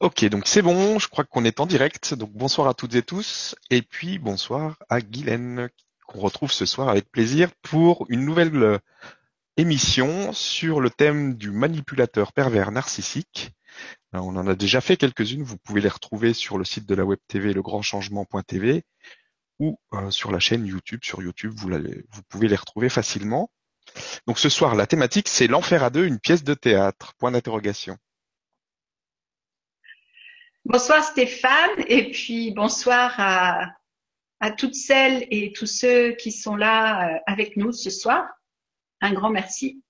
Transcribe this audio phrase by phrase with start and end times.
[0.00, 2.12] Ok, donc c'est bon, je crois qu'on est en direct.
[2.12, 5.70] Donc bonsoir à toutes et tous, et puis bonsoir à Guylaine,
[6.06, 8.78] qu'on retrouve ce soir avec plaisir pour une nouvelle euh,
[9.56, 13.52] émission sur le thème du manipulateur pervers narcissique.
[14.14, 16.94] Euh, on en a déjà fait quelques-unes, vous pouvez les retrouver sur le site de
[16.94, 18.82] la web TV legrandchangement.tv
[19.60, 21.00] ou euh, sur la chaîne YouTube.
[21.04, 23.50] Sur YouTube, vous, vous pouvez les retrouver facilement.
[24.26, 27.14] Donc ce soir, la thématique, c'est l'enfer à deux, une pièce de théâtre.
[27.18, 27.96] Point d'interrogation.
[30.68, 37.18] Bonsoir Stéphane et puis bonsoir à, toutes celles et tous ceux qui sont là euh,
[37.28, 38.26] avec nous ce soir.
[39.00, 39.80] Un grand merci.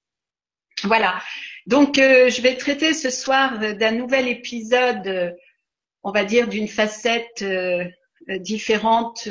[0.84, 1.18] Voilà.
[1.66, 5.30] Donc euh, je vais traiter ce soir d'un nouvel épisode, euh,
[6.02, 7.42] on va dire d'une facette
[8.28, 9.30] différente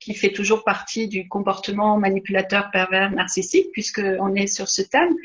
[0.00, 5.16] qui fait toujours partie du comportement manipulateur pervers narcissique puisqu'on est sur ce thème.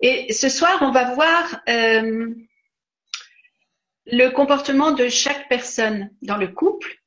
[0.00, 1.62] Et ce soir, on va voir
[4.06, 7.02] le comportement de chaque personne dans le couple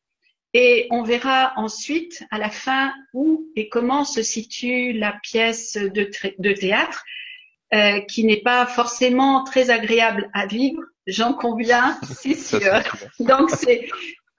[0.53, 6.53] et on verra ensuite à la fin où et comment se situe la pièce de,
[6.53, 7.03] théâtre
[7.73, 12.81] euh, qui n'est pas forcément très agréable à vivre, j'en conviens, c'est sûr.
[13.19, 13.89] Donc c'est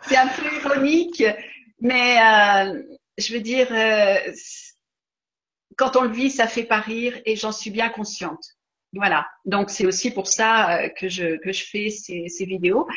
[0.08, 1.22] c'est un peu ironique,
[1.80, 2.82] mais euh,
[3.18, 4.32] je veux dire, euh,
[5.76, 8.55] quand on le vit, ça fait pas rire et j'en suis bien consciente.
[8.96, 12.88] Voilà, donc c'est aussi pour ça euh, que je, que je fais ces, ces, vidéos.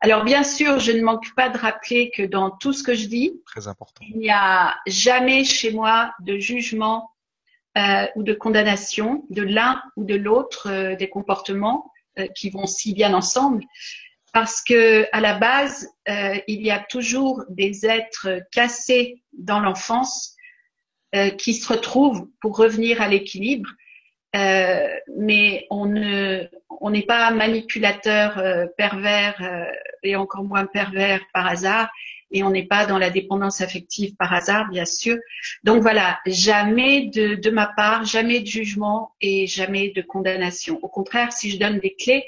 [0.00, 3.06] Alors bien sûr, je ne manque pas de rappeler que dans tout ce que je
[3.06, 4.04] dis, Très important.
[4.08, 7.10] il n'y a jamais chez moi de jugement
[7.76, 12.64] euh, ou de condamnation de l'un ou de l'autre euh, des comportements euh, qui vont
[12.64, 13.62] si bien ensemble,
[14.32, 20.34] parce que à la base, il y a toujours des êtres cassés dans l'enfance
[21.38, 23.70] qui se retrouvent pour revenir à l'équilibre
[24.36, 26.44] euh, mais on ne,
[26.80, 29.64] on n'est pas manipulateur euh, pervers euh,
[30.02, 31.88] et encore moins pervers par hasard,
[32.30, 35.16] et on n'est pas dans la dépendance affective par hasard, bien sûr.
[35.64, 40.78] Donc voilà, jamais de, de ma part, jamais de jugement et jamais de condamnation.
[40.82, 42.24] Au contraire, si je donne des clés,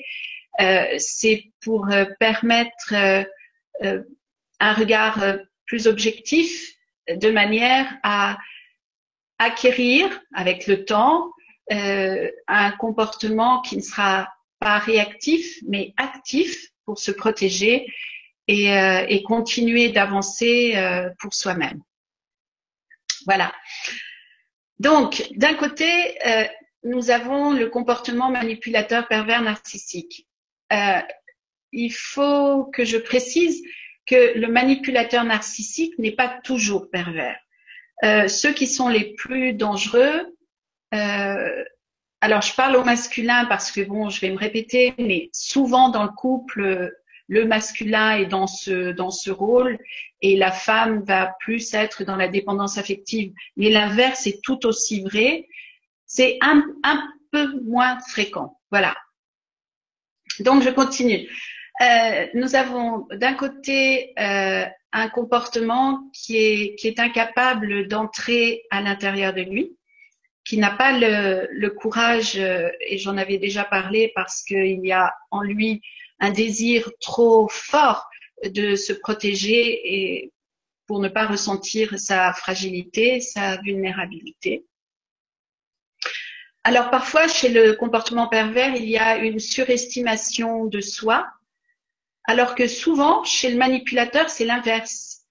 [0.98, 1.88] c'est pour
[2.20, 2.94] permettre
[4.60, 5.20] un regard
[5.66, 6.72] plus objectif,
[7.08, 8.38] de manière à
[9.38, 11.32] acquérir avec le temps
[11.72, 17.86] euh, un comportement qui ne sera pas réactif, mais actif pour se protéger
[18.48, 21.82] et, euh, et continuer d'avancer euh, pour soi-même.
[23.26, 23.52] Voilà.
[24.78, 25.86] Donc, d'un côté,
[26.26, 26.44] euh,
[26.84, 30.26] nous avons le comportement manipulateur pervers narcissique.
[30.72, 31.00] Euh,
[31.72, 33.62] il faut que je précise
[34.06, 37.38] que le manipulateur narcissique n'est pas toujours pervers.
[38.28, 40.37] ceux qui sont les plus dangereux,
[40.94, 41.64] euh,
[42.20, 46.02] alors, je parle au masculin parce que bon, je vais me répéter, mais souvent dans
[46.02, 46.92] le couple,
[47.28, 49.78] le masculin est dans ce dans ce rôle
[50.22, 53.32] et la femme va plus être dans la dépendance affective.
[53.56, 55.46] Mais l'inverse est tout aussi vrai.
[56.06, 56.64] C'est un,
[57.30, 58.58] peu moins fréquent.
[58.70, 58.96] Voilà.
[60.40, 61.28] Donc, je continue.
[61.82, 68.80] Euh, nous avons d'un côté euh, un comportement qui est, qui est incapable d'entrer à
[68.80, 69.77] l'intérieur de lui
[70.48, 74.92] qui n'a pas le, le courage, euh, et j'en avais déjà parlé parce qu'il y
[74.92, 75.82] a en lui
[76.20, 78.08] un désir trop fort
[78.42, 80.32] de se protéger et
[80.86, 84.64] pour ne pas ressentir sa fragilité, sa vulnérabilité.
[86.64, 91.28] Alors parfois, chez le comportement pervers, il y a une surestimation de soi,
[92.24, 95.26] alors que souvent, chez le manipulateur, c'est l'inverse.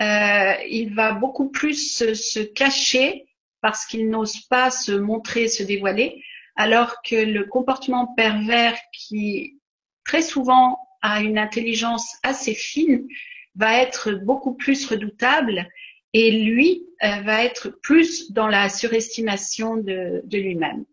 [0.00, 3.26] Euh, il va beaucoup plus se, se cacher
[3.64, 6.22] parce qu'il n'ose pas se montrer, se dévoiler,
[6.54, 9.58] alors que le comportement pervers qui
[10.04, 13.08] très souvent a une intelligence assez fine
[13.54, 15.66] va être beaucoup plus redoutable
[16.12, 20.84] et lui euh, va être plus dans la surestimation de, lui-même.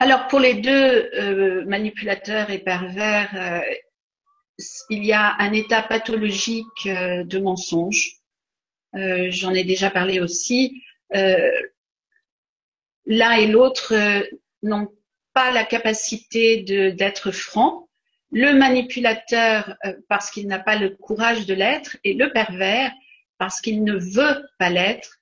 [0.00, 0.70] Alors pour les deux
[1.14, 3.74] euh, manipulateurs et pervers, euh,
[4.90, 8.21] il y a un état pathologique de mensonge
[8.94, 10.82] euh, j'en ai déjà parlé aussi.
[11.14, 11.50] Euh,
[13.06, 14.22] l'un et l'autre euh,
[14.62, 14.88] n'ont
[15.32, 16.62] pas la capacité
[16.92, 17.88] d'être franc.
[18.30, 19.76] Le manipulateur
[20.08, 22.92] parce qu'il n'a pas le courage de l'être et le pervers
[23.38, 25.20] parce qu'il ne veut pas l'être,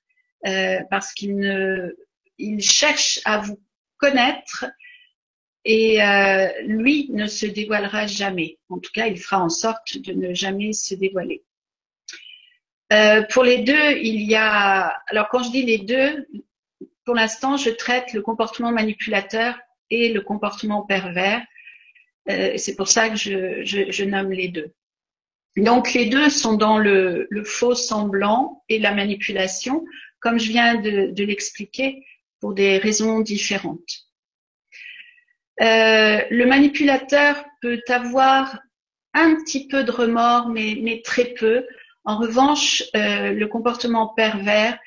[0.89, 1.93] parce qu'il ne,
[2.37, 3.59] il cherche à vous
[3.97, 4.65] connaître
[5.65, 5.99] et
[6.63, 8.59] lui ne se dévoilera jamais.
[8.69, 11.43] En tout cas, il fera en sorte de ne jamais se dévoiler.
[12.91, 15.01] Euh, pour les deux, il y a.
[15.07, 16.27] Alors, quand je dis les deux,
[17.05, 19.57] pour l'instant, je traite le comportement manipulateur
[19.89, 21.41] et le comportement pervers.
[22.29, 24.73] Euh, c'est pour ça que je, je, je, nomme les deux.
[25.57, 29.83] Donc les deux sont dans le, le faux semblant et la manipulation,
[30.19, 32.05] comme je viens de, de l'expliquer,
[32.39, 34.07] pour des raisons différentes.
[35.61, 38.59] Euh, le manipulateur peut avoir
[39.13, 41.65] un petit peu de remords, mais, mais très peu.
[42.03, 44.77] En revanche, euh, le comportement pervers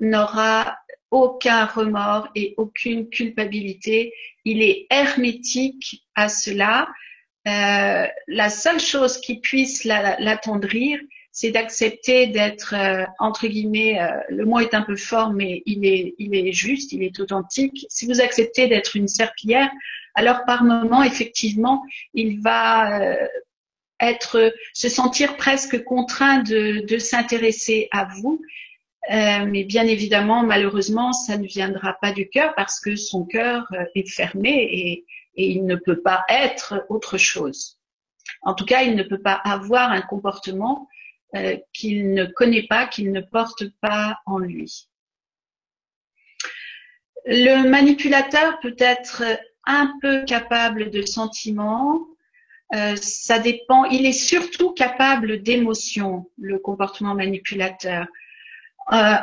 [0.00, 0.78] n'aura
[1.10, 4.12] aucun remords et aucune culpabilité.
[4.44, 6.88] Il est hermétique à cela.
[7.48, 11.00] Euh, la seule chose qui puisse l'attendrir,
[11.32, 15.86] c'est d'accepter d'être euh, entre guillemets, euh, le mot est un peu fort, mais il
[15.86, 17.86] est, il est juste, il est authentique.
[17.88, 19.70] Si vous acceptez d'être une serpillière,
[20.14, 21.82] alors par moment, effectivement,
[22.14, 23.28] il va euh,
[24.00, 28.40] être, se sentir presque contraint de, de s'intéresser à vous.
[29.10, 33.66] Euh, mais bien évidemment, malheureusement, ça ne viendra pas du cœur parce que son cœur
[33.72, 35.06] euh, est fermé et,
[35.36, 37.78] et il ne peut pas être autre chose.
[38.42, 40.86] En tout cas, il ne peut pas avoir un comportement
[41.34, 44.88] euh, qu'il ne connaît pas, qu'il ne porte pas en lui.
[47.24, 49.22] Le manipulateur peut être
[49.64, 52.00] un peu capable de sentiments,
[52.74, 53.84] euh, ça dépend.
[53.84, 58.06] Il est surtout capable d'émotions, le comportement manipulateur.
[58.92, 59.14] Euh,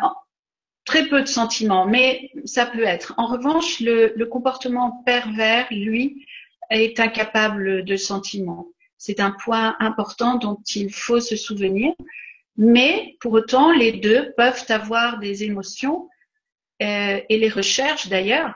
[0.88, 3.14] très peu de sentiments, mais ça peut être.
[3.18, 6.26] En revanche, le, comportement pervers, lui,
[6.70, 8.68] est incapable de sentiments.
[8.98, 11.94] C'est un point important dont il faut se souvenir.
[12.56, 16.10] Mais pour autant, les deux peuvent avoir des émotions
[16.82, 18.56] euh, et les recherches d'ailleurs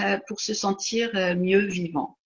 [0.00, 2.17] euh, pour se sentir euh, mieux vivant.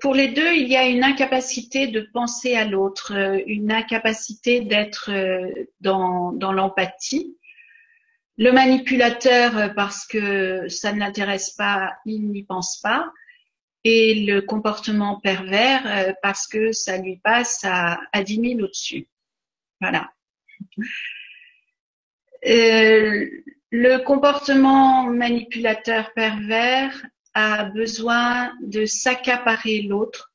[0.00, 3.12] Pour les deux, il y a une incapacité de penser à l'autre,
[3.46, 5.10] une incapacité d'être
[5.80, 7.36] dans, dans l'empathie.
[8.36, 13.12] Le manipulateur, parce que ça ne l'intéresse pas, il n'y pense pas
[13.84, 19.06] et le comportement pervers euh, parce que ça lui passe à, à 10 000 au-dessus.
[19.80, 20.10] Voilà.
[22.46, 23.28] Euh,
[23.70, 27.04] le comportement manipulateur pervers
[27.34, 30.32] a besoin de s'accaparer l'autre,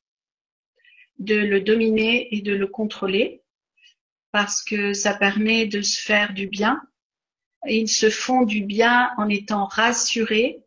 [1.18, 3.42] de le dominer et de le contrôler
[4.32, 6.82] parce que ça permet de se faire du bien.
[7.68, 10.64] Ils se font du bien en étant rassurés,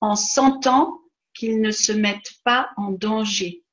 [0.00, 1.00] en sentant
[1.34, 3.64] qu'ils ne se mettent pas en danger.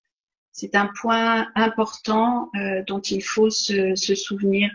[0.51, 4.71] C'est un point important euh, dont il faut se, souvenir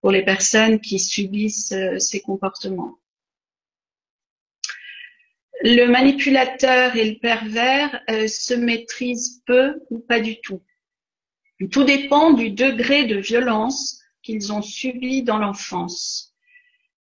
[0.00, 2.99] pour les personnes qui subissent euh, ces comportements.
[5.62, 10.62] Le manipulateur et le pervers euh, se maîtrisent peu ou pas du tout.
[11.70, 16.34] Tout dépend du degré de violence qu'ils ont subi dans l'enfance.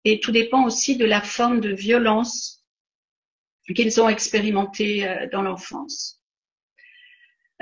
[0.04, 2.64] Et tout dépend aussi de la forme de violence
[3.74, 6.22] qu'ils ont expérimenté euh, dans l'enfance.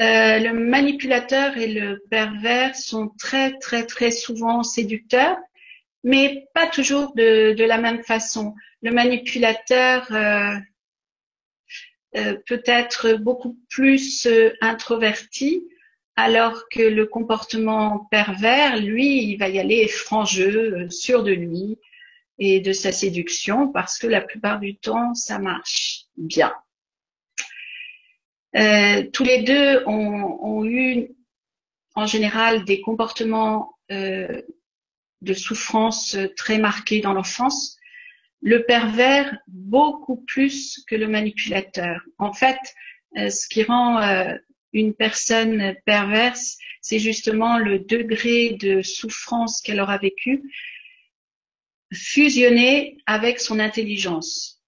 [0.00, 5.38] Euh, le manipulateur et le pervers sont très très très souvent séducteurs,
[6.04, 8.54] mais pas toujours de, la même façon.
[8.82, 10.12] Le manipulateur
[12.16, 14.28] euh, peut être beaucoup plus
[14.60, 15.64] introverti,
[16.16, 21.78] alors que le comportement pervers, lui, il va y aller franc jeu, sûr de lui,
[22.38, 26.52] et de sa séduction parce que la plupart du temps, ça marche bien.
[28.56, 31.08] Euh, tous les deux ont, eu
[31.94, 34.42] en général des comportements euh,
[35.22, 37.76] de souffrance très marqués dans l'enfance.
[38.44, 42.00] Le pervers beaucoup plus que le manipulateur.
[42.18, 42.58] En fait,
[43.16, 44.00] euh, ce qui rend
[44.72, 50.42] une personne perverse, c'est justement le degré de souffrance qu'elle aura vécu
[51.92, 54.62] fusionner avec son intelligence.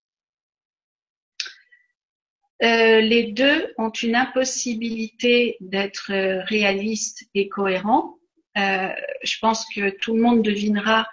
[2.63, 6.13] Euh, les deux ont une impossibilité d'être
[6.49, 8.17] réalistes et cohérents.
[8.57, 8.89] Euh,
[9.23, 11.07] je pense que tout le monde devinera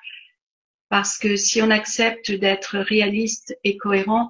[0.93, 4.29] parce que si on accepte d'être réaliste et cohérent,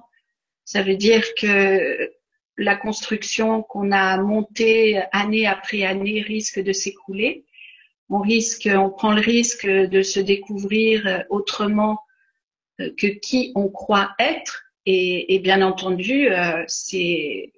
[0.64, 2.10] ça veut dire que
[2.56, 7.44] la construction qu'on a montée année après année risque de s'écrouler
[8.08, 12.00] on risque, on prend le risque de se découvrir autrement
[12.80, 14.62] euh, que qui on croit être.
[14.86, 17.50] Et, bien entendu, euh, c'est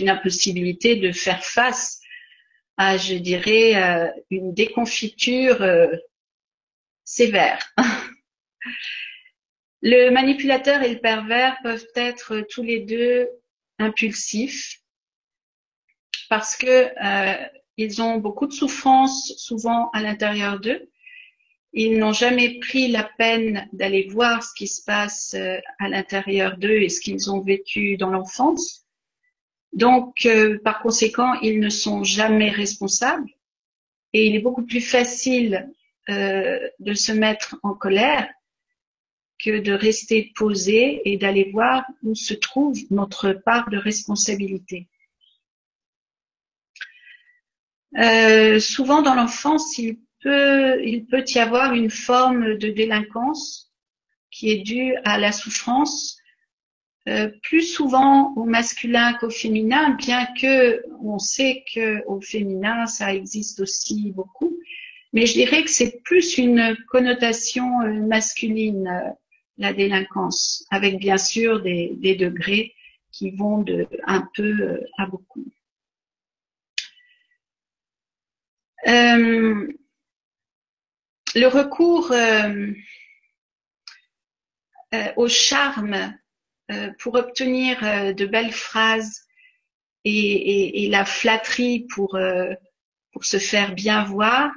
[0.00, 2.00] une impossibilité de faire face
[2.76, 5.62] à, je dirais, euh, une déconfiture
[7.04, 7.74] sévère.
[9.82, 13.28] le manipulateur et le pervers peuvent être tous les deux
[13.78, 14.80] impulsifs
[16.28, 16.90] parce que
[17.76, 20.88] ils ont beaucoup de souffrance souvent à l'intérieur d'eux
[21.72, 26.56] Ils n'ont jamais pris la peine d'aller voir ce qui se passe euh, à l'intérieur
[26.56, 28.86] d'eux et ce qu'ils ont vécu dans l'enfance.
[29.72, 33.28] Donc, euh, par conséquent, ils ne sont jamais responsables.
[34.12, 35.68] Et il est beaucoup plus facile
[36.10, 38.28] euh, de se mettre en colère
[39.38, 44.88] que de rester posé et d'aller voir où se trouve notre part de responsabilité.
[47.96, 53.72] Euh, souvent dans l'enfance, il peut, y avoir une forme de délinquance
[54.30, 56.18] qui est due à la souffrance,
[57.08, 63.14] euh, plus souvent au masculin qu'au féminin, bien que on sait que au féminin ça
[63.14, 64.58] existe aussi beaucoup,
[65.14, 69.10] mais je dirais que c'est plus une connotation euh, masculine euh,
[69.56, 72.74] la délinquance, avec bien sûr des, degrés
[73.12, 75.46] qui vont de un peu à beaucoup.
[78.88, 79.72] Euh,
[81.36, 82.72] le recours euh,
[84.94, 86.18] euh, au charme
[86.98, 87.80] pour obtenir
[88.14, 89.20] de belles phrases
[90.04, 92.18] et, la flatterie pour,
[93.12, 94.50] pour se faire bien voir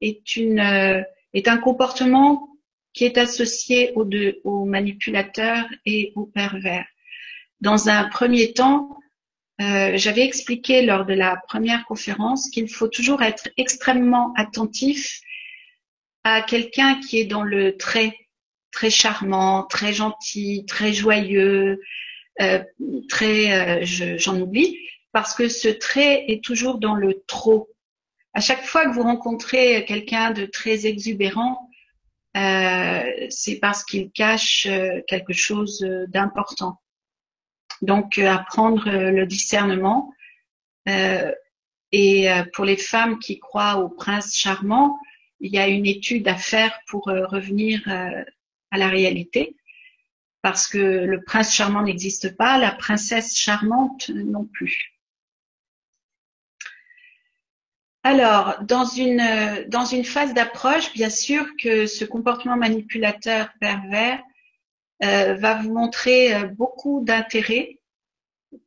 [0.00, 2.48] est, une, est un comportement
[2.92, 6.86] qui est associé aux manipulateurs et aux pervers.
[7.60, 8.98] Dans un premier temps,
[9.60, 15.20] euh, j'avais expliqué lors de la première conférence qu'il faut toujours être extrêmement attentif
[16.24, 18.14] à quelqu'un qui est dans le très
[18.70, 21.80] très charmant, très gentil, très joyeux,
[22.42, 22.62] euh,
[23.08, 24.76] très euh, j'en oublie
[25.12, 27.70] parce que ce trait est toujours dans le trop.
[28.36, 31.70] À chaque fois que vous rencontrez quelqu'un de très exubérant,
[32.34, 34.68] c'est parce qu'il cache
[35.08, 36.78] quelque chose d'important.
[37.82, 40.12] Donc, euh, apprendre euh, le discernement.
[40.88, 41.32] Euh,
[41.92, 44.98] et pour les femmes qui croient au prince charmant,
[45.40, 49.56] il y a une étude à faire pour revenir à la réalité.
[50.42, 54.95] Parce que le prince charmant n'existe pas, la princesse charmante non plus.
[58.08, 64.22] Alors, dans une, dans une phase d'approche, bien sûr que ce comportement manipulateur pervers
[65.02, 67.80] euh, va vous montrer euh, beaucoup d'intérêt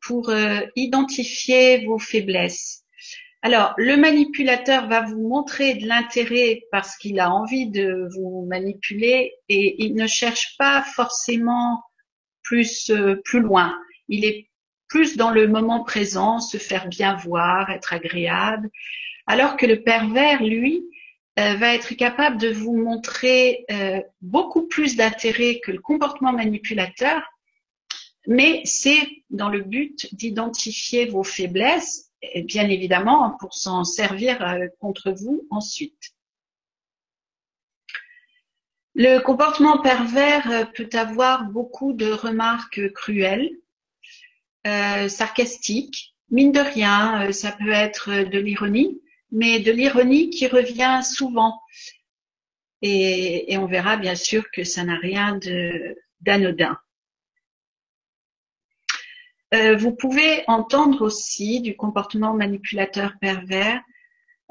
[0.01, 2.83] pour euh, identifier vos faiblesses.
[3.41, 9.35] Alors, le manipulateur va vous montrer de l'intérêt parce qu'il a envie de vous manipuler
[9.47, 11.81] et il ne cherche pas forcément
[12.43, 12.91] plus,
[13.23, 13.73] plus loin.
[14.09, 14.49] Il est
[14.89, 18.69] plus dans le moment présent, se faire bien voir, être agréable.
[19.29, 20.83] Alors que le pervers, lui,
[21.37, 27.21] euh, va être capable de vous montrer euh, beaucoup plus d'intérêt que le comportement manipulateur,
[28.25, 32.09] mais c'est dans le but d'identifier vos faiblesses,
[32.45, 36.15] bien évidemment pour s'en servir euh, contre vous ensuite.
[38.95, 43.51] Le comportement pervers peut avoir beaucoup de remarques cruelles,
[44.65, 48.99] sarcastiques, mine de rien, ça peut être de l'ironie,
[49.31, 51.59] mais de l'ironie qui revient souvent.
[52.81, 55.39] Et, on verra bien sûr que ça n'a rien
[56.21, 56.77] d'anodin.
[59.53, 63.81] Euh, vous pouvez entendre aussi du comportement manipulateur pervers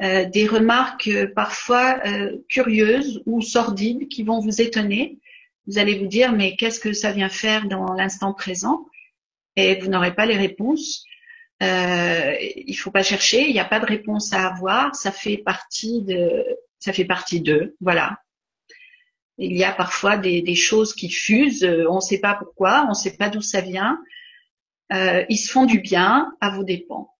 [0.03, 2.01] euh, des remarques euh, parfois
[2.49, 5.19] curieuses ou sordides qui vont vous étonner.
[5.67, 8.87] Vous allez vous dire mais qu'est-ce que ça vient faire dans l'instant présent?
[9.57, 11.05] Et vous n'aurez pas les réponses.
[11.63, 15.39] Euh, il faut pas chercher, il n'y a pas de réponse à avoir, ça fait
[15.39, 16.45] partie de,
[16.79, 18.23] ça fait partie d'eux, voilà.
[19.39, 22.91] Il y a parfois des, choses qui fusent, euh, on ne sait pas pourquoi, on
[22.91, 24.01] ne sait pas d'où ça vient.
[24.93, 27.15] Euh, ils se font du bien à vos dépens.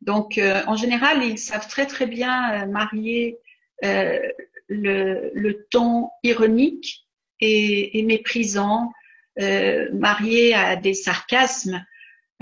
[0.00, 3.38] Donc, euh, en général, ils savent très très bien marier
[3.82, 7.06] le, ton ironique
[7.40, 8.92] et, et méprisant,
[9.36, 11.84] marié à des sarcasmes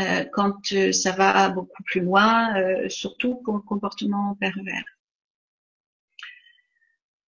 [0.01, 4.85] euh, quand euh, ça va beaucoup plus loin, euh, surtout pour le comportement pervers.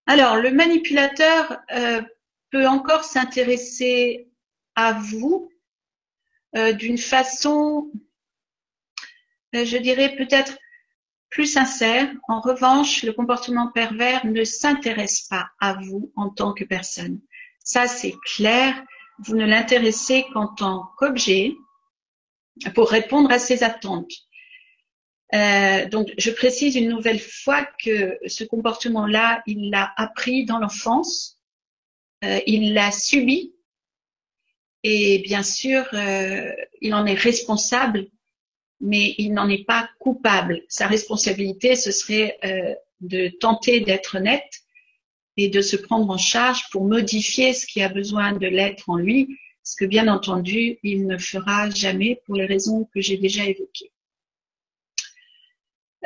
[0.06, 1.61] Alors, le manipulateur
[2.50, 4.28] peut encore s'intéresser
[4.75, 5.50] à vous
[6.75, 7.90] d'une façon,
[9.54, 10.59] je dirais peut-être
[11.30, 12.12] plus sincère.
[12.28, 17.18] En revanche, le comportement pervers ne s'intéresse pas à vous en tant que personne.
[17.64, 18.85] Ça, c'est clair.
[19.21, 21.56] Vous ne l'intéressez qu'en tant qu'objet
[22.75, 24.12] pour répondre à ses attentes.
[25.34, 31.38] Euh, donc, je précise une nouvelle fois que ce comportement-là, il l'a appris dans l'enfance,
[32.25, 33.54] euh, il l'a subi,
[34.84, 38.06] et bien sûr, euh, il en est responsable,
[38.80, 40.62] mais il n'en est pas coupable.
[40.68, 42.38] Sa responsabilité, ce serait
[43.00, 44.52] de tenter d'être honnête
[45.37, 48.96] et de se prendre en charge pour modifier ce qui a besoin de l'être en
[48.96, 53.44] lui, ce que bien entendu, il ne fera jamais pour les raisons que j'ai déjà
[53.44, 53.92] évoquées.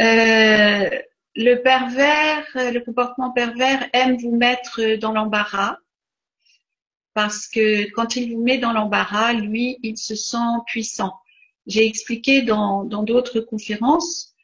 [0.00, 0.88] Euh,
[1.34, 5.78] le pervers, le comportement pervers aime vous mettre dans l'embarras
[7.14, 10.36] parce que quand il vous met dans l'embarras, lui, il se sent
[10.66, 11.14] puissant.
[11.66, 14.36] J'ai expliqué dans d'autres conférences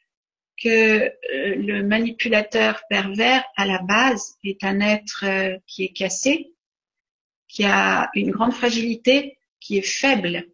[0.61, 1.11] que euh,
[1.55, 6.53] le manipulateur pervers, à la base, est un être euh, qui est cassé,
[7.55, 10.45] qui a une grande fragilité, qui est faible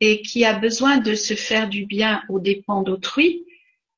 [0.00, 3.46] et qui a besoin de se faire du bien aux dépens d'autrui.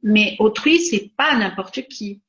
[0.03, 2.21] Mais autrui, c'est pas n'importe qui.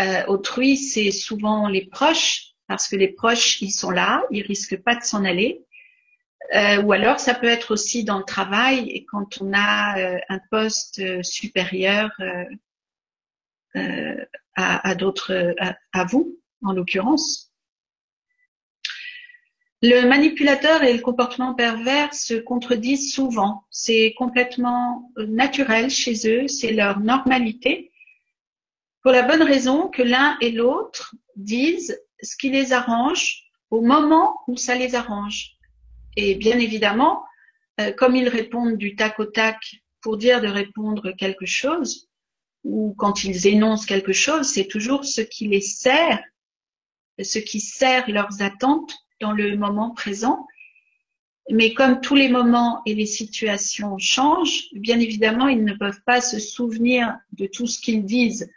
[0.00, 4.80] Euh, autrui, c'est souvent les proches, parce que les proches, ils sont là, ils risquent
[4.80, 5.64] pas de s'en aller.
[6.54, 10.18] Euh, ou alors, ça peut être aussi dans le travail et quand on a euh,
[10.28, 12.12] un poste supérieur
[14.54, 15.54] à d'autres,
[15.92, 17.53] à, vous, en l'occurrence.
[19.86, 23.66] Le manipulateur et le comportement pervers se contredisent souvent.
[23.70, 27.92] C'est complètement naturel chez eux, c'est leur normalité.
[29.02, 34.38] Pour la bonne raison que l'un et l'autre disent ce qui les arrange au moment
[34.48, 35.58] où ça les arrange.
[36.16, 37.22] Et bien évidemment,
[37.78, 39.58] euh, comme ils répondent du tac au tac
[40.00, 42.08] pour dire de répondre quelque chose,
[42.62, 46.24] ou quand ils énoncent quelque chose, c'est toujours ce qui les sert,
[47.22, 50.46] ce qui sert leurs attentes dans le moment présent.
[51.50, 56.20] Mais comme tous les moments et les situations changent, bien évidemment, ils ne peuvent pas
[56.20, 58.50] se souvenir de tout ce qu'ils disent,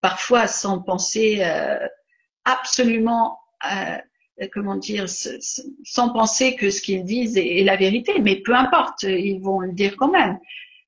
[0.00, 1.86] parfois sans penser euh,
[2.44, 3.38] absolument
[3.70, 3.98] euh,
[4.52, 9.40] comment dire, sans penser que ce qu'ils disent est, la vérité, mais peu importe, ils
[9.40, 10.38] vont le dire quand même.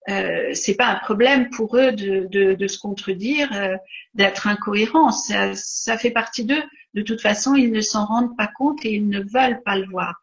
[0.09, 3.76] Euh, c'est pas un problème pour eux de, se contredire, euh,
[4.14, 5.12] d'être incohérents.
[5.12, 6.62] Ça, fait partie d'eux.
[6.95, 9.86] De toute façon, ils ne s'en rendent pas compte et ils ne veulent pas le
[9.86, 10.21] voir.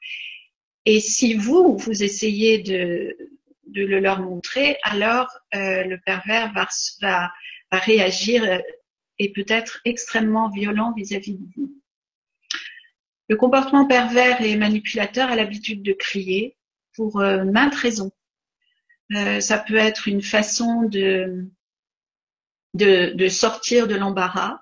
[0.85, 3.15] Et si vous, vous essayez de,
[3.73, 7.31] le leur montrer, alors euh, le pervers va,
[7.71, 8.61] réagir
[9.19, 11.73] et peut-être extrêmement violent vis-à-vis -vis de vous.
[13.29, 16.55] Le comportement pervers et manipulateur a l'habitude de crier
[16.95, 18.11] pour maintes raisons.
[19.15, 21.47] Euh, ça peut être une façon de,
[22.73, 24.61] de, de sortir de l'embarras.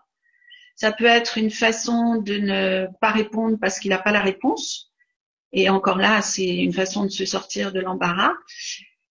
[0.75, 4.91] Ça peut être une façon de ne pas répondre parce qu'il n'a pas la réponse.
[5.51, 8.33] Et encore là, c'est une façon de se sortir de l'embarras.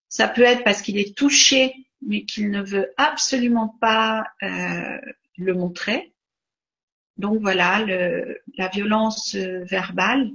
[0.09, 1.75] Ça peut être parce qu'il est touché,
[2.07, 4.99] mais qu'il ne veut absolument pas euh,
[5.39, 6.15] le montrer.
[7.17, 10.31] Donc voilà, le, la violence euh, verbale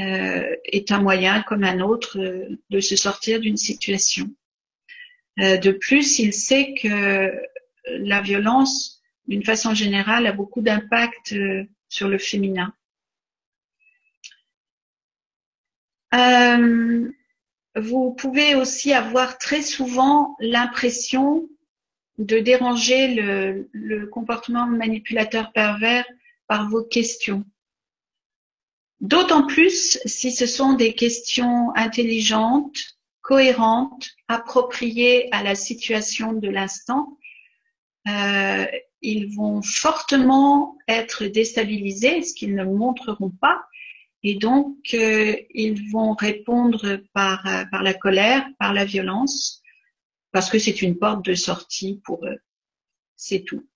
[0.00, 4.30] euh, est un moyen comme un autre euh, de se sortir d'une situation.
[5.38, 7.30] Euh, de plus, il sait que
[7.86, 11.34] la violence, d'une façon générale, a beaucoup d'impact
[11.88, 12.72] sur le féminin.
[17.74, 21.48] vous pouvez aussi avoir très souvent l'impression
[22.18, 23.14] de déranger
[23.72, 26.04] le, comportement manipulateur pervers
[26.46, 27.44] par vos questions.
[29.02, 32.78] D'autant plus si ce sont des questions intelligentes,
[33.20, 37.18] cohérentes, appropriées à la situation de l'instant.
[38.08, 38.64] Euh,
[39.00, 43.64] ils vont fortement être déstabilisés, ce qu'ils ne montreront pas,
[44.22, 49.62] et donc euh, ils vont répondre par, par la colère, par la violence,
[50.30, 52.38] parce que c'est une porte de sortie pour eux.
[53.16, 53.66] C'est tout.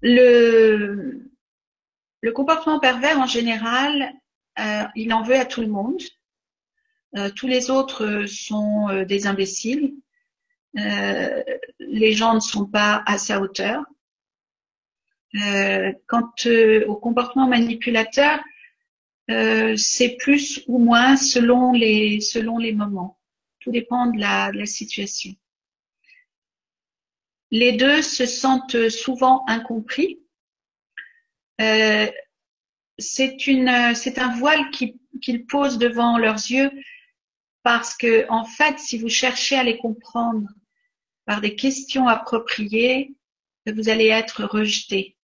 [0.00, 1.33] Le,
[2.24, 4.14] le comportement pervers en général,
[4.58, 6.00] euh, il en veut à tout le monde.
[7.18, 9.92] Euh, tous les autres sont euh, des imbéciles.
[10.72, 13.84] les gens ne sont pas à sa hauteur.
[16.08, 16.32] quant
[16.88, 18.40] au comportement manipulateur,
[19.76, 23.18] c'est plus ou moins selon les selon les moments.
[23.60, 25.32] Tout dépend de la, situation.
[27.50, 30.23] Les deux se sentent souvent incompris.
[31.60, 32.10] Euh,
[32.98, 36.70] c'est un voile qu'ils posent devant leurs yeux
[37.62, 40.48] parce que, en fait, si vous cherchez à les comprendre
[41.24, 43.14] par des questions appropriées,
[43.66, 45.16] vous allez être rejeté.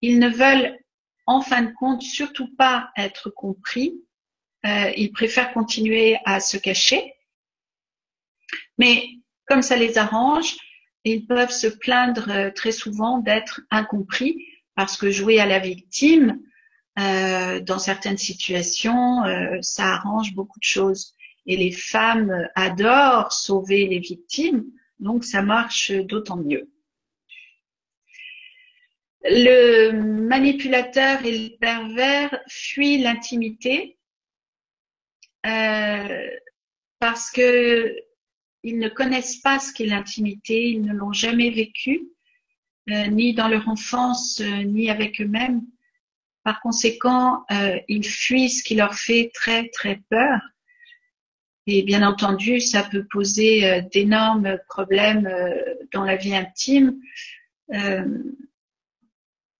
[0.00, 0.78] Ils ne veulent,
[1.26, 4.02] en fin de compte, surtout pas être compris
[4.64, 7.14] euh, ils préfèrent continuer à se cacher.
[8.78, 9.08] Mais
[9.46, 10.56] comme ça les arrange,
[11.04, 16.40] ils peuvent se plaindre euh, très souvent d'être incompris parce que jouer à la victime,
[16.98, 21.14] euh, dans certaines situations, euh, ça arrange beaucoup de choses.
[21.46, 24.64] Et les femmes adorent sauver les victimes,
[25.00, 26.70] Donc ça marche d'autant mieux.
[29.24, 33.98] Le manipulateur et le pervers fuient l'intimité
[35.46, 36.28] euh,
[36.98, 37.96] parce que
[38.64, 42.21] ils ne connaissent pas ce qu'est l'intimité, ils ne l'ont jamais vécu, euh,
[42.88, 45.62] ni dans leur enfance, euh, ni avec eux-mêmes.
[46.44, 50.40] Par conséquent, euh, ils fuient ce qui leur fait très très peur.
[51.68, 55.54] Et bien entendu, ça peut poser euh, d'énormes problèmes euh,
[55.92, 56.98] dans la vie intime.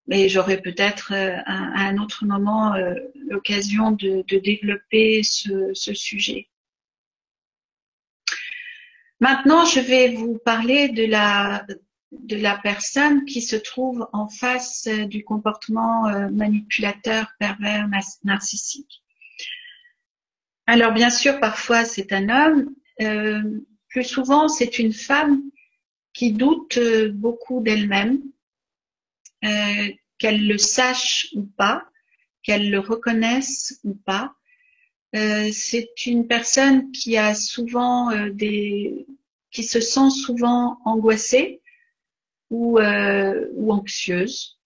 [0.08, 2.74] mais j'aurai peut-être à un autre moment
[3.30, 6.48] l'occasion de, développer ce sujet.
[9.20, 11.64] Maintenant, je vais vous parler de la
[12.12, 17.88] de la personne qui se trouve en face euh, du comportement euh, manipulateur, pervers,
[18.24, 19.02] narcissique.
[20.66, 25.42] Alors bien sûr, parfois c'est un homme, euh, plus souvent c'est une femme
[26.12, 26.78] qui doute
[27.14, 28.20] beaucoup d'elle-même,
[30.18, 31.84] qu'elle le sache ou pas,
[32.42, 34.34] qu'elle le reconnaisse ou pas.
[35.14, 39.06] c'est une personne qui a souvent des,
[39.50, 41.61] qui se sent souvent angoissée,
[42.52, 44.58] ou, euh, ou anxieuse.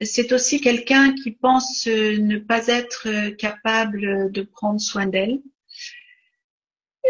[0.00, 5.40] C'est aussi quelqu'un qui pense ne pas être capable de prendre soin d'elle.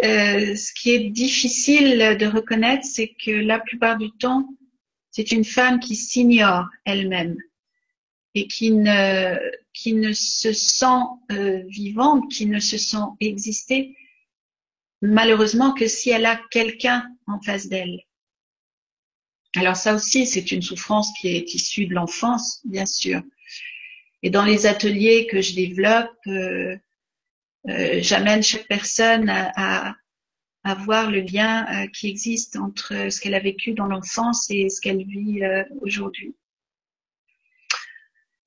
[0.05, 4.47] Euh, ce qui est difficile de reconnaître, c'est que la plupart du temps,
[5.11, 7.37] c'est une femme qui s'ignore elle-même
[8.35, 9.37] et qui ne,
[9.73, 13.97] qui ne se sent euh, vivante, qui ne se sent exister,
[15.01, 18.06] malheureusement que si elle a quelqu'un en face d'elle.
[19.57, 23.23] Alors ça aussi, c'est une souffrance qui est issue de l'enfance, bien sûr.
[24.23, 26.77] Et dans les ateliers que je développe, euh,
[27.69, 29.97] euh, j'amène chaque personne à,
[30.85, 34.81] voir le lien euh, qui existe entre ce qu'elle a vécu dans l'enfance et ce
[34.81, 35.41] qu'elle vit
[35.81, 36.35] aujourd'hui.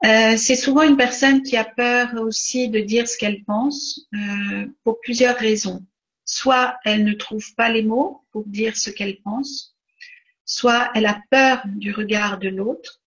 [0.03, 4.01] c'est souvent une personne qui a peur aussi de dire ce qu'elle pense
[4.83, 5.85] pour plusieurs raisons.
[6.25, 9.78] Soit elle ne trouve pas les mots pour dire ce qu'elle pense,
[10.49, 13.03] soit elle a peur du regard de l'autre,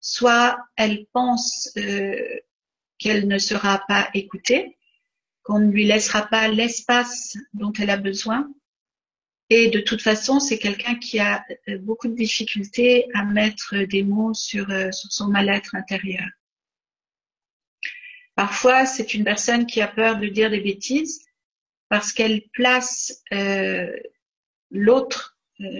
[0.00, 2.16] soit elle pense euh,
[2.96, 4.78] qu'elle ne sera pas écoutée,
[5.42, 8.50] qu'on ne lui laissera pas l'espace dont elle a besoin.
[9.50, 14.02] Et de toute façon, c'est quelqu'un qui a euh, beaucoup de difficultés à mettre des
[14.02, 16.26] mots sur, euh, sur son mal-être intérieur.
[18.36, 21.26] Parfois, c'est une personne qui a peur de dire des bêtises
[21.90, 23.22] parce qu'elle place
[24.70, 25.31] l'autre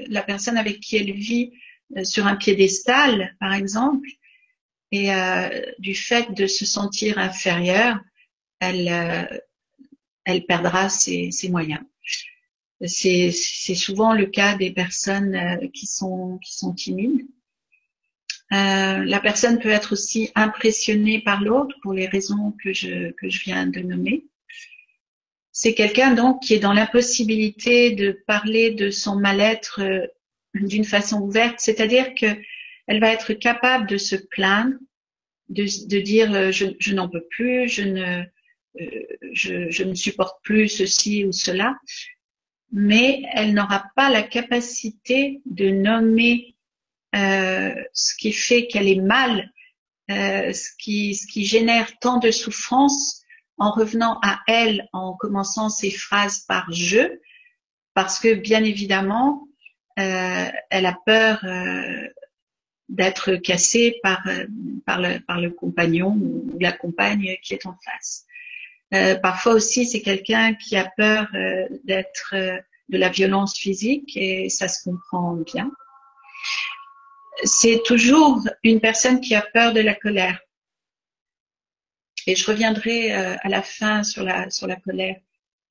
[0.09, 1.53] la personne avec qui elle vit
[1.97, 4.09] euh, sur un piédestal, par exemple,
[4.91, 7.99] et euh, du fait de se sentir inférieure,
[8.61, 9.41] elle,
[10.25, 11.81] elle perdra ses, moyens.
[12.85, 13.31] C'est,
[13.75, 17.27] souvent le cas des personnes qui sont, qui sont timides.
[18.53, 23.67] Euh, la personne peut être aussi impressionnée par l'autre pour les raisons que je viens
[23.67, 24.27] de nommer.
[25.53, 30.07] C'est quelqu'un donc qui est dans l'impossibilité de parler de son mal-être euh,
[30.55, 32.27] d'une façon ouverte, c'est-à-dire que
[32.87, 34.75] elle va être capable de se plaindre,
[35.51, 38.23] de, dire euh, je, n'en peux plus, je ne,
[38.81, 41.77] euh, ne supporte plus ceci ou cela,
[42.73, 46.57] mais elle n'aura pas la capacité de nommer
[47.15, 49.53] ce qui fait qu'elle est mal,
[50.09, 53.22] ce, qui, ce qui génère tant de souffrance
[53.63, 57.19] en revenant à elle, en commençant ses phrases par je,
[57.95, 59.47] parce que bien évidemment,
[60.01, 62.09] euh, elle a peur euh,
[62.89, 64.47] d'être cassée par, euh,
[64.89, 68.27] le, compagnon ou la compagne qui est en face.
[69.23, 71.27] Parfois aussi, c'est quelqu'un qui a peur
[71.85, 72.35] d'être
[72.91, 75.71] de la violence physique et ça se comprend bien.
[77.45, 80.39] C'est toujours une personne qui a peur de la colère.
[82.27, 85.17] Et je reviendrai euh, à la fin sur la, sur la colère,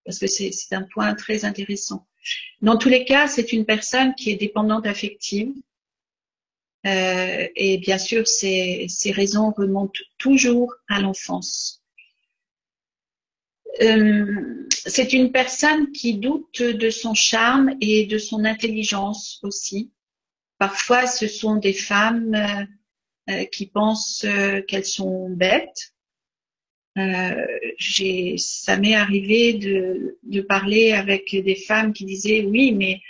[0.05, 2.07] parce que c'est un point très intéressant.
[2.61, 5.53] Dans tous les cas, c'est une personne qui est dépendante affective.
[6.85, 11.81] Euh, et bien sûr, ces, ces raisons remontent toujours à l'enfance.
[13.81, 19.91] Euh, c'est une personne qui doute de son charme et de son intelligence aussi.
[20.57, 22.67] Parfois, ce sont des femmes
[23.29, 25.93] euh, qui pensent euh, qu'elles sont bêtes
[26.97, 27.45] euh,
[28.37, 33.01] ça m'est arrivé de, de parler avec des femmes qui disaient oui, mais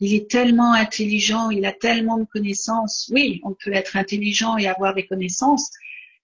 [0.00, 3.10] il est tellement intelligent, il a tellement de connaissances.
[3.12, 5.70] Oui, on peut être intelligent et avoir des connaissances.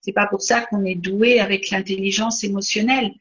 [0.01, 3.12] C'est pas pour ça qu'on est doué avec l'intelligence émotionnelle.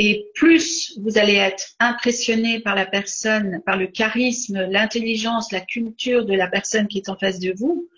[0.00, 6.24] Et plus vous allez être impressionné par la personne, par le charisme, l'intelligence, la culture
[6.24, 7.88] de la personne qui est en face de vous,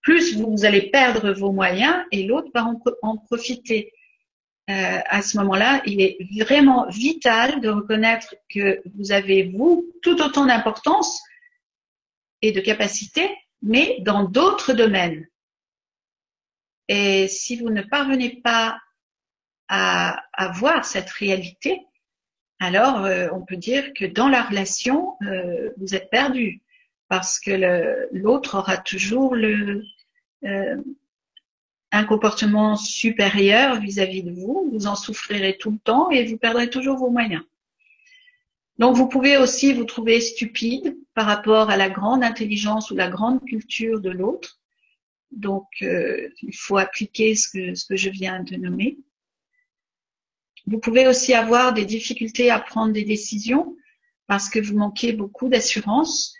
[0.00, 2.66] plus vous allez perdre vos moyens et l'autre va
[3.02, 3.92] en, profiter.
[4.70, 10.22] Euh, à ce moment-là, il est vraiment vital de reconnaître que vous avez, vous, tout
[10.22, 11.20] autant d'importance
[12.42, 13.28] et de capacité,
[13.60, 15.26] mais dans d'autres domaines.
[16.88, 18.78] Et si vous ne parvenez pas
[19.68, 20.22] à,
[20.54, 21.80] voir cette réalité,
[22.60, 26.60] alors euh, on peut dire que dans la relation, euh, vous êtes perdu
[27.08, 29.82] parce que l'autre aura toujours le,
[30.44, 30.76] euh,
[31.92, 36.70] un comportement supérieur vis-à-vis de vous, vous en souffrirez tout le temps et vous perdrez
[36.70, 37.42] toujours vos moyens.
[38.78, 43.08] Donc vous pouvez aussi vous trouver stupide par rapport à la grande intelligence ou la
[43.08, 44.58] grande culture de l'autre.
[45.30, 48.98] Donc il faut appliquer ce que, ce que je viens de nommer.
[50.66, 53.76] Vous pouvez aussi avoir des difficultés à prendre des décisions
[54.26, 56.34] parce que vous manquez beaucoup d'assurance.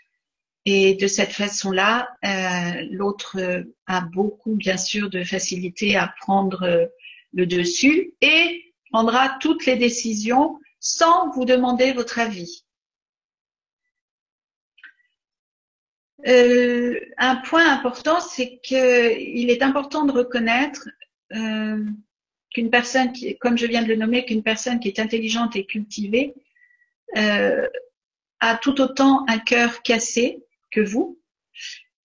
[0.65, 6.85] Et de cette façon-là, euh, l'autre a beaucoup, bien sûr, de facilité à prendre euh,
[7.33, 12.63] le dessus et prendra toutes les décisions sans vous demander votre avis.
[16.27, 20.87] Euh, un point important, c'est qu'il est important de reconnaître
[21.29, 25.65] qu'une personne qui, comme je viens de le nommer, qu'une personne qui est intelligente et
[25.65, 26.35] cultivée
[27.15, 31.19] a tout autant un cœur cassé que vous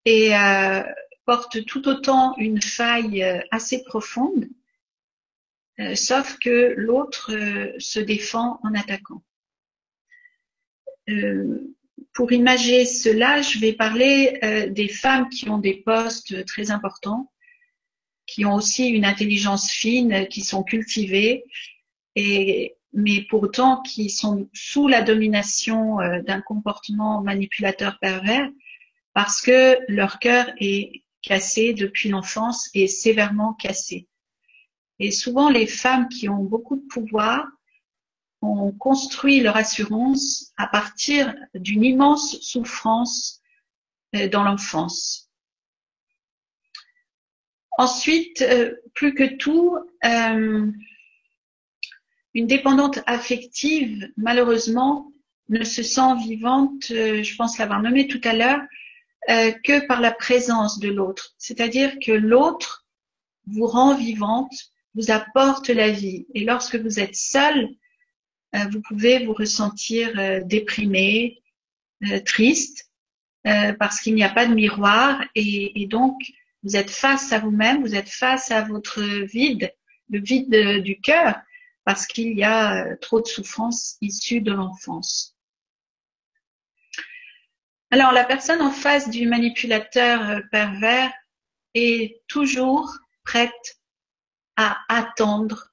[0.04, 0.82] et euh,
[1.24, 4.48] porte tout autant une faille euh, assez profonde,
[5.78, 9.22] euh, sauf que l'autre euh, se défend en attaquant.
[12.14, 14.38] pour imager cela, je vais parler
[14.70, 17.30] des femmes qui ont des postes très importants
[18.28, 21.44] qui ont aussi une intelligence fine, qui sont cultivées,
[22.14, 28.50] et, mais pourtant qui sont sous la domination euh, d'un comportement manipulateur pervers
[29.14, 34.08] parce que leur cœur est cassé depuis l'enfance et sévèrement cassé.
[34.98, 37.46] Et souvent, les femmes qui ont beaucoup de pouvoir
[38.42, 43.40] ont construit leur assurance à partir d'une immense souffrance
[44.16, 45.30] euh, dans l'enfance.
[47.76, 49.78] Ensuite, euh, plus que tout,
[52.38, 55.12] une dépendante affective, malheureusement,
[55.48, 58.60] ne se sent vivante, euh, je pense l'avoir nommé tout à l'heure,
[59.64, 61.34] que par la présence de l'autre.
[61.36, 62.86] C'est-à-dire que l'autre
[63.46, 64.54] vous rend vivante,
[64.94, 66.26] vous apporte la vie.
[66.34, 67.68] Et lorsque vous êtes seul,
[68.54, 71.42] vous pouvez vous ressentir déprimé,
[72.24, 72.90] triste,
[73.42, 75.22] parce qu'il n'y a pas de miroir.
[75.34, 76.14] Et, et donc,
[76.62, 79.74] vous êtes face à vous-même, vous êtes face à votre vide,
[80.08, 81.34] le vide du cœur,
[81.88, 85.38] parce qu'il y a euh, trop de souffrances issues de l'enfance.
[87.90, 91.10] Alors, la personne en face du manipulateur euh, pervers
[91.72, 93.80] est toujours prête
[94.56, 95.72] à attendre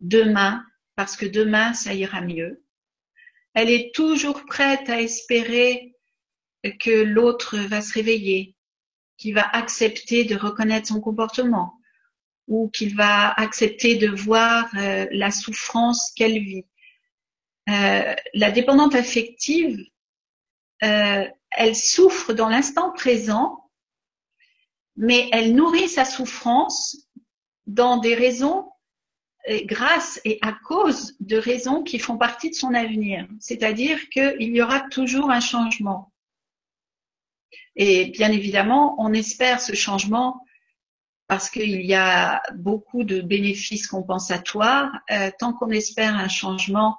[0.00, 2.64] demain, parce que demain, ça ira mieux.
[3.54, 5.94] Elle est toujours prête à espérer
[6.80, 8.56] que l'autre va se réveiller,
[9.18, 11.78] qui va accepter de reconnaître son comportement
[12.46, 16.66] ou qu'il va accepter de voir euh, la souffrance qu'elle vit.
[17.70, 19.78] Euh, la dépendante affective,
[20.82, 23.70] euh, elle souffre dans l'instant présent,
[24.96, 27.08] mais elle nourrit sa souffrance
[27.66, 28.70] dans des raisons
[29.64, 33.28] grâce et à cause de raisons qui font partie de son avenir.
[33.40, 36.12] C'est-à-dire qu'il y aura toujours un changement.
[37.76, 40.43] Et bien évidemment, on espère ce changement
[41.26, 44.92] parce qu'il y a beaucoup de bénéfices compensatoires.
[45.10, 46.98] Euh, tant qu'on espère un changement,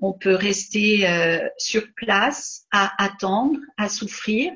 [0.00, 4.52] on peut rester euh, sur place à attendre, à souffrir.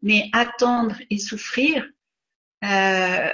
[0.00, 1.84] Mais attendre et souffrir,
[2.64, 3.30] euh,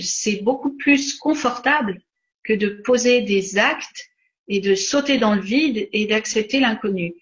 [0.00, 2.00] c'est beaucoup plus confortable
[2.44, 4.08] que de poser des actes
[4.48, 7.12] et de sauter dans le vide et d'accepter l'inconnu.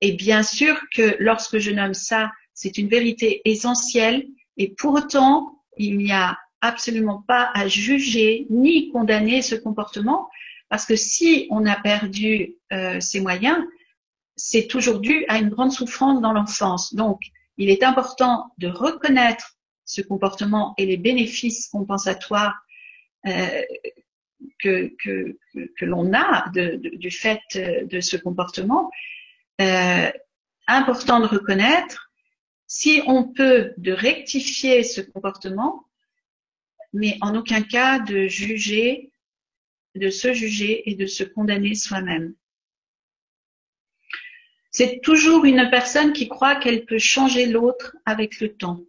[0.00, 4.26] Et bien sûr que lorsque je nomme ça c'est une vérité essentielle
[4.58, 10.28] et pourtant, il n'y a absolument pas à juger ni condamner ce comportement
[10.68, 13.58] parce que si on a perdu euh, ses moyens,
[14.36, 16.94] c'est toujours dû à une grande souffrance dans l'enfance.
[16.94, 17.20] Donc,
[17.58, 22.56] il est important de reconnaître ce comportement et les bénéfices compensatoires
[23.26, 23.62] euh,
[24.60, 25.36] que, que,
[25.76, 28.90] que, l'on a de, du fait de ce comportement.
[29.60, 30.10] Euh,
[30.68, 32.10] important de reconnaître
[32.66, 35.84] si on peut, de rectifier ce comportement,
[36.92, 39.10] mais en aucun cas de juger
[39.94, 42.34] de se juger et de se condamner soi-même.
[44.70, 48.80] C'est toujours une personne qui croit qu'elle peut changer l'autre avec le temps.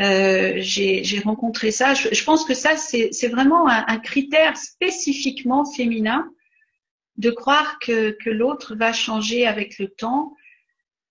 [0.00, 1.94] Euh, j'ai rencontré ça.
[1.94, 6.28] Je, pense que ça, c'est vraiment un, critère spécifiquement féminin
[7.18, 10.34] de croire que, que l'autre va changer avec le temps.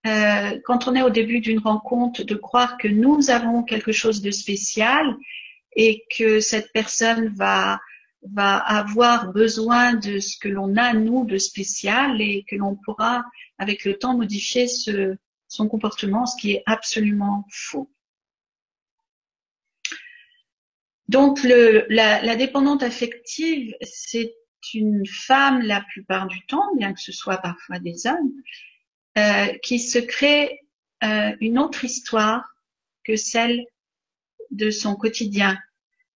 [0.08, 4.22] Euh, quand on est au début d'une rencontre, de croire que nous avons quelque chose
[4.22, 5.16] de spécial
[5.76, 7.80] et que cette personne va
[8.24, 13.24] va avoir besoin de ce que l'on a nous de spécial et que l'on pourra
[13.58, 17.90] avec le temps modifier son comportement, ce qui est absolument faux.
[21.08, 24.34] Donc la dépendante affective, c'est
[24.74, 28.32] une femme la plupart du temps, bien que ce soit parfois des hommes,
[29.18, 30.62] euh, qui se crée
[31.04, 32.48] euh, une autre histoire
[33.04, 33.66] que celle
[34.52, 35.58] de son quotidien,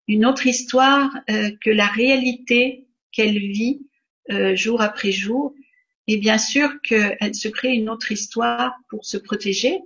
[0.06, 3.86] une autre histoire euh, que la réalité qu'elle vit
[4.54, 5.54] jour après jour.
[6.06, 9.80] Et bien sûr qu'elle se crée une autre histoire pour se protéger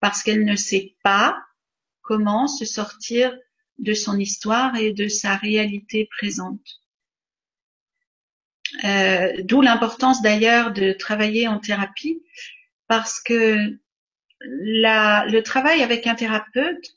[0.00, 1.38] parce qu'elle ne sait pas
[2.02, 3.36] comment se sortir
[3.78, 6.80] de son histoire et de sa réalité présente.
[8.84, 12.22] Euh, d'où l'importance d'ailleurs de travailler en thérapie
[12.86, 13.78] parce que
[14.40, 16.96] le travail avec un thérapeute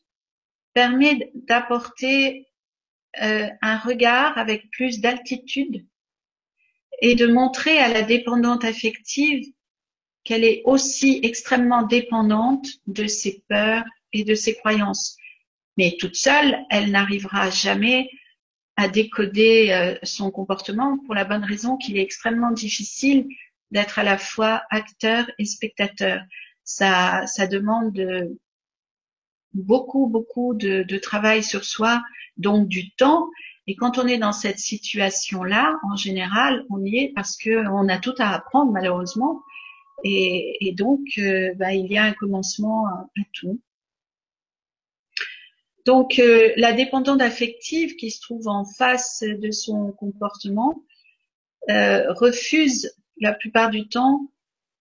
[0.73, 2.47] permet d'apporter
[3.21, 5.85] euh, un regard avec plus d'altitude
[7.01, 9.45] et de montrer à la dépendante affective
[10.23, 15.17] qu'elle est aussi extrêmement dépendante de ses peurs et de ses croyances.
[15.77, 18.09] Mais toute seule, elle n'arrivera jamais
[18.77, 23.27] à décoder euh, son comportement pour la bonne raison qu'il est extrêmement difficile
[23.71, 26.21] d'être à la fois acteur et spectateur.
[26.63, 27.99] Ça, ça demande
[29.53, 32.01] beaucoup, beaucoup de, de, travail sur soi,
[32.37, 33.29] donc du temps.
[33.67, 37.87] Et quand on est dans cette situation-là, en général, on y est parce que on
[37.89, 39.41] a tout à apprendre malheureusement.
[40.03, 43.59] Et, et donc, euh, bah, il y a un commencement à tout.
[45.85, 50.83] Donc, euh, la dépendante affective qui se trouve en face de son comportement
[51.69, 54.31] euh, refuse la plupart du temps,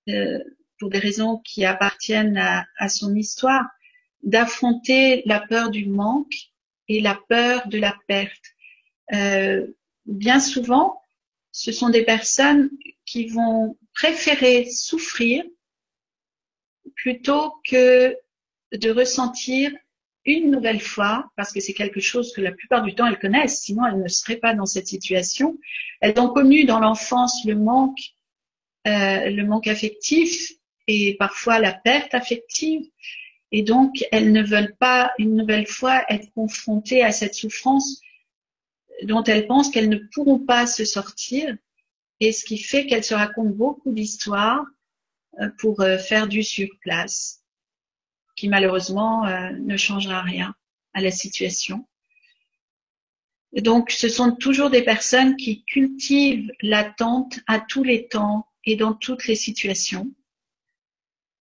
[0.09, 0.39] euh,
[0.79, 3.67] pour des raisons qui appartiennent à, à son histoire,
[4.23, 6.35] d'affronter la peur du manque
[6.89, 8.45] et la peur de la perte.
[9.13, 9.67] Euh,
[10.07, 11.03] bien souvent,
[11.53, 12.71] ce sont des personnes
[13.05, 15.45] qui vont préférer souffrir
[16.97, 18.17] plutôt que
[18.73, 19.73] de ressentir
[20.25, 23.63] une nouvelle fois, parce que c'est quelque chose que la plupart du temps elles connaissent,
[23.63, 25.59] sinon elles ne seraient pas dans cette situation.
[26.01, 28.01] Elles ont connu dans l'enfance le manque,
[28.87, 30.53] euh, le manque affectif
[30.87, 32.83] et parfois la perte affective,
[33.53, 38.01] et donc elles ne veulent pas une nouvelle fois être confrontées à cette souffrance
[39.05, 41.57] dont elles pensent qu'elles ne pourront pas se sortir,
[42.21, 44.65] et ce qui fait qu'elles se racontent beaucoup d'histoires
[45.41, 47.40] euh, pour euh, faire du surplace
[48.41, 50.55] qui malheureusement euh, ne changera rien
[50.95, 51.87] à la situation.
[53.53, 58.95] donc, ce sont toujours des personnes qui cultivent l'attente à tous les temps et dans
[58.95, 60.11] toutes les situations,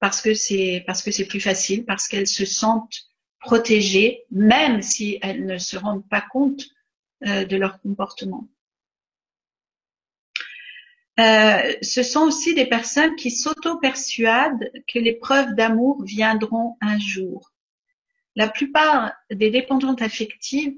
[0.01, 0.83] parce que c'est
[1.29, 2.99] plus facile, parce qu'elles se sentent
[3.39, 6.65] protégées, même si elles ne se rendent pas compte
[7.25, 8.45] euh, de leur comportement.
[11.19, 17.51] Euh, ce sont aussi des personnes qui s'auto-persuadent que les preuves d'amour viendront un jour.
[18.35, 20.75] La plupart des dépendantes affectives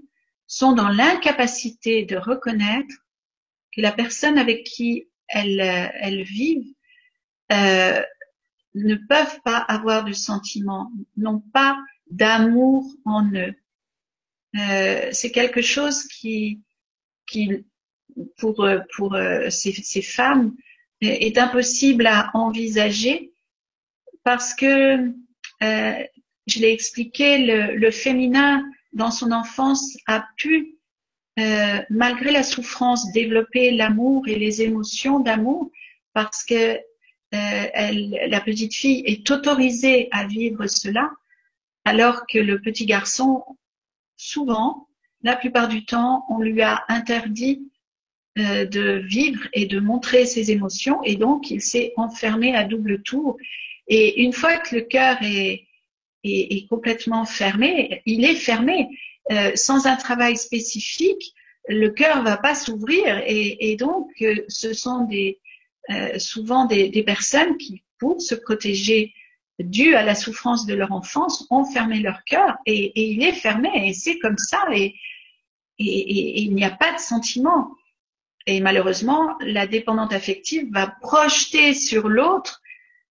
[0.47, 2.95] sont dans l'incapacité de reconnaître
[3.71, 6.73] que la personne avec qui elles, elles vivent
[7.51, 8.01] euh,
[8.73, 11.77] ne peuvent pas avoir de sentiments, n'ont pas
[12.09, 13.53] d'amour en eux.
[14.57, 16.61] Euh, c'est quelque chose qui,
[17.27, 17.65] qui
[18.37, 20.55] pour, euh, pour euh, ces, femmes
[21.01, 23.31] est impossible à envisager
[24.23, 25.13] parce que,
[25.63, 26.03] euh,
[26.47, 27.37] je l'ai expliqué,
[27.77, 30.77] le, féminin dans son enfance a pu,
[31.39, 35.71] euh, malgré la souffrance, développer l'amour et les émotions d'amour
[36.13, 36.77] parce que euh,
[38.27, 41.09] la petite fille est autorisée à vivre cela,
[41.85, 43.43] alors que le petit garçon,
[44.17, 44.87] souvent,
[45.23, 47.70] la plupart du temps, on lui a interdit
[48.39, 53.01] euh, de vivre et de montrer ses émotions et donc il s'est enfermé à double
[53.03, 53.37] tour.
[53.87, 55.65] Et une fois que le cœur est,
[56.23, 58.87] est, est complètement fermé, il est fermé.
[59.31, 61.33] Euh, sans un travail spécifique,
[61.67, 65.39] le cœur va pas s'ouvrir et, et, donc euh, ce sont des,
[65.89, 69.13] euh, souvent des, des, personnes qui, pour se protéger
[69.59, 73.33] dû à la souffrance de leur enfance, ont fermé leur cœur et, et il est
[73.33, 74.95] fermé et c'est comme ça et,
[75.77, 77.71] et il n'y a pas de sentiment.
[78.47, 82.61] Et malheureusement, la dépendante affective va projeter sur l'autre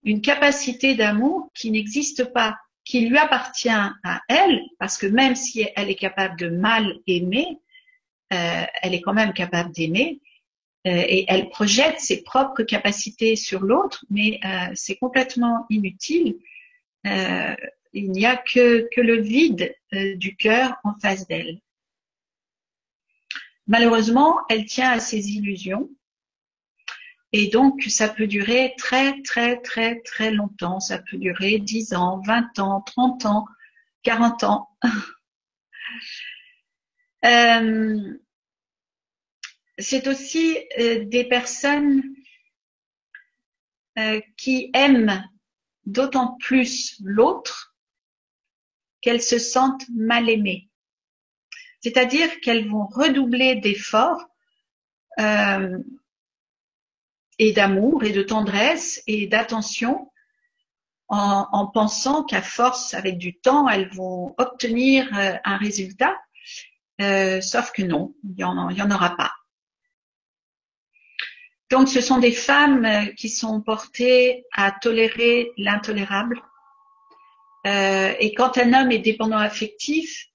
[0.02, 5.66] une capacité d'amour qui n'existe pas, qui lui appartient à elle, parce que même si
[5.76, 7.58] elle est capable de mal aimer,
[8.32, 10.20] euh, elle est quand même capable d'aimer,
[10.86, 16.36] euh, et elle projette ses propres capacités sur l'autre, mais euh, c'est complètement inutile.
[17.92, 21.60] Il n'y a que, que le vide du cœur en face d'elle.
[23.70, 25.88] Malheureusement, elle tient à ses illusions.
[27.30, 30.80] Et donc, ça peut durer très, très, très, très longtemps.
[30.80, 33.46] Ça peut durer 10 ans, 20 ans, 30 ans,
[34.02, 34.76] 40 ans.
[37.24, 38.18] euh,
[39.78, 42.02] c'est aussi euh, des personnes
[43.98, 45.24] euh, qui aiment
[45.86, 47.76] d'autant plus l'autre
[49.00, 50.69] qu'elles se sentent mal aimées.
[51.80, 54.24] C'est-à-dire qu'elles vont redoubler d'efforts
[55.18, 55.78] euh,
[57.38, 60.10] et d'amour et de tendresse et d'attention
[61.08, 66.16] en, en, pensant qu'à force, avec du temps, elles vont obtenir un résultat.
[67.00, 69.32] sauf que non, il n'y en, en, aura pas.
[71.70, 76.42] Donc, ce sont des femmes euh, qui sont portées à tolérer l'intolérable.
[77.66, 80.26] Euh, et quand un homme est dépendant affectif,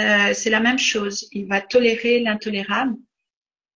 [0.00, 1.28] euh, c'est la même chose.
[1.32, 2.96] Il va tolérer l'intolérable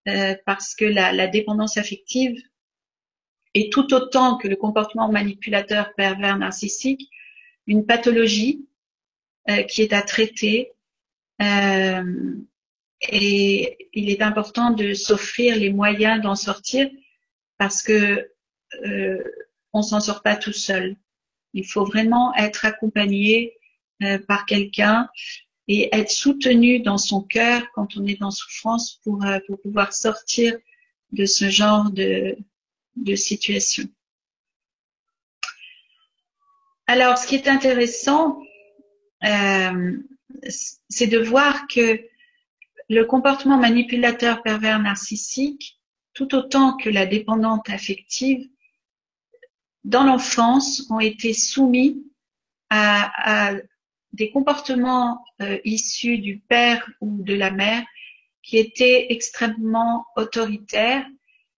[0.09, 2.41] euh, parce que la, dépendance affective
[3.55, 7.11] est tout autant que le comportement manipulateur pervers narcissique
[7.67, 8.67] une pathologie
[9.49, 10.73] euh, qui est à traiter.
[13.11, 16.89] Et il est important de s'offrir les moyens d'en sortir
[17.59, 18.31] parce que
[19.73, 20.97] on s'en sort pas tout seul.
[21.53, 23.59] Il faut vraiment être accompagné
[24.27, 25.09] par quelqu'un
[25.69, 29.93] et être soutenu dans son cœur quand on est en souffrance pour, euh, pour pouvoir
[29.93, 30.57] sortir
[31.13, 32.37] de ce genre de,
[32.97, 33.85] de situation.
[36.87, 38.39] Alors, ce qui est intéressant,
[39.25, 39.97] euh,
[40.91, 42.01] c'est de voir que
[42.91, 45.81] le comportement manipulateur pervers narcissique,
[46.13, 48.47] tout autant que la dépendante affective,
[49.85, 52.05] dans l'enfance, ont été soumis
[52.69, 53.57] à, à
[54.15, 57.83] des comportements euh, issus du père ou de la mère
[58.43, 61.07] qui étaient extrêmement autoritaires,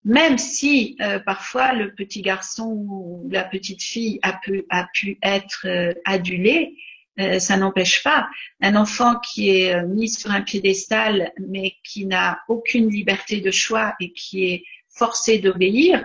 [0.05, 5.19] même si euh, parfois le petit garçon ou la petite fille a pu, a pu
[5.23, 6.77] être euh, adulé,
[7.19, 8.29] euh, ça n'empêche pas
[8.61, 13.51] un enfant qui est euh, mis sur un piédestal mais qui n'a aucune liberté de
[13.51, 16.05] choix et qui est forcé d'obéir,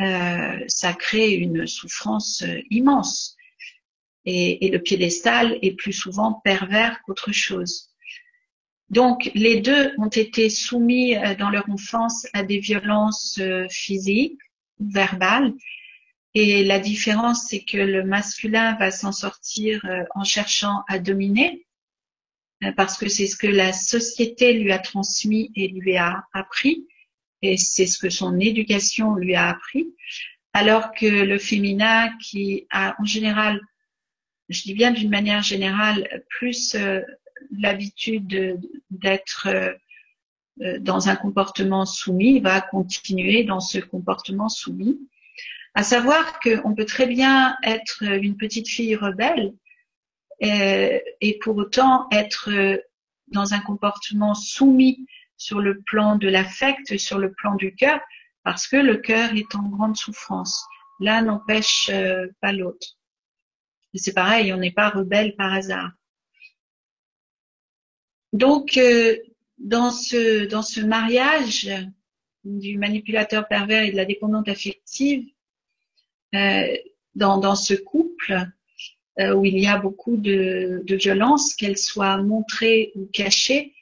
[0.00, 3.36] euh, ça crée une souffrance immense.
[4.24, 7.90] Et, et, le piédestal est plus souvent pervers qu'autre chose.
[8.88, 14.38] Donc les deux ont été soumis dans leur enfance à des violences physiques
[14.78, 15.54] ou verbales
[16.34, 21.66] et la différence, c'est que le masculin va s'en sortir euh, en cherchant à dominer,
[22.64, 26.86] euh, parce que c'est ce que la société lui a transmis et lui a appris,
[27.42, 29.94] et c'est ce que son éducation lui a appris,
[30.54, 33.60] alors que le féminin, qui a en général,
[34.52, 37.00] je dis bien d'une manière générale, plus euh,
[37.58, 39.48] l'habitude d'être
[40.80, 44.98] dans un comportement soumis, va continuer dans ce comportement soumis
[45.74, 49.54] à savoir qu'on peut très bien être une petite fille rebelle
[50.40, 52.76] et, euh, pour autant être euh,
[53.28, 58.00] dans un comportement soumis sur le plan de l'affect, sur le plan du cœur,
[58.44, 60.64] parce que le cœur est en grande souffrance.
[61.00, 62.98] L'un n'empêche euh, pas l'autre.
[63.94, 65.92] C'est pareil, on n'est pas rebelle par hasard.
[68.32, 68.80] Donc,
[69.58, 71.70] dans ce, dans ce mariage
[72.44, 75.26] du manipulateur pervers et de la dépendante affective,
[76.34, 76.76] euh,
[77.14, 78.46] dans, ce couple
[79.18, 83.74] euh, où il y a beaucoup de, violence, qu'elle soit montrée ou cachée,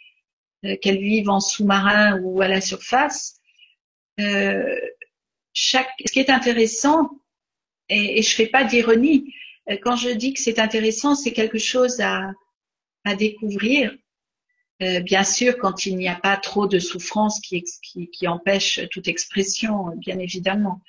[0.65, 3.41] euh, qu'elle vive en sous-marin ou à la surface.
[4.19, 4.93] ce
[6.13, 7.11] qui est intéressant,
[7.89, 9.33] et, je fais pas d'ironie,
[9.83, 12.33] quand je dis que c'est intéressant, c'est quelque chose à,
[13.19, 13.93] découvrir.
[14.83, 19.97] Euh, bien sûr, quand il n'y a pas trop de souffrance qui empêche toute expression,
[19.97, 20.81] bien évidemment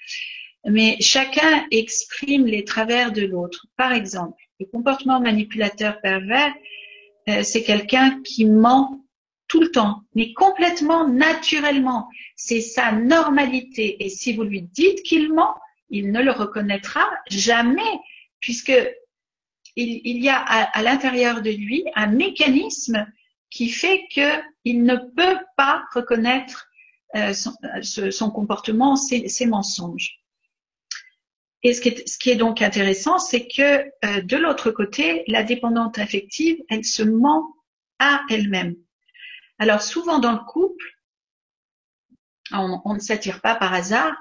[0.65, 3.65] mais chacun exprime les travers de l'autre.
[3.77, 6.53] Par exemple, le comportement manipulateur pervers,
[7.29, 9.03] euh, c'est quelqu'un qui ment
[9.47, 12.07] tout le temps, mais complètement naturellement.
[12.35, 14.03] C'est sa normalité.
[14.03, 15.55] Et si vous lui dites qu'il ment,
[15.89, 17.81] il ne le reconnaîtra jamais,
[18.41, 18.73] puisque
[19.77, 23.07] il, y a à, l'intérieur de lui un mécanisme
[23.49, 26.67] qui fait qu'il ne peut pas reconnaître
[27.33, 30.19] son, comportement, ses, mensonges.
[31.63, 31.81] Et ce
[32.17, 37.55] qui est, donc intéressant, c'est que de l'autre côté, la dépendante affective, elle se ment
[37.99, 38.75] à elle-même.
[39.59, 40.85] Alors souvent dans le couple,
[42.51, 44.15] on, ne s'attire pas par hasard,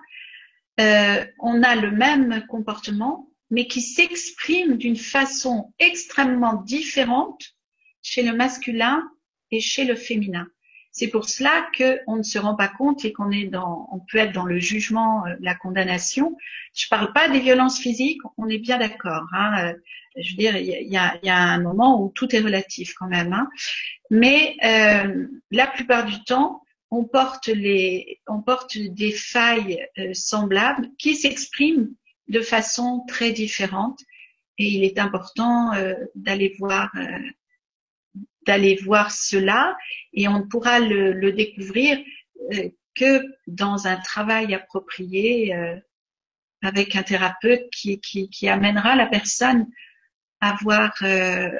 [0.79, 7.57] euh, on a le même comportement, mais qui s'exprime d'une façon extrêmement différente
[8.03, 9.03] chez le masculin
[9.51, 10.47] et chez le féminin.
[10.93, 14.19] C'est pour cela qu'on ne se rend pas compte et qu'on est dans, on peut
[14.19, 16.37] être dans le jugement, euh, la condamnation.
[16.75, 19.25] Je parle pas des violences physiques, on est bien d'accord.
[19.33, 19.69] Hein.
[19.69, 19.75] Euh,
[20.17, 23.33] je veux dire, il y a, un moment où tout est relatif quand même.
[23.33, 23.49] Hein.
[24.11, 31.15] Mais euh, la plupart du temps, on porte les, on porte des failles semblables qui
[31.15, 31.89] s'expriment
[32.31, 34.01] de façon très différente.
[34.59, 36.91] Et il est important euh, d'aller voir,
[38.47, 39.76] d'aller voir cela.
[40.12, 41.99] Et on ne pourra le, découvrir
[42.95, 45.55] que dans un travail approprié
[46.62, 49.66] avec un thérapeute qui, amènera la personne
[50.41, 51.51] à voir euh,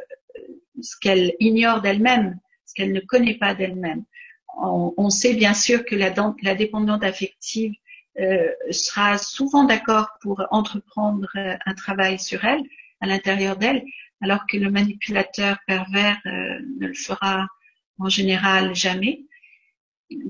[0.81, 4.05] ce qu'elle ignore d'elle-même, ce qu'elle ne connaît pas d'elle-même.
[4.63, 6.13] On, sait bien sûr que la,
[6.43, 7.90] la dépendante affective euh,
[8.71, 12.63] sera souvent d'accord pour entreprendre euh, un travail sur elle,
[13.01, 13.85] à l'intérieur d'elle,
[14.21, 17.47] alors que le manipulateur pervers euh, ne le fera
[17.99, 19.25] en général jamais.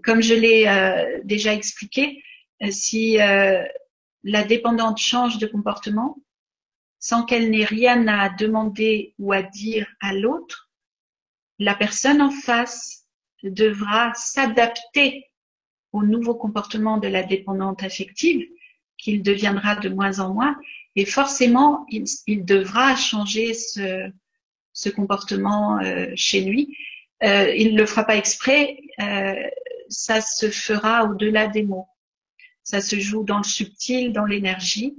[0.05, 2.23] Comme je l'ai euh, déjà expliqué,
[2.63, 3.17] euh, si
[4.23, 6.19] la dépendante change de comportement,
[6.99, 10.69] sans qu'elle n'ait rien à demander ou à dire à l'autre,
[11.59, 13.07] la personne en face
[13.43, 15.30] devra s'adapter
[15.93, 18.47] au nouveau comportement de la dépendante affective,
[18.97, 20.57] qu'il deviendra de moins en moins,
[20.97, 24.11] et forcément, il, devra changer ce,
[24.73, 26.77] ce comportement euh, chez lui.
[27.23, 29.35] Euh, il ne le fera pas exprès, euh,
[29.89, 31.87] ça se fera au-delà des mots.
[32.63, 34.97] Ça se joue dans le subtil, dans l'énergie,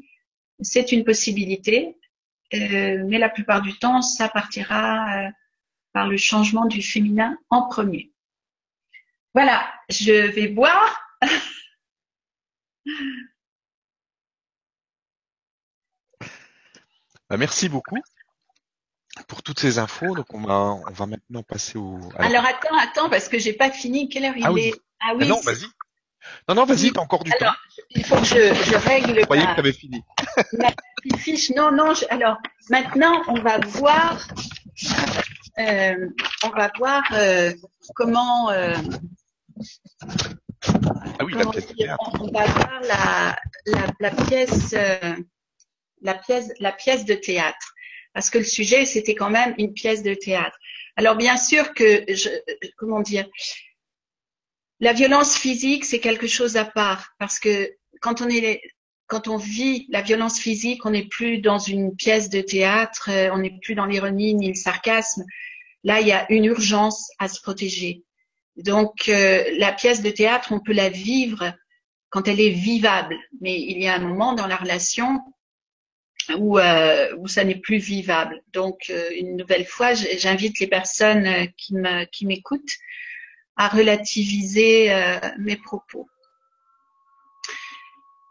[0.61, 1.97] c'est une possibilité,
[2.53, 5.29] euh, mais la plupart du temps, ça partira euh,
[5.93, 8.10] par le changement du féminin en premier.
[9.33, 11.01] Voilà, je vais boire.
[17.29, 17.97] Bah, merci beaucoup
[19.27, 20.15] pour toutes ces infos.
[20.15, 21.97] Donc on va, on va maintenant passer au.
[22.17, 24.09] Alors attends, attends, parce que j'ai pas fini.
[24.09, 24.73] Quelle heure il ah est?
[24.99, 25.23] Ah oui.
[25.23, 25.65] Ah non, vas-y.
[26.47, 27.53] Non, non, vas-y, t'as encore du temps.
[27.91, 29.19] Il faut que je, je règle.
[29.19, 30.03] Je croyais que t'avais fini.
[30.53, 30.71] ma
[31.17, 31.51] fiche.
[31.51, 31.93] Non, non.
[32.09, 32.37] alors,
[32.69, 34.27] maintenant, on va voir.
[35.59, 36.09] Euh,
[36.43, 37.53] on va voir euh,
[37.95, 38.49] comment.
[38.51, 38.75] Euh,
[41.19, 42.11] ah oui, la pièce de théâtre.
[42.19, 45.15] On, va voir la, la, la pièce, euh,
[46.01, 47.73] la pièce, la pièce de théâtre,
[48.13, 50.57] parce que le sujet c'était quand même une pièce de théâtre.
[50.95, 52.29] Alors bien sûr que, je,
[52.77, 53.27] comment dire,
[54.79, 58.61] la violence physique, c'est quelque chose à part parce que quand on est
[59.11, 63.29] quand on vit la violence physique, on n'est plus dans une pièce de théâtre, euh,
[63.33, 65.25] on n'est plus dans l'ironie ni le sarcasme.
[65.83, 68.05] Là, il y a une urgence à se protéger.
[68.63, 71.53] Donc, euh, la pièce de théâtre, on peut la vivre
[72.09, 75.19] quand elle est vivable, mais il y a un moment dans la relation
[76.37, 78.41] où, euh, où ça n'est plus vivable.
[78.53, 82.77] Donc, une nouvelle fois, j'invite les personnes qui m'écoutent
[83.61, 86.09] à relativiser euh, mes propos.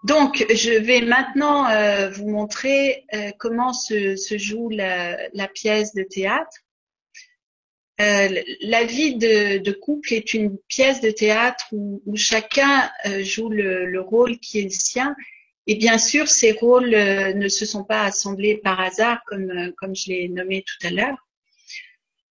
[0.03, 5.95] Donc, je vais maintenant euh, vous montrer euh, comment se, se joue la, la, pièce
[5.95, 6.57] de théâtre.
[8.01, 12.91] La vie de, couple est une pièce de théâtre où, chacun
[13.21, 15.15] joue le, le, rôle qui est le sien.
[15.67, 20.29] Et bien sûr, ces rôles ne se sont pas assemblés par hasard, comme, je l'ai
[20.29, 21.17] nommé tout à l'heure.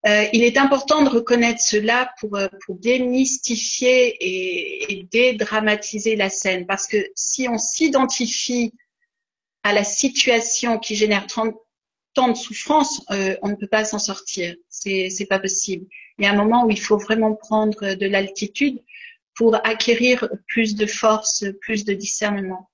[0.08, 6.30] Euh, il est important de reconnaître cela pour, euh, pour démystifier et, et, dédramatiser la
[6.30, 8.74] scène, parce que si on s'identifie
[9.64, 11.28] à la situation qui génère
[12.28, 14.56] de souffrance, euh, on ne peut pas s'en sortir.
[14.70, 15.86] C'est c'est pas possible.
[16.18, 18.84] Il y a un moment où il faut vraiment prendre de l'altitude
[19.36, 22.70] pour acquérir plus de force, plus de discernement.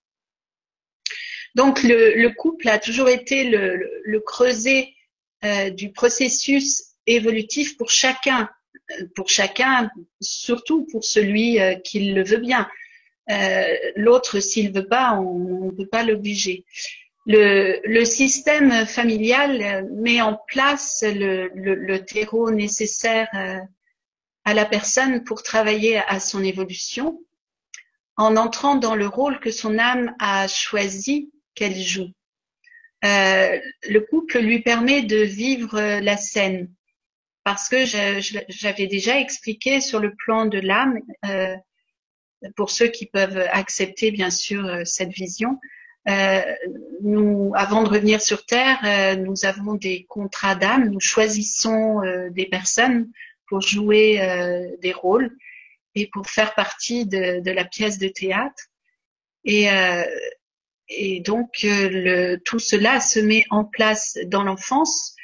[1.54, 4.94] Donc le, le couple a toujours été le, creuset
[5.46, 8.50] euh, du processus évolutif pour chacun,
[8.92, 12.68] euh, pour chacun, surtout pour celui qui le veut bien.
[13.96, 16.66] L'autre, s'il veut pas, on ne peut pas l'obliger.
[17.28, 23.30] Le, le, système familial euh, met en place le, terreau nécessaire
[24.44, 27.20] à la personne pour travailler à son évolution
[28.18, 32.12] en entrant dans le rôle que son âme a choisi qu'elle joue.
[33.04, 33.60] Euh,
[33.90, 36.72] le couple lui permet de vivre la scène,
[37.44, 41.56] parce que j'avais déjà expliqué sur le plan de l'âme, euh,
[42.56, 45.60] pour ceux qui peuvent accepter bien sûr cette vision.
[47.02, 50.90] Nous, avant de revenir sur Terre, nous avons des contrats d'âme.
[50.90, 52.02] Nous choisissons
[52.32, 53.10] des personnes
[53.48, 55.36] pour jouer des rôles
[55.96, 58.66] et pour faire partie de, de la pièce de théâtre.
[59.46, 59.68] Et,
[60.90, 65.16] et donc le, tout cela se met en place dans l'enfance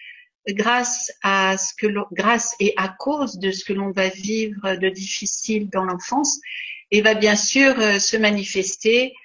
[0.48, 4.90] grâce à ce que grâce et à cause de ce que l'on va vivre de
[4.90, 6.40] difficile dans l'enfance
[6.90, 9.21] et va bien sûr euh, se manifester euh,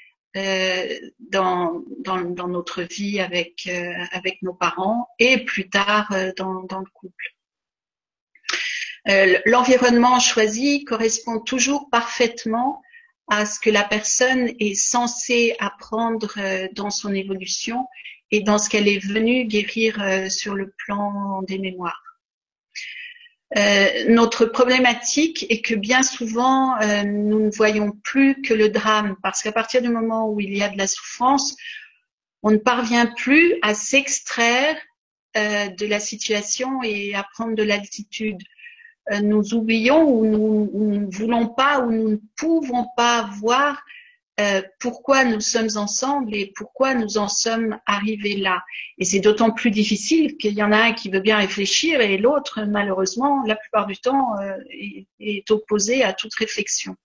[1.18, 6.90] dans, dans, notre vie avec, euh, avec nos parents et plus tard euh, dans, le
[6.92, 7.24] couple.
[9.08, 12.82] Euh, l'environnement choisi correspond toujours parfaitement
[13.28, 16.34] à ce que la personne est censée apprendre
[16.72, 17.86] dans son évolution
[18.30, 22.02] et dans ce qu'elle est venue guérir euh, sur le plan des mémoires.
[23.56, 29.16] Euh, notre problématique est que bien souvent, euh, nous ne voyons plus que le drame,
[29.22, 31.56] parce qu'à partir du moment où il y a de la souffrance,
[32.42, 34.76] on ne parvient plus à s'extraire
[35.34, 38.40] de la situation et à prendre de l'altitude.
[39.22, 43.84] nous oublions ou nous, nous ne voulons pas ou nous ne pouvons pas voir
[44.38, 48.62] euh, pourquoi nous sommes ensemble et pourquoi nous en sommes arrivés là.
[48.98, 52.18] Et c'est d'autant plus difficile qu'il y en a un qui veut bien réfléchir et
[52.18, 54.56] l'autre, malheureusement, la plupart du temps, euh,
[55.20, 56.96] est, opposé à toute réflexion.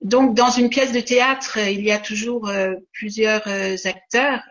[0.00, 3.46] Donc, dans une pièce de théâtre, il y a toujours euh, plusieurs
[3.86, 4.42] acteurs.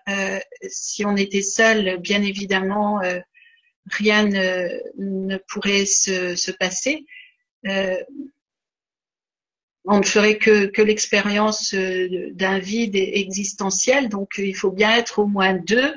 [0.70, 3.00] si on était seul, bien évidemment,
[3.90, 7.06] rien ne, pourrait se, se passer
[9.88, 14.10] on ne ferait que, l'expérience euh, d'un vide existentiel.
[14.10, 15.94] Donc, euh, il faut bien être au moins deux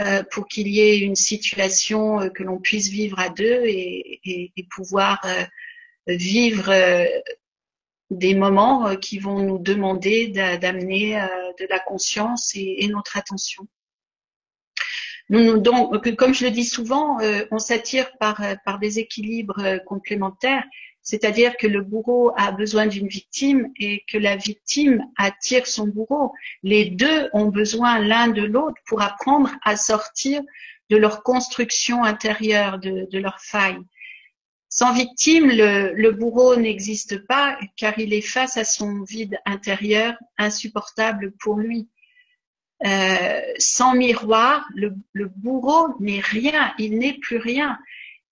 [0.00, 5.24] euh, pour qu'il y ait une situation que l'on puisse vivre à deux et, pouvoir
[6.06, 6.72] vivre
[8.10, 11.14] des moments qui vont nous demander d'amener
[11.60, 13.68] de la conscience et, notre attention.
[15.30, 17.18] Donc, comme je le dis souvent,
[17.52, 20.64] on s'attire par des équilibres complémentaires
[21.04, 26.32] c'est-à-dire que le bourreau a besoin d'une victime et que la victime attire son bourreau.
[26.62, 30.40] Les deux ont besoin l'un de l'autre pour apprendre à sortir
[30.88, 33.78] de leur construction intérieure, de, leur faille.
[34.70, 41.32] Sans victime, le, bourreau n'existe pas car il est face à son vide intérieur insupportable
[41.32, 41.86] pour lui.
[42.86, 47.78] Euh, sans miroir, le bourreau n'est rien, il n'est plus rien.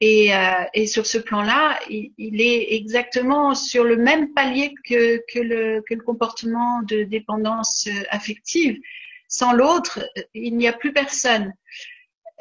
[0.05, 5.81] Et, euh, et, sur ce plan-là, il, est exactement sur le même palier que, le,
[6.05, 8.81] comportement de dépendance euh, affective.
[9.29, 10.01] Sans l'autre,
[10.35, 11.55] il n'y a plus personne.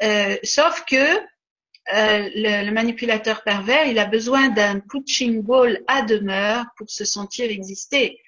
[0.02, 1.20] Euh, sauf que euh,
[2.34, 8.18] le, manipulateur pervers, il a besoin d'un punching ball à demeure pour se sentir exister.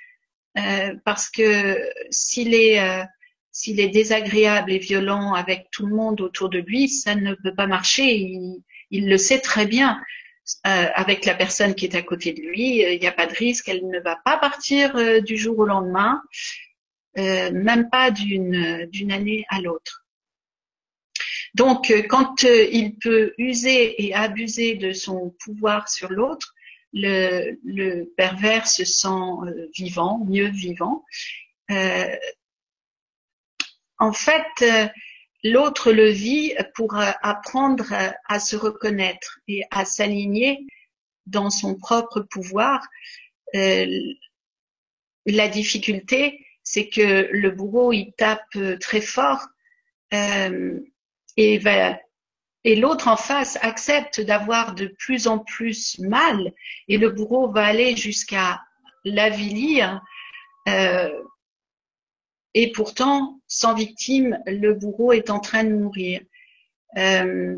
[0.56, 6.88] Euh, parce que s'il est désagréable et violent avec tout le monde autour de lui,
[6.88, 8.38] ça ne peut pas marcher.
[8.90, 10.00] Il le sait très bien.
[10.66, 13.26] Euh, avec la personne qui est à côté de lui, euh, il n'y a pas
[13.26, 16.22] de risque, elle ne va pas partir euh, du jour au lendemain,
[17.16, 20.04] même pas d'une année à l'autre.
[21.54, 26.52] Donc, quand il peut user et abuser de son pouvoir sur l'autre,
[26.92, 29.30] le, le, pervers se sent
[29.76, 31.04] vivant, mieux vivant.
[33.98, 34.92] en fait,
[35.44, 37.92] L'autre le vit pour euh, apprendre
[38.26, 40.66] à se reconnaître et à s'aligner
[41.26, 42.86] dans son propre pouvoir.
[43.54, 43.86] Euh,
[45.26, 49.46] la difficulté, c'est que le bourreau, il tape très fort
[50.12, 50.80] euh,
[51.36, 51.60] et,
[52.64, 56.52] et l'autre en face accepte d'avoir de plus en plus mal
[56.88, 58.62] et le bourreau va aller jusqu'à
[59.04, 60.00] l'avilir
[60.68, 61.10] euh,
[62.54, 66.20] et pourtant, sans victime, le bourreau est en train de mourir.
[66.96, 67.56] Euh,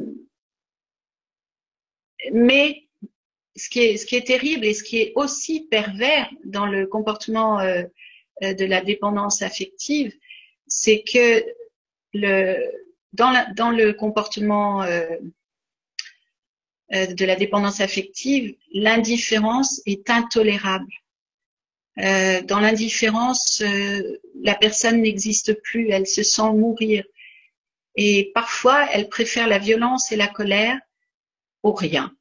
[2.33, 2.89] mais
[3.55, 6.87] ce qui, est, ce qui est terrible et ce qui est aussi pervers dans le
[6.87, 7.85] comportement euh,
[8.43, 10.15] euh, de la dépendance affective,
[10.67, 11.45] c'est que
[12.15, 12.57] le,
[13.13, 14.85] dans, dans le comportement
[16.91, 20.93] de la dépendance affective, l'indifférence est intolérable.
[21.99, 27.05] Euh, dans l'indifférence, euh, la personne n'existe plus, elle se sent mourir.
[27.97, 30.79] Et parfois, elle préfère la violence et la colère
[31.63, 32.15] au rien.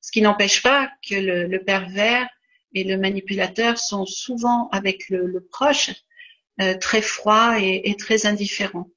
[0.00, 2.28] Ce qui n'empêche pas que le, pervers
[2.72, 5.90] et le manipulateur sont souvent avec le, proche
[6.60, 8.90] euh, très froid et, très indifférent.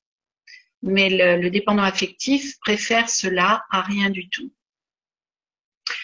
[0.82, 4.51] Mais le, le dépendant affectif préfère cela à rien du tout.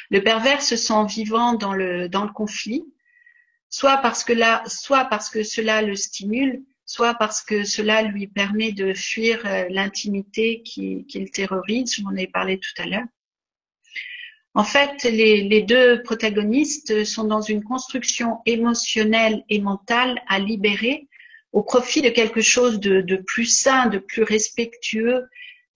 [0.10, 2.86] Le pervers se sent vivant dans le, dans le conflit,
[3.74, 8.28] soit parce que là, soit parce que cela le stimule, soit parce que cela lui
[8.28, 11.96] permet de fuir euh, l'intimité qui, qui, le terrorise.
[11.96, 13.08] Je m'en ai parlé tout à l'heure.
[14.54, 21.08] En fait, les, deux protagonistes sont dans une construction émotionnelle et mentale à libérer
[21.52, 25.26] au profit de quelque chose de, plus sain, de plus respectueux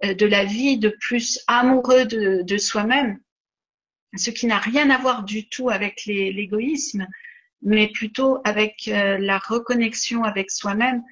[0.06, 3.20] euh, de la vie, de plus amoureux de soi-même,
[4.16, 7.08] ce qui n'a rien à voir du tout avec l'égoïsme,
[7.62, 11.04] mais plutôt avec euh, la reconnexion avec soi-même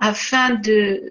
[0.00, 1.02] afin de,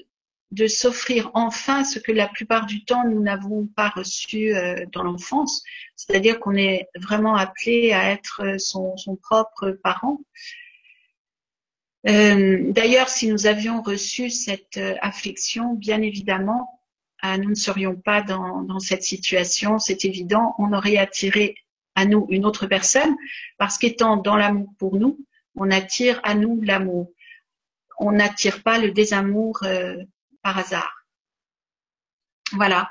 [0.52, 5.04] de s'offrir enfin ce que la plupart du temps nous n'avons pas reçu euh, dans
[5.04, 5.64] l'enfance,
[5.96, 10.20] c'est-à-dire qu'on est vraiment appelé à être son, son propre parent.
[12.08, 16.76] Euh, D'ailleurs, si nous avions reçu cette euh, affection, bien évidemment,
[17.22, 21.56] nous ne serions pas dans, dans cette situation, c'est évident, on aurait attiré
[22.00, 23.16] à nous une autre personne,
[23.58, 25.20] parce qu'étant dans l'amour pour nous,
[25.56, 27.12] on attire à nous l'amour.
[28.00, 29.98] On n'attire pas le désamour euh,
[30.42, 30.96] par hasard.
[32.54, 32.90] Voilà.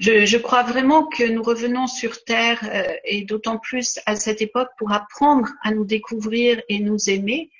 [0.00, 4.68] Je, crois vraiment que nous revenons sur Terre euh, et d'autant plus à cette époque
[4.76, 7.50] pour apprendre à nous découvrir et nous aimer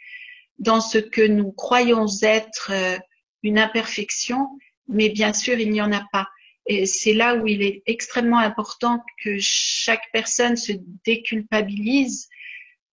[0.59, 2.99] dans ce que nous croyons être euh,
[3.45, 4.49] une imperfection,
[4.89, 6.29] mais bien sûr il n'y en a pas.
[6.69, 10.73] Et c'est là où il est extrêmement important que chaque personne se
[11.05, 12.29] déculpabilise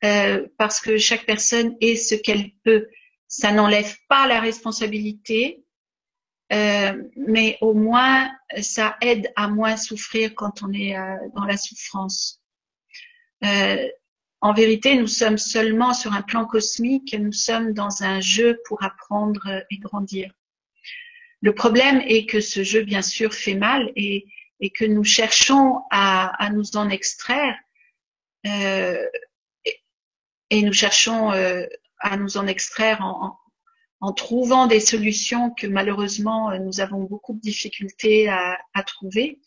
[0.03, 2.87] euh, parce que chaque personne est ce qu'elle peut.
[3.27, 5.65] Ça n'enlève pas la responsabilité,
[6.53, 11.57] euh, mais au moins ça aide à moins souffrir quand on est euh, dans la
[11.57, 12.41] souffrance.
[13.43, 13.87] Euh,
[14.41, 18.83] en vérité, nous sommes seulement sur un plan cosmique, nous sommes dans un jeu pour
[18.83, 20.31] apprendre et grandir.
[21.45, 24.25] Le problème est que ce jeu, bien sûr, fait mal et,
[24.73, 27.55] que nous cherchons à, nous en extraire
[28.47, 29.05] euh,
[30.49, 31.67] et, nous cherchons euh,
[31.99, 32.99] à nous en extraire
[34.01, 39.39] en, trouvant des solutions que malheureusement nous avons beaucoup de difficultés à, trouver.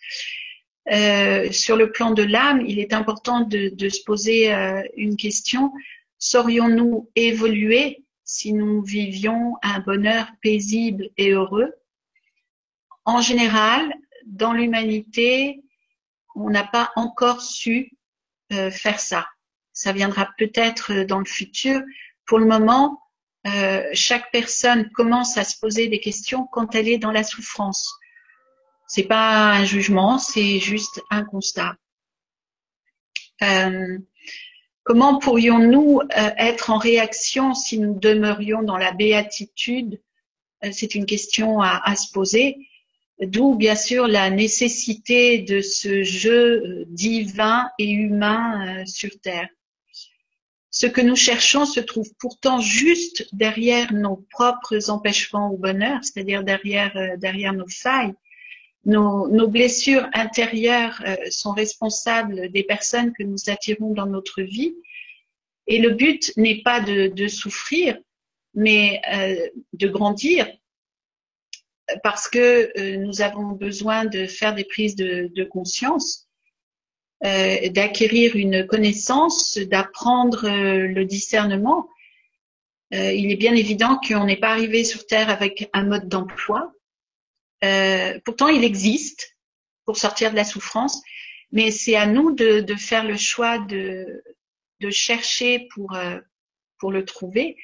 [0.93, 5.17] Euh, sur le plan de l'âme, il est important de, de se poser euh, une
[5.17, 5.73] question.
[6.21, 11.75] Saurions-nous évoluer si nous vivions un bonheur paisible et heureux?
[13.09, 13.91] En général,
[14.27, 15.65] dans l'humanité,
[16.35, 17.97] on n'a pas encore su
[18.53, 19.27] euh, faire ça.
[19.73, 21.81] Ça viendra peut-être dans le futur.
[22.27, 23.01] Pour le moment,
[23.47, 27.95] euh, chaque personne commence à se poser des questions quand elle est dans la souffrance.
[28.87, 31.77] C'est pas un jugement, c'est juste un constat.
[33.43, 33.99] Euh,
[34.85, 39.99] comment pourrions-nous euh, être en réaction si nous demeurions dans la béatitude?
[40.63, 42.69] Euh, C'est une question à se poser.
[43.21, 49.49] D'où bien sûr la nécessité de ce jeu euh, divin et humain euh, sur Terre.
[50.71, 56.45] Ce que nous cherchons se trouve pourtant juste derrière nos propres empêchements au bonheur, c'est-à-dire
[56.45, 58.15] derrière, euh, derrière nos failles.
[58.85, 64.77] Nos, nos blessures intérieures sont responsables des personnes que nous attirons dans notre vie.
[65.67, 67.99] Et le but n'est pas de, de, souffrir,
[68.55, 69.03] mais
[69.75, 70.47] de grandir,
[72.03, 76.29] parce que euh, nous avons besoin de faire des prises de, de conscience,
[77.25, 81.89] euh, d'acquérir une connaissance, d'apprendre euh, le discernement.
[82.95, 86.73] Euh, il est bien évident qu'on n'est pas arrivé sur Terre avec un mode d'emploi.
[87.65, 89.37] Euh, pourtant, il existe
[89.85, 91.03] pour sortir de la souffrance,
[91.51, 94.23] mais c'est à nous de, de, faire le choix de,
[94.81, 95.99] de chercher pour,
[96.79, 97.57] pour le trouver.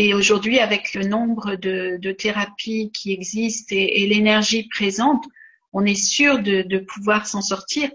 [0.00, 5.24] Et aujourd'hui, avec le nombre de, thérapies qui existent et, l'énergie présente,
[5.72, 7.90] on est sûr de, pouvoir s'en sortir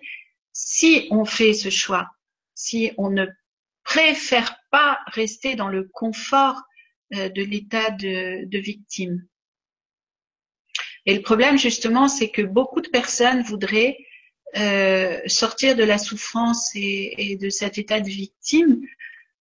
[0.51, 2.09] si on fait ce choix,
[2.55, 3.25] si on ne
[3.85, 6.61] préfère pas rester dans le confort
[7.15, 9.25] euh, de l'état de, victime.
[11.05, 13.97] Et le problème, justement, c'est que beaucoup de personnes voudraient
[14.57, 18.81] euh, sortir de la souffrance et, de cet état de victime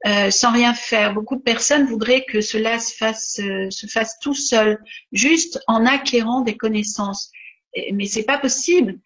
[0.08, 1.14] euh, sans rien faire.
[1.14, 4.80] Beaucoup de personnes voudraient que cela se fasse, euh, se fasse tout seul,
[5.12, 7.32] juste en acquérant des connaissances.
[7.76, 8.98] Et, mais c'est pas possible.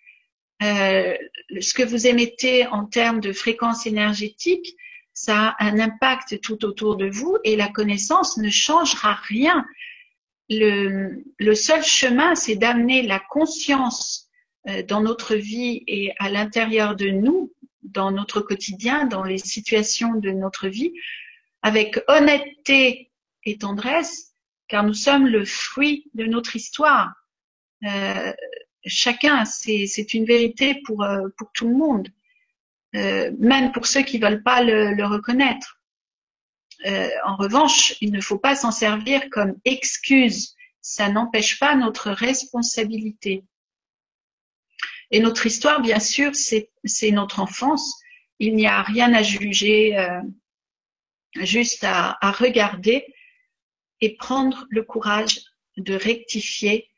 [0.63, 1.13] Euh,
[1.59, 4.77] ce que vous émettez en termes de fréquence énergétique,
[5.11, 9.65] ça a un impact tout autour de vous et la connaissance ne changera rien.
[10.49, 14.29] Le, seul chemin, c'est d'amener la conscience
[14.87, 17.51] dans notre vie et à l'intérieur de nous
[17.85, 20.93] dans notre quotidien, dans les situations de notre vie,
[21.61, 23.11] avec honnêteté
[23.43, 24.33] et tendresse,
[24.67, 27.13] car nous sommes le fruit de notre histoire.
[27.85, 28.33] Euh,
[28.85, 32.09] chacun, c'est une vérité pour, euh, pour tout le monde,
[32.95, 35.79] euh, même pour ceux qui veulent pas le, le, reconnaître.
[36.85, 40.55] euh, en revanche, il ne faut pas s'en servir comme excuse.
[40.81, 43.43] Ça n'empêche pas notre responsabilité.
[45.15, 48.01] Et notre histoire, bien sûr, c'est notre enfance.
[48.39, 50.19] Il n'y a rien à juger, euh,
[51.35, 53.05] juste à, regarder
[54.01, 55.39] et prendre le courage
[55.77, 56.89] de rectifier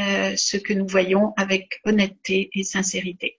[0.00, 3.38] euh, ce que nous voyons avec honnêteté et sincérité.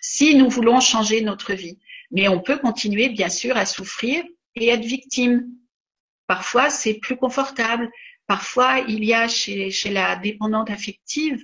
[0.00, 1.78] Si nous voulons changer notre vie,
[2.10, 4.24] mais on peut continuer bien sûr à souffrir
[4.56, 5.52] et être victime.
[6.26, 7.88] Parfois c'est plus confortable,
[8.26, 11.40] parfois il y a chez la dépendante affective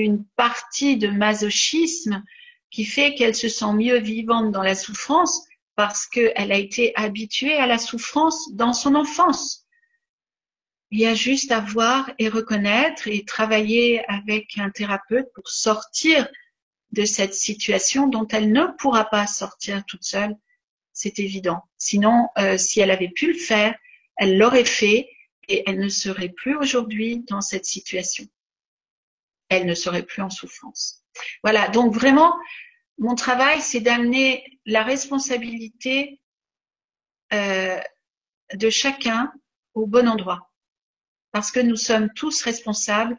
[0.00, 2.22] une partie de masochisme
[2.70, 5.44] qui fait qu'elle se sent mieux vivante dans la souffrance
[5.76, 9.66] parce qu'elle a été habituée à la souffrance dans son enfance.
[10.90, 16.28] Il y a juste à voir et reconnaître et travailler avec un thérapeute pour sortir
[16.92, 20.36] de cette situation dont elle ne pourra pas sortir toute seule.
[20.92, 21.62] C'est évident.
[21.76, 23.74] Sinon, euh, si elle avait pu le faire,
[24.16, 25.08] elle l'aurait fait
[25.48, 28.24] et elle ne serait plus aujourd'hui dans cette situation.
[29.54, 31.02] Elle ne serait plus en souffrance.
[31.42, 31.68] Voilà.
[31.68, 32.34] Donc vraiment,
[32.98, 36.20] mon travail, c'est d'amener la responsabilité
[37.32, 37.80] euh,
[38.54, 39.32] de chacun
[39.74, 40.50] au bon endroit
[41.34, 43.18] parce que nous sommes tous responsables.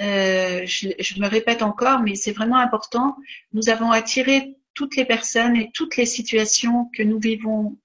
[0.00, 3.16] Euh, je, me répète encore, mais c'est vraiment important.
[3.52, 7.76] Nous avons attiré toutes les personnes et toutes les situations que nous vivons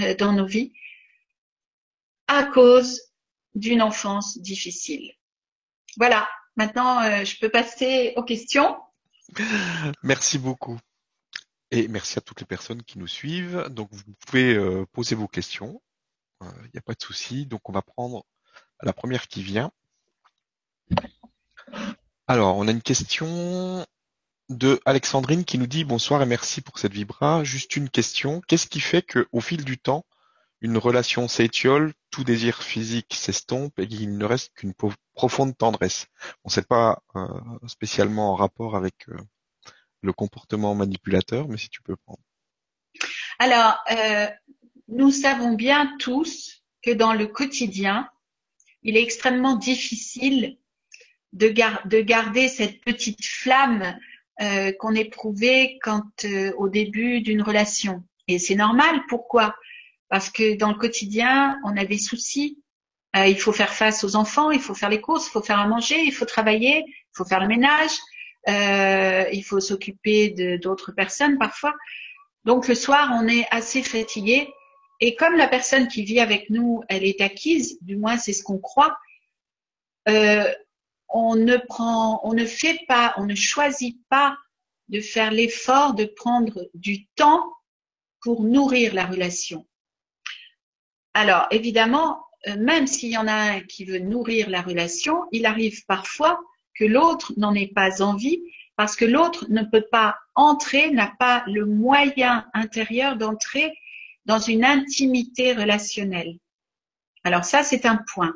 [0.00, 0.72] euh, dans nos vies
[2.26, 3.00] à cause
[3.54, 5.12] d'une enfance difficile.
[5.96, 8.76] Voilà, maintenant euh, je peux passer aux questions.
[10.02, 10.78] Merci beaucoup.
[11.72, 13.68] Et merci à toutes les personnes qui nous suivent.
[13.70, 14.58] Donc vous pouvez
[14.90, 15.80] poser vos questions.
[16.42, 17.46] Il n'y a pas de souci.
[17.46, 18.24] Donc on va prendre
[18.82, 19.70] la première qui vient.
[22.26, 23.86] Alors, on a une question
[24.48, 27.44] de Alexandrine qui nous dit bonsoir et merci pour cette vibra.
[27.44, 28.40] Juste une question.
[28.46, 30.04] Qu'est-ce qui fait que, au fil du temps,
[30.60, 34.74] une relation s'étiole, tout désir physique s'estompe et qu'il ne reste qu'une
[35.14, 36.06] profonde tendresse
[36.44, 37.26] On ne sait pas euh,
[37.66, 39.16] spécialement en rapport avec euh,
[40.02, 42.20] le comportement manipulateur, mais si tu peux prendre.
[43.38, 44.26] Alors, euh,
[44.88, 48.08] nous savons bien tous que dans le quotidien,
[48.82, 50.58] il est extrêmement difficile
[51.32, 53.98] de, garder cette petite flamme
[54.78, 56.24] qu'on éprouvait quand
[56.56, 58.02] au début d'une relation.
[58.26, 59.02] Et c'est normal.
[59.08, 59.54] Pourquoi?
[60.10, 62.62] Parce que dans le quotidien, on a des soucis.
[63.16, 65.58] Euh, il faut faire face aux enfants, il faut faire les courses, il faut faire
[65.58, 67.90] à manger, il faut travailler, il faut faire le ménage,
[68.46, 71.74] il faut s'occuper d'autres personnes parfois.
[72.44, 74.48] Donc le soir, on est assez fatigué
[75.00, 78.42] et comme la personne qui vit avec nous, elle est acquise, du moins c'est ce
[78.42, 78.98] qu'on croit,
[80.08, 80.44] euh,
[81.08, 84.36] on ne prend, on ne fait pas, on ne choisit pas
[84.88, 87.50] de faire l'effort de prendre du temps
[88.20, 89.66] pour nourrir la relation.
[91.14, 95.46] Alors évidemment, euh, même s'il y en a un qui veut nourrir la relation, il
[95.46, 96.40] arrive parfois
[96.74, 98.42] que l'autre n'en ait pas envie
[98.76, 103.74] parce que l'autre ne peut pas entrer, n'a pas le moyen intérieur d'entrer
[104.24, 106.38] dans une intimité relationnelle.
[107.24, 108.32] Alors ça, c'est un point.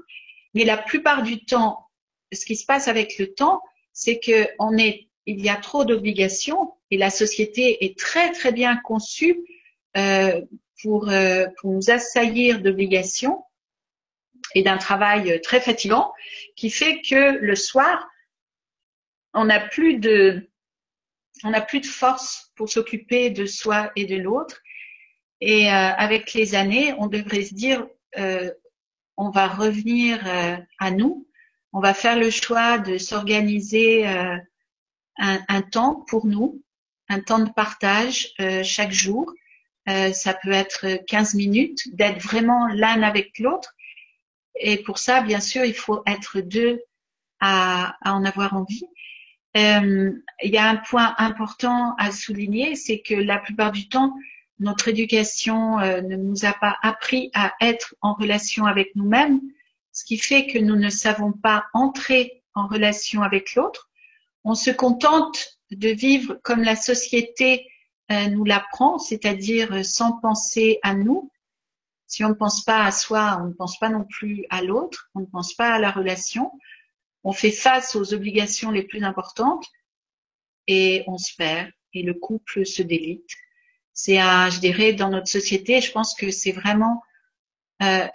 [0.53, 1.89] Mais la plupart du temps,
[2.33, 3.63] ce qui se passe avec le temps,
[3.93, 8.53] c'est que on est, il y a trop d'obligations et la société est très très
[8.53, 9.39] bien conçue
[9.97, 10.43] euh,
[10.83, 13.45] pour, euh, pour nous assaillir d'obligations
[14.55, 16.13] et d'un travail très fatigant
[16.57, 18.09] qui fait que le soir,
[19.33, 20.51] on n'a plus de,
[21.43, 24.61] on n'a plus de force pour s'occuper de soi et de l'autre
[25.47, 28.51] et euh, avec les années, on devrait se dire, euh,
[29.19, 31.29] on va revenir euh, à nous,
[31.75, 34.41] on va faire le choix de s'organiser un,
[35.19, 36.63] un, temps pour nous,
[37.11, 39.33] un temps de partage chaque jour.
[39.87, 43.75] Ça peut être 15 minutes, d'être vraiment l'un avec l'autre.
[44.59, 46.81] Et pour ça, bien sûr, il faut être deux
[47.41, 48.87] à, à en avoir envie.
[49.55, 54.15] il y a un point important à souligner, c'est que la plupart du temps,
[54.59, 59.41] notre éducation euh, ne nous a pas appris à être en relation avec nous-mêmes,
[59.93, 63.91] ce qui fait que nous ne savons pas entrer en relation avec l'autre.
[64.45, 67.74] On se contente de vivre comme la société euh,
[68.11, 71.31] nous l'apprend, c'est-à-dire euh, sans penser à nous.
[72.07, 75.11] Si on ne pense pas à soi, on ne pense pas non plus à l'autre,
[75.15, 76.53] on ne pense pas à la relation.
[77.25, 79.67] On fait face aux obligations les plus importantes
[80.67, 83.31] et on se perd et le couple se délite
[83.95, 87.03] c'est un, je dirais, dans notre société, je pense que c'est vraiment
[87.83, 88.07] euh,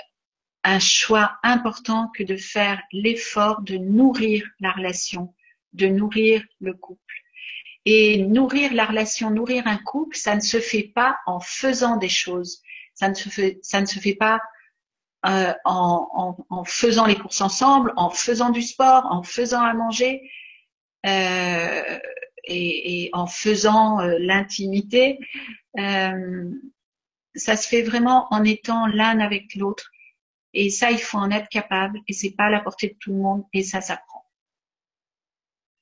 [0.66, 5.34] un choix important que de faire l'effort de nourrir la relation,
[5.72, 7.16] de nourrir le couple.
[7.86, 12.10] Et nourrir la relation, nourrir un couple, ça ne se fait pas en faisant des
[12.10, 12.62] choses.
[12.94, 14.42] Ça ne se fait, ça ne se fait pas
[15.26, 20.22] euh, en, en, faisant les courses ensemble, en faisant du sport, en faisant à manger
[21.06, 22.00] euh,
[22.46, 25.20] et, et, en faisant euh, l'intimité.
[25.78, 26.52] Euh,
[27.36, 29.90] ça se fait vraiment en étant l'un avec l'autre.
[30.54, 32.00] Et ça, il faut en être capable.
[32.08, 33.44] Et c'est pas à la portée de tout le monde.
[33.54, 34.26] Et ça s'apprend.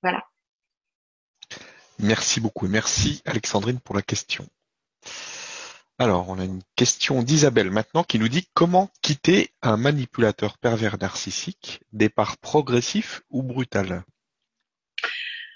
[0.02, 0.27] Voilà.
[2.00, 4.48] Merci beaucoup et merci Alexandrine pour la question.
[6.00, 11.00] Alors, on a une question d'Isabelle maintenant qui nous dit comment quitter un manipulateur pervers
[11.00, 14.04] narcissique, départ progressif ou brutal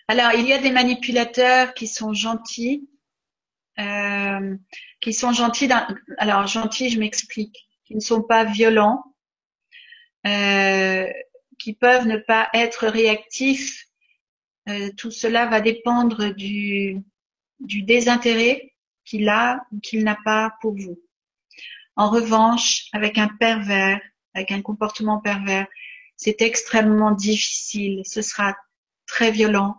[0.08, 2.90] Alors, il y a des manipulateurs qui sont gentils,
[3.78, 4.58] euh,
[5.00, 5.70] qui sont gentils.
[6.18, 9.04] Alors, gentils, je m'explique, qui ne sont pas violents,
[10.26, 11.08] euh,
[11.60, 13.91] qui peuvent ne pas être réactifs.
[14.70, 17.04] Euh, tout cela va dépendre du,
[17.60, 18.74] désintérêt
[19.06, 21.02] qu'il a ou qu'il n'a pas pour vous.
[21.96, 24.00] En revanche, avec un pervers,
[24.34, 25.68] avec un comportement pervers,
[26.16, 28.04] c'est extrêmement difficile.
[28.06, 28.56] Ce sera
[29.08, 29.76] très violent.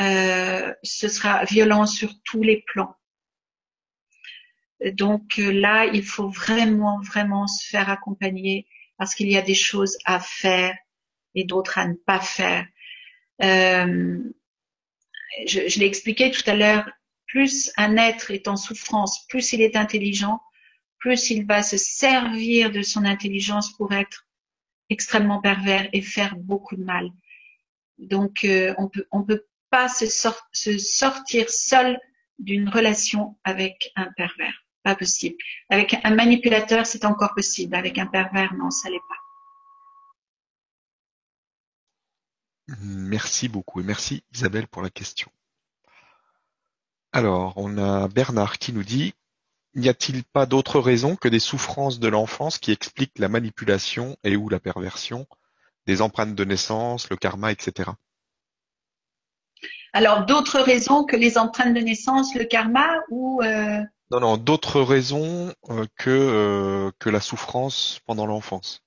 [0.00, 2.96] Euh, ce sera violent sur tous les plans.
[4.92, 8.66] Donc euh, là, il faut vraiment, vraiment se faire accompagner
[8.98, 10.76] parce qu'il y a des choses à faire
[11.34, 12.66] et d'autres à ne pas faire.
[13.44, 14.18] Euh,
[15.46, 16.88] je, l'ai expliqué tout à l'heure,
[17.26, 20.40] plus un être est en souffrance, plus il est intelligent,
[20.98, 24.26] plus il va se servir de son intelligence pour être
[24.90, 27.10] extrêmement pervers et faire beaucoup de mal.
[27.98, 30.06] Donc euh, on peut on peut pas se,
[30.52, 31.98] se sortir seul
[32.38, 35.36] d'une relation avec un pervers, pas possible.
[35.68, 37.74] Avec un manipulateur, c'est encore possible.
[37.74, 39.23] Avec un pervers, non, ça l'est pas.
[42.80, 45.30] Merci beaucoup et merci Isabelle pour la question.
[47.12, 49.14] Alors, on a Bernard qui nous dit
[49.76, 54.36] N'y a-t-il pas d'autres raisons que des souffrances de l'enfance qui expliquent la manipulation et
[54.36, 55.26] ou la perversion,
[55.86, 57.90] des empreintes de naissance, le karma, etc.
[59.92, 64.80] Alors, d'autres raisons que les empreintes de naissance, le karma ou euh, Non, non, d'autres
[64.80, 68.80] raisons euh, que, euh, que la souffrance pendant l'enfance.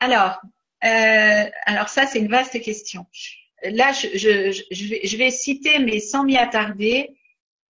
[0.00, 0.40] Alors,
[0.80, 3.06] alors ça, c'est une vaste question
[3.64, 7.16] là, je, vais, citer, mais sans m'y attarder,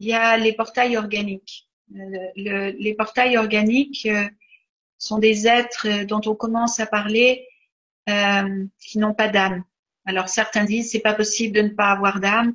[0.00, 1.68] il y a les portails organiques.
[1.94, 4.28] Euh, les portails organiques euh,
[4.98, 7.46] sont des êtres dont on commence à parler
[8.08, 9.64] euh, qui n'ont pas d'âme.
[10.04, 12.54] Alors certains disent c'est pas possible de ne pas avoir d'âme,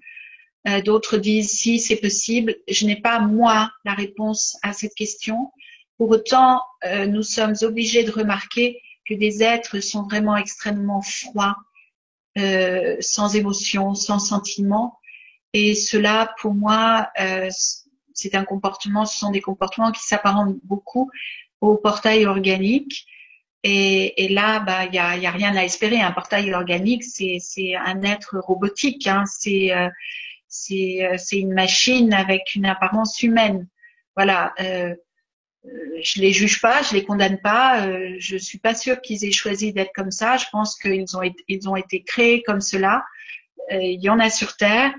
[0.85, 2.55] d'autres disent si c'est possible.
[2.69, 5.51] Je n'ai pas moi la réponse à cette question.
[5.97, 6.61] Pour autant,
[7.07, 8.81] nous sommes obligés de remarquer
[9.11, 11.57] que des êtres sont vraiment extrêmement froids,
[12.37, 14.97] euh, sans émotion, sans sentiment.
[15.53, 17.49] Et cela, pour moi, euh,
[18.13, 21.11] c'est un comportement, ce sont des comportements qui s'apparentent beaucoup
[21.59, 23.05] au portail organique.
[23.63, 26.01] Et, là, bah, il y a, y a, rien à espérer.
[26.01, 29.05] Un portail organique, c'est un être robotique.
[29.05, 29.23] Hein.
[29.27, 29.89] C'est euh,
[30.47, 33.67] c'est une machine avec une apparence humaine.
[34.15, 34.53] Voilà.
[35.63, 37.85] Je les juge pas, je les condamne pas.
[37.85, 40.37] Euh, je suis pas sûre qu'ils aient choisi d'être comme ça.
[40.37, 43.03] Je pense qu'ils ont été, ils ont été créés comme cela.
[43.71, 44.93] Euh, il y en a sur terre,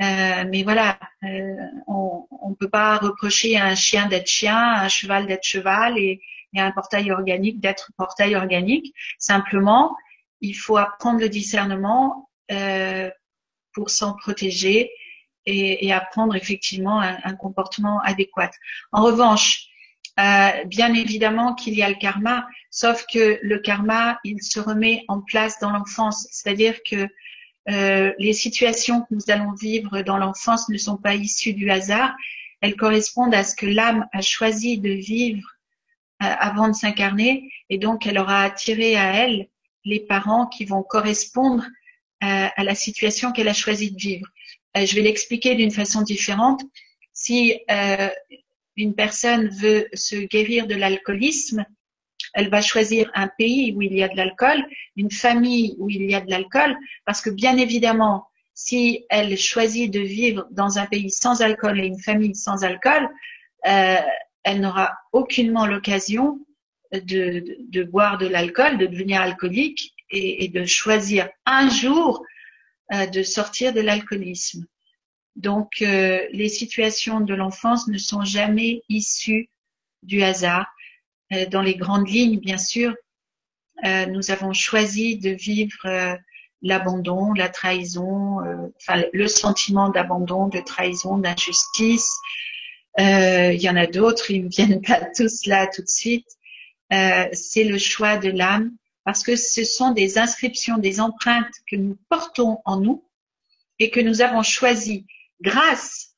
[0.00, 4.84] euh, mais voilà, euh, on ne peut pas reprocher à un chien d'être chien, à
[4.84, 6.20] un cheval d'être cheval et,
[6.54, 8.94] et, à un portail organique d'être portail organique.
[9.18, 9.96] Simplement,
[10.40, 12.28] il faut apprendre le discernement
[13.72, 14.90] pour s'en protéger
[15.46, 18.50] et, et, apprendre effectivement un, un comportement adéquat.
[18.90, 19.69] En revanche,
[20.20, 25.04] euh, bien évidemment qu'il y a le karma, sauf que le karma, il se remet
[25.08, 26.26] en place dans l'enfance.
[26.30, 27.08] C'est-à-dire que
[27.70, 32.14] euh, les situations que nous allons vivre dans l'enfance ne sont pas issues du hasard,
[32.60, 35.48] elles correspondent à ce que l'âme a choisi de vivre
[36.22, 39.48] euh, avant de s'incarner, et donc elle aura attiré à elle
[39.84, 41.64] les parents qui vont correspondre
[42.22, 44.26] à la situation qu'elle a choisi de vivre.
[44.76, 46.60] je vais l'expliquer d'une façon différente.
[47.14, 47.58] Si
[48.80, 51.64] une personne veut se guérir de l'alcoolisme,
[52.34, 54.64] elle va choisir un pays où il y a de l'alcool,
[54.96, 59.90] une famille où il y a de l'alcool, parce que bien évidemment, si elle choisit
[59.92, 63.08] de vivre dans un pays sans alcool et une famille sans alcool,
[63.66, 63.96] euh,
[64.42, 66.38] elle n'aura aucunement l'occasion
[66.92, 72.24] de, boire de l'alcool, de devenir alcoolique et, de choisir un jour
[72.92, 74.66] euh, de sortir de l'alcoolisme.
[75.36, 79.48] Donc, euh, les situations de l'enfance ne sont jamais issues
[80.02, 80.66] du hasard.
[81.32, 82.94] Euh, dans les grandes lignes, bien sûr,
[83.84, 86.18] euh, nous avons choisi de vivre
[86.62, 88.40] l'abandon, la trahison,
[89.14, 92.18] le sentiment d'abandon, de trahison, d'injustice,
[92.98, 96.28] il y en a d'autres, ils ne viennent pas tous là tout de suite.
[96.90, 98.72] C'est le choix de l'âme
[99.04, 103.02] parce que ce sont des inscriptions, des empreintes que nous portons en nous
[103.78, 105.06] et que nous avons choisi
[105.40, 106.14] grâce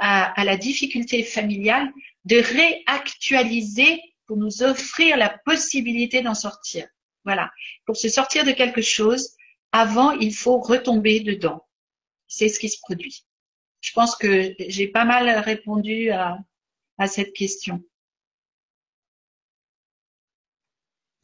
[0.00, 1.92] à, la difficulté familiale
[2.24, 6.88] de réactualiser pour nous offrir la possibilité d'en sortir.
[7.24, 7.50] Voilà.
[7.86, 9.30] Pour se sortir de quelque chose,
[9.72, 11.66] avant, il faut retomber dedans.
[12.28, 13.24] C'est ce qui se produit.
[13.80, 16.38] Je pense que j'ai pas mal répondu à,
[16.98, 17.82] à cette question.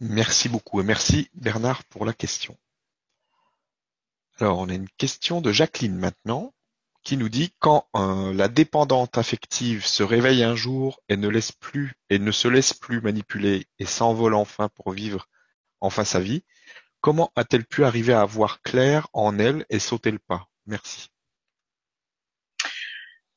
[0.00, 2.56] Merci beaucoup et merci Bernard pour la question.
[4.38, 6.52] Alors, on a une question de Jacqueline maintenant
[7.02, 11.52] qui nous dit quand euh, la dépendante affective se réveille un jour et ne laisse
[11.52, 15.28] plus et ne se laisse plus manipuler et s'envole enfin pour vivre
[15.80, 16.44] enfin sa vie,
[17.00, 20.48] comment a-t-elle pu arriver à voir clair en elle et sauter le pas?
[20.66, 21.08] Merci.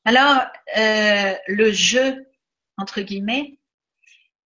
[0.04, 0.42] Alors,
[0.76, 2.24] euh, le jeu,
[2.76, 3.58] entre guillemets,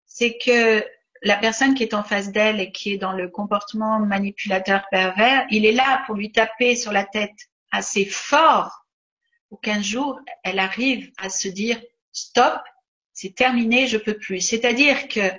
[0.05, 0.85] c'est que
[1.21, 5.45] la personne qui est en face d'elle et qui est dans le comportement manipulateur pervers,
[5.51, 8.78] il est là pour lui taper sur la tête assez fort
[9.49, 11.81] pour qu'un jour, elle arrive à se dire
[12.11, 12.61] stop,
[13.13, 14.39] c'est terminé, je peux plus.
[14.41, 15.31] C'est-à-dire que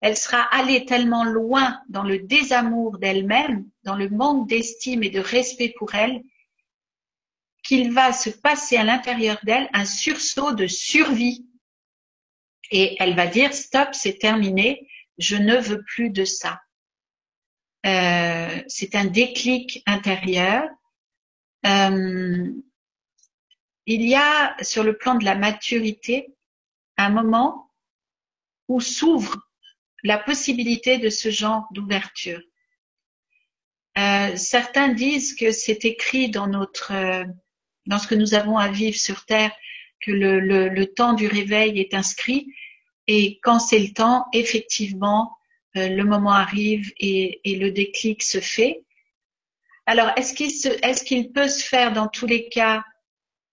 [0.00, 5.20] elle sera allée tellement loin dans le désamour d'elle-même, dans le manque d'estime et de
[5.20, 6.22] respect pour elle,
[7.64, 11.46] qu'il va se passer à l'intérieur d'elle un sursaut de survie.
[12.70, 14.86] Et elle va dire stop, c'est terminé,
[15.18, 16.60] je ne veux plus de ça.
[17.86, 20.68] Euh, c'est un déclic intérieur.
[21.64, 22.52] Euh,
[23.86, 26.34] il y a sur le plan de la maturité
[26.96, 27.70] un moment
[28.68, 29.36] où s'ouvre
[30.02, 32.40] la possibilité de ce genre d'ouverture.
[33.98, 37.24] Euh, certains disent que c'est écrit dans notre, euh,
[37.86, 39.52] dans ce que nous avons à vivre sur Terre,
[40.00, 42.52] que le, le, le temps du réveil est inscrit,
[43.06, 45.36] et quand c'est le temps, effectivement,
[45.76, 48.84] euh, le moment arrive et, et, le déclic se fait.
[49.86, 50.50] Alors, est-ce qu'il
[50.82, 52.82] est-ce qu'il peut se faire dans tous les cas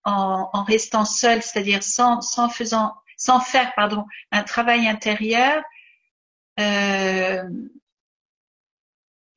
[0.05, 5.63] en, restant seul, c'est-à-dire sans, sans faisant, sans faire, pardon, un travail intérieur
[6.59, 7.43] euh,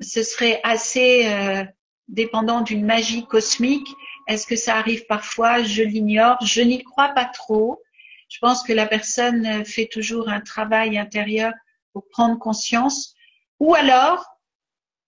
[0.01, 1.65] ce serait assez euh,
[2.09, 3.89] dépendant d'une magie cosmique.
[4.29, 5.63] Est-ce que ça arrive parfois?
[5.63, 6.37] Je l'ignore.
[6.45, 7.83] Je n'y crois pas trop.
[8.29, 11.53] Je pense que la personne fait toujours un travail intérieur
[11.93, 13.15] pour prendre conscience.
[13.61, 14.27] Ou alors,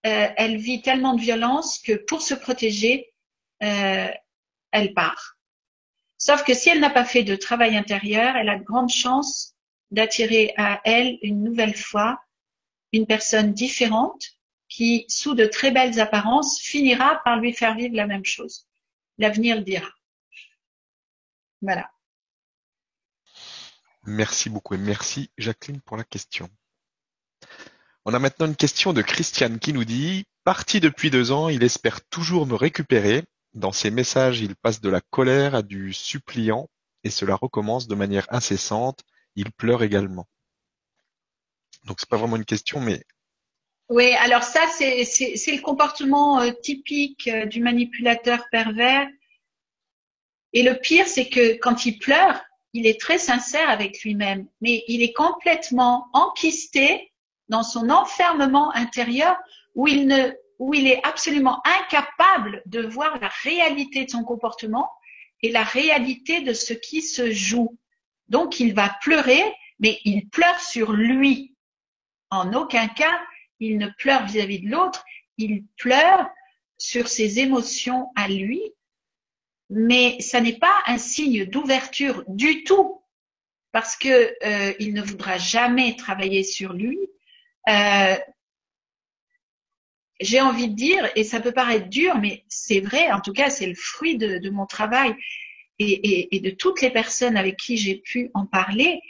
[0.07, 3.13] euh, elle vit tellement de violence que pour se protéger,
[3.61, 5.38] elle part.
[6.19, 9.55] Sauf que si elle n'a pas fait de travail intérieur, elle a de grandes chances
[9.91, 12.21] d'attirer à elle une nouvelle fois
[12.93, 14.25] une personne différente
[14.69, 18.67] qui, sous de très belles apparences, finira par lui faire vivre la même chose.
[19.17, 19.89] L'avenir le dira.
[21.63, 21.91] Voilà.
[24.05, 26.49] Merci beaucoup et merci Jacqueline pour la question.
[28.05, 31.63] On a maintenant une question de Christiane qui nous dit Parti depuis deux ans, il
[31.63, 33.25] espère toujours me récupérer.
[33.55, 36.69] Dans ses messages, il passe de la colère à du suppliant
[37.05, 39.03] et cela recommence de manière incessante
[39.39, 40.27] il pleure également.
[41.85, 43.03] Donc c'est pas vraiment une question, mais
[43.89, 49.09] oui, alors ça c'est le comportement euh, typique euh, du manipulateur pervers.
[50.53, 52.41] Et le pire, c'est que quand il pleure,
[52.75, 57.13] il est très sincère avec lui-même, mais il est complètement enquisté
[57.49, 59.37] dans son enfermement intérieur
[59.75, 64.91] où il ne où il est absolument incapable de voir la réalité de son comportement
[65.43, 67.79] et la réalité de ce qui se joue.
[68.29, 69.43] Donc il va pleurer,
[69.79, 71.55] mais il pleure sur lui.
[72.31, 73.21] En aucun cas,
[73.61, 75.05] il ne pleure vis-à-vis de l'autre,
[75.39, 76.29] il pleure
[76.77, 78.61] sur ses émotions à lui,
[79.71, 83.03] mais ça n'est pas un signe d'ouverture du tout,
[83.73, 86.99] parce que euh, il ne voudra jamais travailler sur lui.
[87.69, 88.17] Euh,
[90.21, 93.51] j'ai envie de dire, et ça peut paraître dur, mais c'est vrai, en tout cas,
[93.51, 95.15] c'est le fruit de, mon travail
[95.79, 99.01] et, de toutes les personnes avec qui j'ai pu en parler,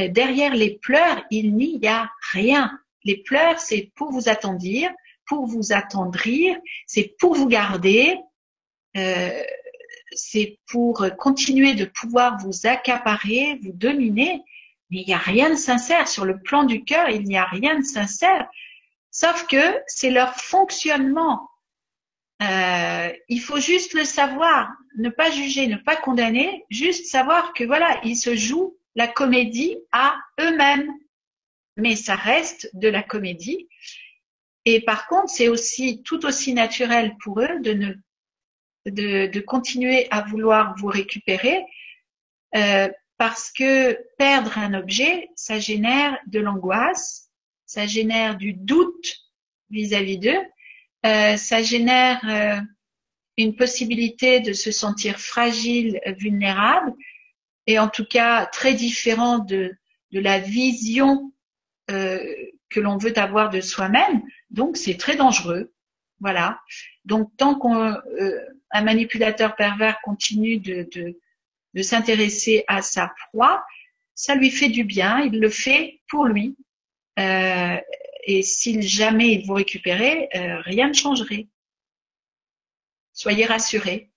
[0.00, 2.78] euh, derrière les pleurs, il n'y a rien.
[3.04, 4.90] Les pleurs, c'est pour vous attendir,
[5.26, 6.56] pour vous attendrir,
[6.86, 8.16] c'est pour vous garder,
[8.96, 9.42] euh,
[10.12, 14.42] c'est pour continuer de pouvoir vous accaparer, vous dominer.
[14.90, 16.08] Mais il n'y a rien de sincère.
[16.08, 18.48] Sur le plan du cœur, il n'y a rien de sincère.
[19.18, 21.48] Sauf que c'est leur fonctionnement
[22.42, 27.64] euh, il faut juste le savoir, ne pas juger, ne pas condamner, juste savoir que
[27.64, 30.92] voilà, ils se jouent la comédie à eux-mêmes.
[31.78, 33.68] Mais ça reste de la comédie.
[34.66, 37.94] Et par contre, c'est aussi tout aussi naturel pour eux de ne
[38.84, 41.64] de, continuer à vouloir vous récupérer
[42.54, 47.25] euh, parce que perdre un objet, ça génère de l'angoisse,
[47.66, 49.16] ça génère du doute
[49.70, 50.42] vis-à-vis d'eux,
[51.04, 52.60] euh, ça génère euh,
[53.36, 56.92] une possibilité de se sentir fragile, vulnérable,
[57.66, 59.76] et en tout cas très différent de,
[60.12, 61.32] de la vision
[61.90, 62.22] euh,
[62.70, 64.22] que l'on veut avoir de soi-même.
[64.50, 65.72] Donc c'est très dangereux.
[66.20, 66.60] Voilà.
[67.04, 68.40] Donc tant qu'un euh,
[68.82, 71.18] manipulateur pervers continue de, de,
[71.74, 73.64] de s'intéresser à sa proie,
[74.14, 76.56] ça lui fait du bien, il le fait pour lui.
[77.18, 77.80] Euh,
[78.24, 81.48] et si jamais il vous récupérait, euh, rien ne changerait.
[83.12, 84.10] Soyez rassurés.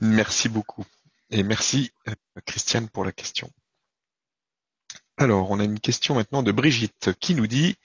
[0.00, 0.84] Merci beaucoup.
[1.30, 2.14] Et merci euh,
[2.46, 3.50] Christiane pour la question.
[5.16, 7.76] Alors, on a une question maintenant de Brigitte qui nous dit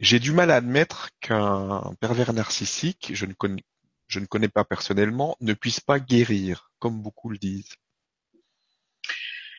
[0.00, 3.34] J'ai du mal à admettre qu'un pervers narcissique, je ne
[4.06, 7.74] je ne connais pas personnellement, ne puisse pas guérir, comme beaucoup le disent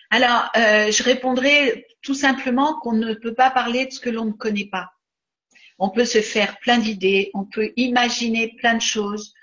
[0.10, 4.26] Alors, euh, je répondrai tout simplement qu'on ne peut pas parler de ce que l'on
[4.26, 4.90] ne connaît pas.
[5.77, 9.34] On peut se faire plein d'idées, on peut imaginer plein de choses,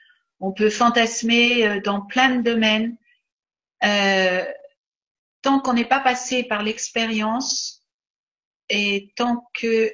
[0.41, 2.97] on peut fantasmer euh, dans plein de domaines.
[3.85, 4.45] Euh,
[5.43, 7.85] tant qu'on n'est pas passé par l'expérience
[8.69, 9.93] et tant que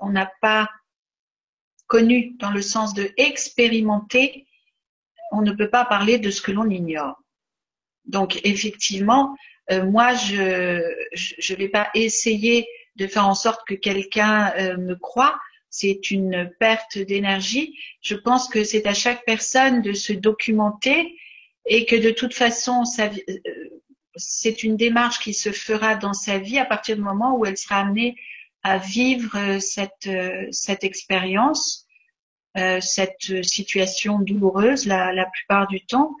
[0.00, 0.68] on n'a pas
[1.86, 4.48] connu dans le sens de expérimenter,
[5.30, 7.23] on ne peut pas parler de ce que l'on ignore.
[8.06, 9.36] Donc effectivement,
[9.70, 10.82] euh, moi je
[11.14, 12.66] je vais pas essayer
[12.96, 15.38] de faire en sorte que quelqu'un euh, me croit.
[15.70, 17.76] C'est une perte d'énergie.
[18.00, 21.16] Je pense que c'est à chaque personne de se documenter
[21.66, 23.08] et que de toute façon, euh,
[24.16, 27.56] c'est une démarche qui se fera dans sa vie à partir du moment où elle
[27.56, 28.14] sera amenée
[28.62, 31.86] à vivre euh, cette, euh, cette expérience,
[32.56, 36.14] euh, cette situation douloureuse la plupart du temps.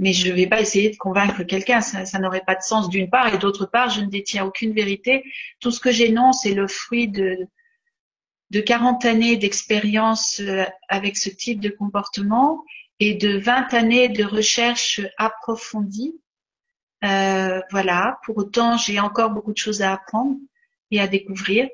[0.00, 2.88] Euh, mais je ne vais pas essayer de convaincre quelqu'un, ça, n'aurait pas de sens
[2.88, 5.24] d'une part, et d'autre part, je ne détiens aucune vérité.
[5.60, 7.36] Tout ce que j'énonce est le fruit de,
[8.50, 10.42] de 40 années d'expérience
[10.88, 12.64] avec ce type de comportement
[13.00, 16.14] et de 20 années de recherche approfondie
[17.04, 18.18] euh, voilà.
[18.24, 20.36] Pour autant, j'ai encore beaucoup de choses à apprendre
[20.90, 21.68] et à découvrir.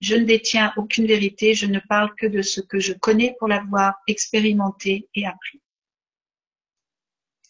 [0.00, 1.54] Je ne détiens aucune vérité.
[1.54, 5.60] Je ne parle que de ce que je connais pour l'avoir expérimenté et appris.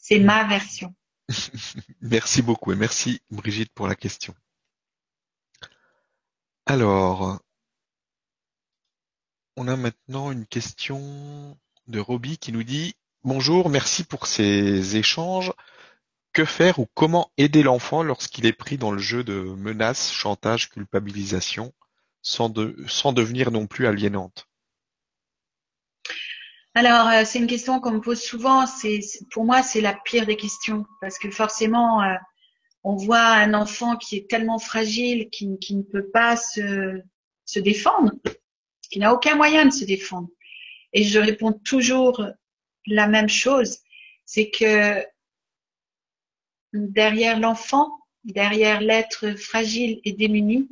[0.09, 0.95] C'est ma version.
[2.01, 4.37] merci beaucoup et merci Brigitte pour la question.
[6.65, 7.41] Alors,
[9.57, 11.59] on a maintenant une question
[11.89, 15.53] de Roby qui nous dit Bonjour, merci pour ces échanges.
[16.33, 20.71] Que faire ou comment aider l'enfant lorsqu'il est pris dans le jeu de menaces, chantage,
[20.71, 21.75] culpabilisation,
[22.23, 24.46] sans, devenir non plus aliénante?
[26.77, 28.67] Alors, euh, c'est une question qu'on me pose souvent.
[28.67, 29.01] C'est,
[29.31, 32.17] pour moi, c'est la pire des questions parce que forcément, euh,
[32.85, 37.01] on voit un enfant qui est tellement fragile, qui, ne peut pas se,
[37.47, 38.13] se défendre,
[38.91, 40.29] qui n'a aucun moyen de se défendre.
[40.93, 42.23] Et je réponds toujours
[42.87, 43.79] la même chose,
[44.27, 45.03] c'est que
[46.75, 47.91] derrière l'enfant,
[48.25, 50.69] derrière l'être fragile et démuni,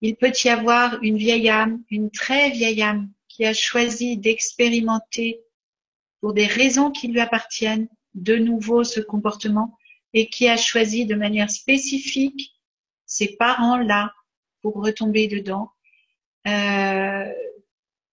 [0.00, 5.42] il peut y avoir une vieille âme, une très vieille âme, qui a choisi d'expérimenter
[6.22, 9.76] pour des raisons qui lui appartiennent de nouveau ce comportement
[10.14, 12.52] et qui a choisi de manière spécifique
[13.04, 14.14] ces parents-là
[14.62, 15.70] pour retomber dedans.
[16.46, 17.30] Euh,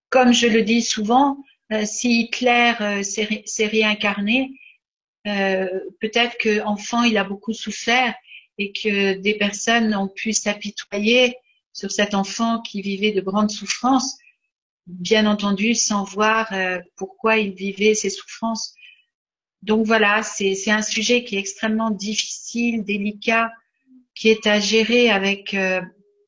[0.09, 1.37] comme je le dis souvent,
[1.71, 4.51] euh, si Hitler euh, s'est réincarné,
[5.23, 8.13] peut-être qu'enfant il a beaucoup souffert
[8.57, 11.37] et que des personnes ont pu s'apitoyer
[11.71, 14.17] sur cet enfant qui vivait de grandes souffrances,
[14.87, 18.73] bien entendu sans voir euh, pourquoi il vivait ces souffrances.
[19.61, 23.51] Donc voilà, c'est un sujet qui est extrêmement difficile, délicat,
[24.13, 25.81] qui est à gérer avec euh,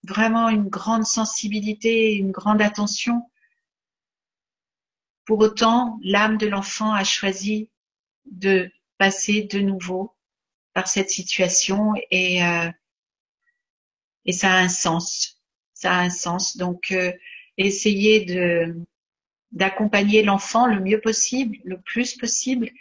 [0.03, 3.23] vraiment une grande sensibilité, une grande attention.
[5.25, 7.69] Pour autant, l'âme de l'enfant a choisi
[8.25, 10.15] de passer de nouveau
[10.73, 12.69] par cette situation et, euh,
[14.25, 15.41] et ça a un sens.
[15.73, 16.57] Ça a un sens.
[16.57, 17.11] Donc, euh,
[17.57, 18.75] essayer de
[19.51, 22.71] d'accompagner l'enfant le mieux possible, le plus possible.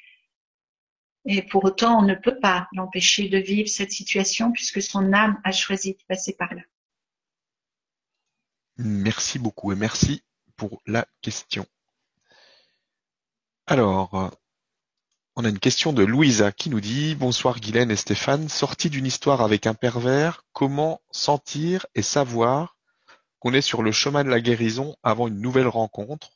[1.24, 5.40] Et pour autant, on ne peut pas l'empêcher de vivre cette situation puisque son âme
[5.44, 6.62] a choisi de passer par là.
[8.76, 10.22] Merci beaucoup et merci
[10.56, 11.64] pour la question.
[13.66, 14.32] Alors,
[15.36, 19.06] on a une question de Louisa qui nous dit Bonsoir Guylaine et Stéphane, sorti d'une
[19.06, 22.73] histoire avec un pervers, comment sentir et savoir
[23.44, 26.30] qu'on est sur le chemin de la guérison avant une nouvelle rencontre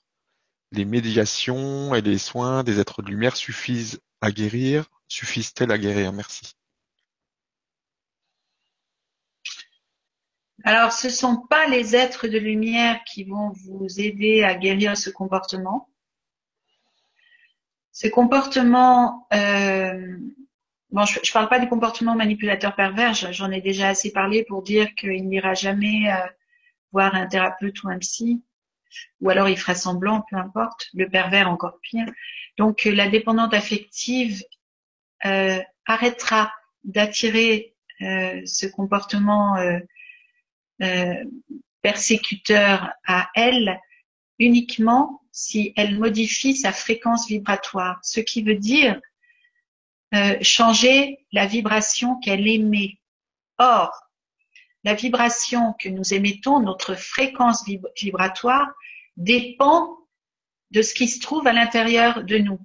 [0.72, 6.12] les médiations et les soins des êtres de lumière suffisent à guérir Suffisent-elles à guérir?
[6.12, 6.52] Merci.
[10.64, 14.98] Alors, ce ne sont pas les êtres de lumière qui vont vous aider à guérir
[14.98, 15.88] ce comportement.
[17.90, 20.18] Ce comportement, euh,
[20.90, 24.62] bon, je ne parle pas du comportement manipulateur pervers, j'en ai déjà assez parlé pour
[24.62, 26.26] dire qu'il n'ira jamais euh,
[26.92, 28.42] voir un thérapeute ou un psy
[29.20, 32.06] ou alors il fera semblant, peu importe, le pervers encore pire.
[32.56, 34.42] Donc euh, la dépendante affective
[35.24, 36.52] euh, arrêtera
[36.84, 39.56] d'attirer euh, ce comportement
[41.82, 43.80] persécuteur à elle
[44.38, 49.00] uniquement si elle modifie sa fréquence vibratoire, ce qui veut dire
[50.40, 52.98] changer la vibration qu'elle émet.
[53.58, 54.07] Or,
[54.84, 57.64] la vibration que nous émettons, notre fréquence
[57.96, 58.68] vibratoire,
[59.16, 59.96] dépend
[60.70, 62.60] de ce qui se trouve à l'intérieur de nous.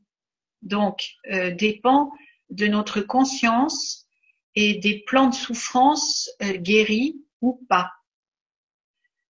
[0.61, 2.11] Donc, euh, dépend
[2.49, 4.07] de notre conscience
[4.55, 7.91] et des plans de souffrance euh, guéris ou pas.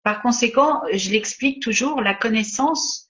[0.04, 3.10] Par conséquent, je l'explique toujours, la connaissance,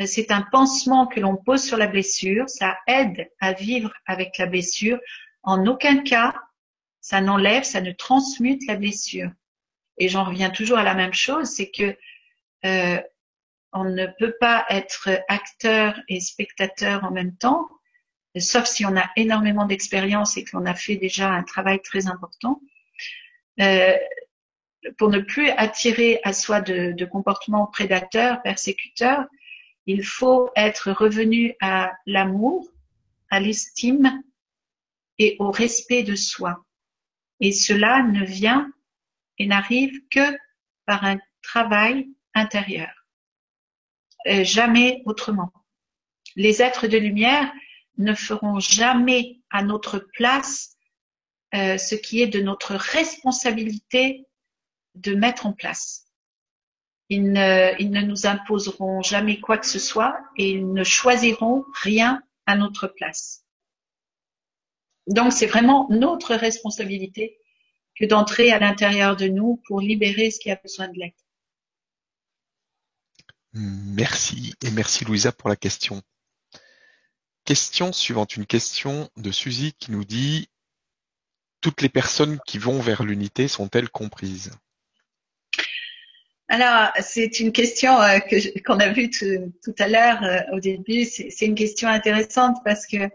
[0.00, 4.38] euh, c'est un pansement que l'on pose sur la blessure, ça aide à vivre avec
[4.38, 4.98] la blessure.
[5.42, 6.34] En aucun cas,
[7.10, 9.32] ça n'enlève, ça ne transmute la blessure.
[9.98, 11.96] Et j'en reviens toujours à la même chose, c'est que
[12.64, 13.02] euh,
[13.72, 17.68] on ne peut pas être acteur et spectateur en même temps,
[18.38, 22.60] sauf si on a énormément d'expérience et qu'on a fait déjà un travail très important.
[23.60, 23.96] Euh,
[24.96, 29.24] pour ne plus attirer à soi de, de comportements prédateurs, persécuteurs,
[29.86, 32.68] il faut être revenu à l'amour,
[33.30, 34.22] à l'estime
[35.18, 36.64] et au respect de soi.
[37.40, 38.72] Et cela ne vient
[39.38, 40.36] et n'arrive que
[40.86, 42.90] par un travail intérieur.
[44.26, 45.52] Euh, jamais autrement.
[46.36, 47.50] Les êtres de lumière
[47.96, 50.76] ne feront jamais à notre place
[51.54, 54.26] euh, ce qui est de notre responsabilité
[54.94, 56.06] de mettre en place.
[57.08, 61.64] Ils ne, ils ne nous imposeront jamais quoi que ce soit et ils ne choisiront
[61.82, 63.44] rien à notre place.
[65.10, 67.38] Donc c'est vraiment notre responsabilité
[67.98, 71.18] que d'entrer à l'intérieur de nous pour libérer ce qui a besoin de l'être.
[73.52, 76.00] Merci et merci Louisa pour la question.
[77.44, 80.48] Question suivante, une question de Suzy qui nous dit
[81.60, 84.52] Toutes les personnes qui vont vers l'unité sont-elles comprises?
[86.48, 88.18] Alors, c'est une question euh,
[88.64, 91.04] qu'on a vue tout, à l'heure euh, au début.
[91.04, 93.10] C'est une question intéressante parce que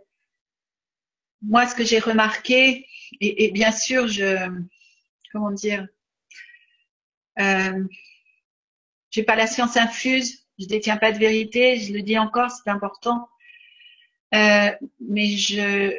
[1.41, 2.87] moi, ce que j'ai remarqué,
[3.21, 4.49] et, bien sûr, je,
[5.31, 5.87] comment dire,
[7.39, 7.83] euh,
[9.11, 12.69] j'ai pas la science infuse, je détiens pas de vérité, je le dis encore, c'est
[12.69, 13.27] important.
[14.33, 15.93] Euh, mais je,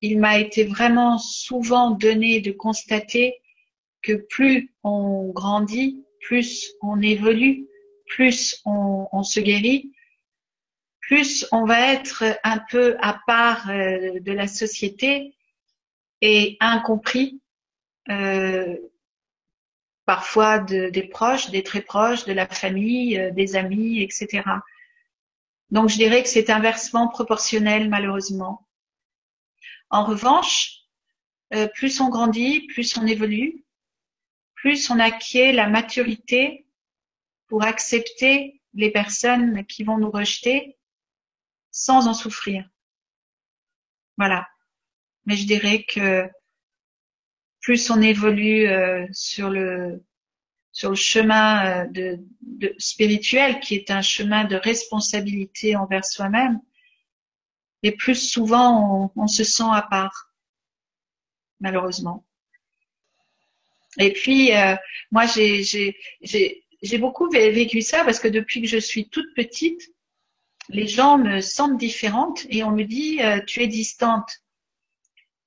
[0.00, 3.34] il m'a été vraiment souvent donné de constater
[4.02, 7.66] que plus on grandit, plus on évolue,
[8.06, 9.93] plus on se guérit,
[11.06, 15.34] plus on va être un peu à part euh, de la société
[16.22, 17.42] et incompris,
[18.08, 18.76] euh,
[20.06, 24.42] parfois de, des proches, des très proches, de la famille, euh, des amis, etc.
[25.70, 28.66] Donc je dirais que c'est inversement proportionnel malheureusement.
[29.90, 30.80] En revanche,
[31.74, 33.64] plus on grandit, plus on évolue,
[34.54, 36.66] plus on acquiert la maturité
[37.46, 40.76] pour accepter les personnes qui vont nous rejeter
[41.74, 42.64] sans en souffrir.
[44.16, 44.48] Voilà.
[45.26, 46.30] Mais je dirais que
[47.60, 50.02] plus on évolue euh, sur le
[50.70, 52.16] sur le chemin euh,
[52.78, 56.60] spirituel, qui est un chemin de responsabilité envers soi-même,
[57.82, 60.32] et plus souvent on, se sent à part,
[61.60, 62.24] malheureusement.
[63.98, 64.76] Et puis euh,
[65.10, 65.62] moi j'ai
[66.22, 69.93] j'ai beaucoup vécu ça parce que depuis que je suis toute petite,
[70.68, 74.28] les gens me sentent différente et on me dit euh, tu es distante.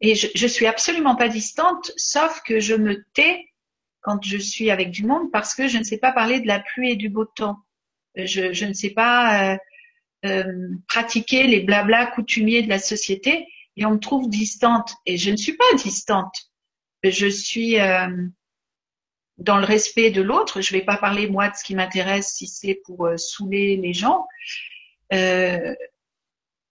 [0.02, 3.48] Et je, je suis absolument pas distante, sauf que je me tais
[4.02, 6.60] quand je suis avec du monde parce que je ne sais pas parler de la
[6.60, 7.58] pluie et du beau temps.
[8.16, 9.58] Je, je ne sais pas euh,
[10.26, 14.96] euh, pratiquer les blabla coutumiers de la société et on me trouve distante.
[15.06, 16.52] Et je ne suis pas distante.
[17.04, 18.08] Je suis euh,
[19.38, 20.62] dans le respect de l'autre.
[20.62, 23.78] Je ne vais pas parler moi de ce qui m'intéresse si c'est pour euh, saouler
[23.78, 24.26] les gens.
[25.14, 25.76] Euh,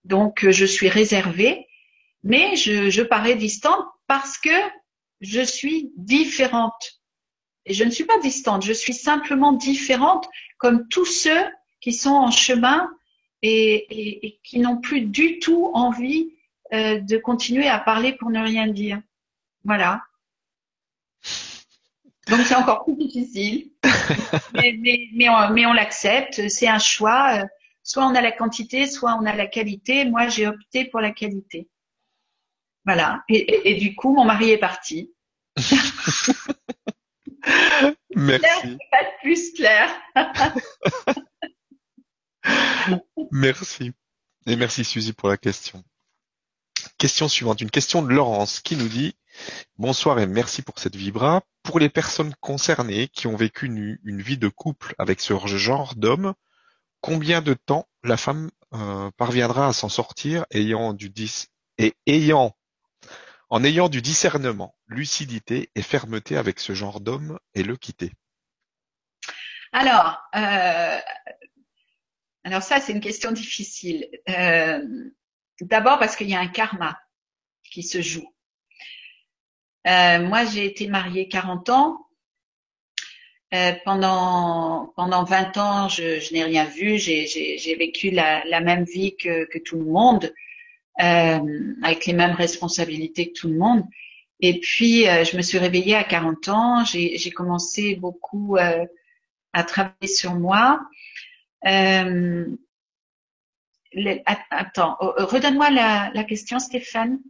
[0.04, 1.66] donc, je suis réservée,
[2.22, 4.50] mais je, je parais distante parce que
[5.20, 7.00] je suis différente.
[7.64, 11.44] Et je ne suis pas distante, je suis simplement différente comme tous ceux
[11.80, 12.88] qui sont en chemin
[13.42, 16.32] et, qui n'ont plus du tout envie
[16.72, 19.00] euh, de continuer à parler pour ne rien dire.
[19.64, 20.02] Voilà.
[22.28, 23.70] Donc c'est encore plus difficile,
[24.54, 24.76] mais,
[25.14, 26.48] mais, on, mais on l'accepte.
[26.48, 27.44] C'est un choix.
[27.86, 30.04] Soit on a la quantité, soit on a la qualité.
[30.04, 31.68] Moi, j'ai opté pour la qualité.
[32.84, 33.22] Voilà.
[33.28, 35.14] Et, du coup, mon mari est parti.
[38.16, 38.76] Merci.
[38.90, 39.88] pas de plus clair.
[43.30, 43.92] merci.
[44.46, 45.84] Et merci Suzy pour la question.
[46.98, 49.14] Question suivante, une question de Laurence qui nous dit
[49.76, 51.42] Bonsoir et merci pour cette vibra.
[51.62, 56.34] Pour les personnes concernées qui ont vécu une, vie de couple avec ce genre d'homme,
[57.06, 61.46] combien de temps la femme euh, parviendra à s'en sortir ayant du dis
[61.78, 62.56] et ayant
[63.48, 68.10] en ayant du discernement, lucidité et fermeté avec ce genre d'homme et le quitter?
[69.72, 70.98] Alors, euh,
[72.42, 74.08] alors ça, c'est une question difficile.
[74.28, 74.84] Euh,
[75.60, 76.98] d'abord parce qu'il y a un karma
[77.70, 78.34] qui se joue.
[79.86, 82.05] Euh, moi, j'ai été mariée 40 ans.
[83.56, 86.98] Euh, pendant pendant 20 ans, je, n'ai rien vu.
[86.98, 90.34] J'ai vécu la, la, même vie que, que tout le monde,
[91.00, 93.84] euh, avec les mêmes responsabilités que tout le monde.
[94.40, 96.84] Et puis, euh, je me suis réveillée à 40 ans.
[96.84, 100.80] J'ai commencé beaucoup à travailler sur moi.
[104.50, 107.20] Attends, oh, redonne-moi la, la question, Stéphane.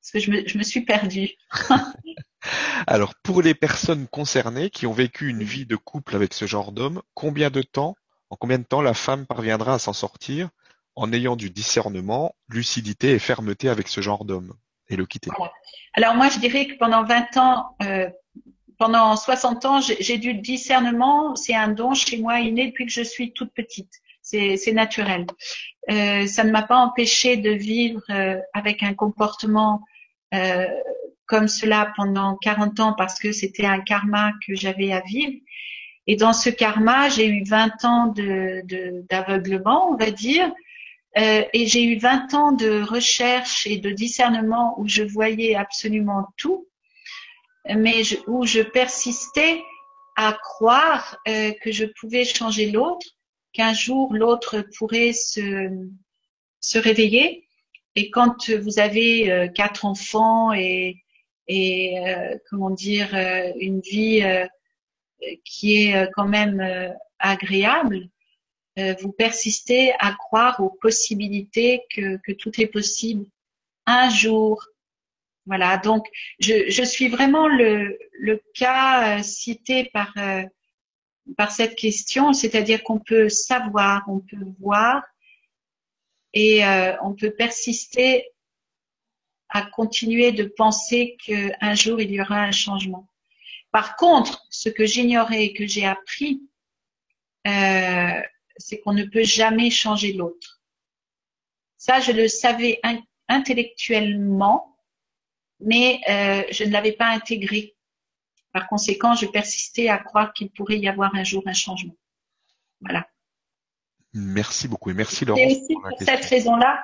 [0.00, 1.30] Parce que je me, je me suis perdue.
[2.86, 6.72] Alors, pour les personnes concernées qui ont vécu une vie de couple avec ce genre
[6.72, 7.96] d'homme, combien de temps,
[8.30, 10.48] en combien de temps la femme parviendra à s'en sortir
[10.94, 14.54] en ayant du discernement, lucidité et fermeté avec ce genre d'homme
[14.88, 15.30] et le quitter?
[15.94, 18.08] Alors moi, je dirais que pendant 20 ans, euh,
[18.78, 21.34] pendant 60 ans, j'ai du discernement.
[21.36, 23.92] C'est un don chez moi inné depuis que je suis toute petite.
[24.22, 25.26] C'est naturel.
[25.90, 29.82] Euh, ça ne m'a pas empêché de vivre euh, avec un comportement
[31.28, 35.34] comme cela pendant 40 ans parce que c'était un karma que j'avais à vivre.
[36.06, 38.14] Et dans ce karma, j'ai eu 20 ans
[39.10, 40.50] d'aveuglement, on va dire,
[41.18, 46.28] euh, et j'ai eu 20 ans de recherche et de discernement où je voyais absolument
[46.38, 46.66] tout,
[47.66, 49.62] mais où je persistais
[50.16, 53.06] à croire euh, que je pouvais changer l'autre,
[53.52, 55.68] qu'un jour l'autre pourrait se,
[56.60, 57.46] se réveiller.
[57.96, 60.96] Et quand vous avez euh, quatre enfants et,
[61.48, 63.08] et euh, comment dire
[63.58, 64.22] une vie
[65.44, 68.08] qui est quand même agréable,
[68.76, 73.26] vous persistez à croire aux possibilités que, que tout est possible
[73.86, 74.64] un jour.
[75.46, 76.06] Voilà, donc
[76.38, 80.12] je, je suis vraiment le, le cas cité par
[81.36, 85.02] par cette question, c'est-à-dire qu'on peut savoir, on peut voir
[86.32, 88.26] et euh, on peut persister
[89.48, 93.08] à continuer de penser qu'un jour il y aura un changement.
[93.70, 96.42] Par contre, ce que j'ignorais et que j'ai appris,
[97.46, 98.22] euh,
[98.56, 100.60] c'est qu'on ne peut jamais changer l'autre.
[101.76, 102.80] Ça, je le savais
[103.28, 104.76] intellectuellement,
[105.60, 107.76] mais euh, je ne l'avais pas intégré.
[108.52, 111.96] Par conséquent, je persistais à croire qu'il pourrait y avoir un jour un changement.
[112.80, 113.06] Voilà.
[114.14, 115.38] Merci beaucoup et merci Laurent.
[115.38, 116.82] C'est aussi pour, cette raison-là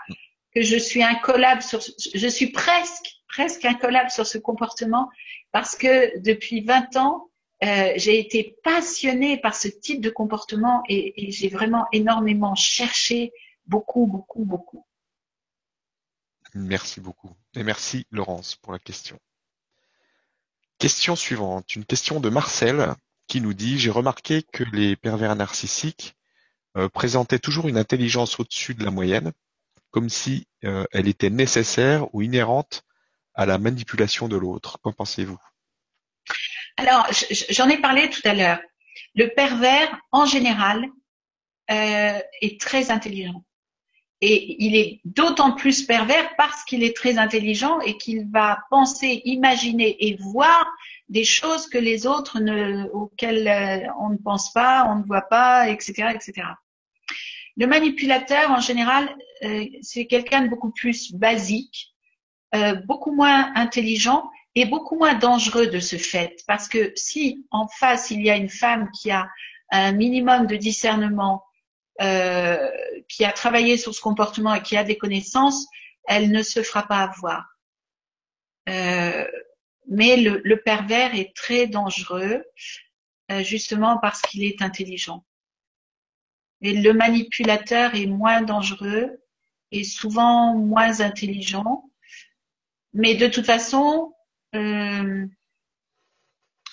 [0.55, 1.81] que je suis incollable sur,
[2.15, 5.11] je suis presque, presque incollable sur ce comportement
[5.53, 7.31] parce que depuis 20 ans,
[7.63, 13.33] euh, j'ai été passionnée par ce type de comportement et, j'ai vraiment énormément cherché,
[13.67, 14.85] beaucoup, beaucoup, beaucoup.
[16.55, 17.33] Merci beaucoup.
[17.55, 19.19] Et merci Laurence pour la question.
[20.79, 22.95] Question suivante, une question de Marcel
[23.27, 26.17] qui nous dit J'ai remarqué que les pervers narcissiques
[26.77, 29.33] euh, présentaient toujours une intelligence au-dessus de la moyenne,
[29.95, 32.83] comme si euh, elle était nécessaire ou inhérente
[33.33, 34.81] à la manipulation de l'autre.
[34.83, 35.39] Qu'en pensez-vous?
[36.77, 37.07] Alors,
[37.51, 38.59] j'en ai parlé tout à l'heure.
[39.15, 40.85] Le pervers, en général,
[41.71, 43.45] euh, est très intelligent.
[44.21, 49.23] Et il est d'autant plus pervers parce qu'il est très intelligent et qu'il va penser,
[49.25, 50.67] imaginer et voir
[51.09, 52.41] des choses que les autres
[52.93, 56.49] auxquelles euh, on ne pense pas, on ne voit pas, etc., etc.
[57.57, 59.15] Le manipulateur, en général,
[59.45, 61.95] euh, c'est quelqu'un de beaucoup plus basique,
[62.55, 66.43] euh, beaucoup moins intelligent et beaucoup moins dangereux de ce fait.
[66.47, 69.29] Parce que si en face, il y a une femme qui a
[69.71, 71.45] un minimum de discernement,
[72.01, 72.69] euh,
[73.09, 75.67] qui a travaillé sur ce comportement et qui a des connaissances,
[76.09, 77.47] elle ne se fera pas avoir.
[79.87, 82.45] Mais le, pervers est très dangereux,
[83.43, 85.25] justement parce qu'il est intelligent.
[86.65, 89.21] Et le manipulateur est moins dangereux
[89.71, 91.85] et souvent moins intelligent.
[92.95, 94.15] Mais de toute façon,
[94.55, 95.27] euh,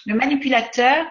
[0.05, 1.05] le manipulateur,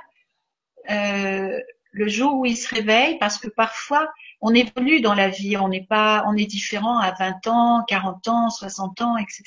[0.88, 1.60] euh,
[1.92, 5.68] le jour où il se réveille, parce que parfois on évolue dans la vie, on
[5.68, 9.44] n'est pas, on est différent à 20 ans, 40 ans, 60 ans, etc.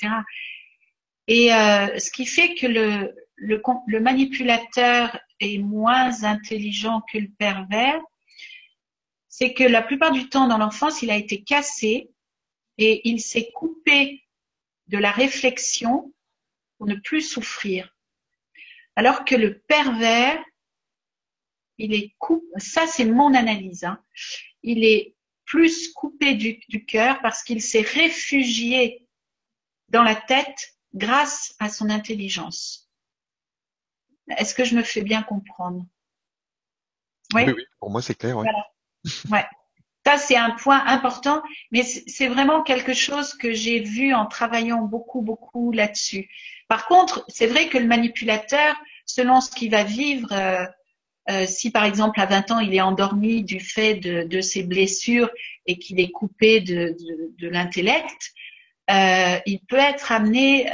[1.26, 7.28] Et euh, ce qui fait que le, le, le, manipulateur est moins intelligent que le
[7.36, 8.00] pervers,
[9.36, 12.08] c'est que la plupart du temps dans l'enfance, il a été cassé
[12.78, 14.22] et il s'est coupé
[14.86, 16.14] de la réflexion
[16.78, 17.98] pour ne plus souffrir.
[18.94, 20.40] Alors que le pervers,
[21.78, 24.00] il est coupé, ça c'est mon analyse, hein,
[24.62, 25.16] il est
[25.46, 29.04] plus coupé du, du cœur parce qu'il s'est réfugié
[29.88, 32.88] dans la tête grâce à son intelligence.
[34.38, 35.84] Est-ce que je me fais bien comprendre?
[37.34, 38.38] Oui, oui, pour moi c'est clair.
[38.38, 38.48] Ouais.
[39.30, 39.44] Ouais.
[40.06, 44.82] Ça, c'est un point important, mais c'est vraiment quelque chose que j'ai vu en travaillant
[44.82, 46.28] beaucoup, beaucoup là-dessus.
[46.68, 48.76] Par contre, c'est vrai que le manipulateur,
[49.06, 50.66] selon ce qu'il va vivre, euh,
[51.30, 55.30] euh, si par exemple à 20 ans il est endormi du fait de, ses blessures
[55.64, 56.94] et qu'il est coupé de,
[57.40, 58.32] l'intellect,
[58.90, 60.70] euh, il peut être amené,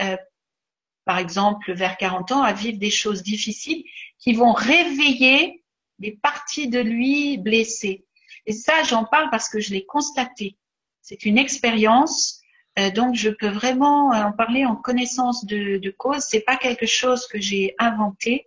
[1.04, 3.84] par exemple vers 40 ans, à vivre des choses difficiles
[4.18, 5.62] qui vont réveiller
[6.00, 8.04] des parties de lui blessées.
[8.46, 10.56] Et ça, j'en parle parce que je l'ai constaté.
[11.02, 12.40] C'est une expérience,
[12.78, 16.24] euh, donc je peux vraiment en parler en connaissance de, de cause.
[16.28, 18.46] C'est pas quelque chose que j'ai inventé.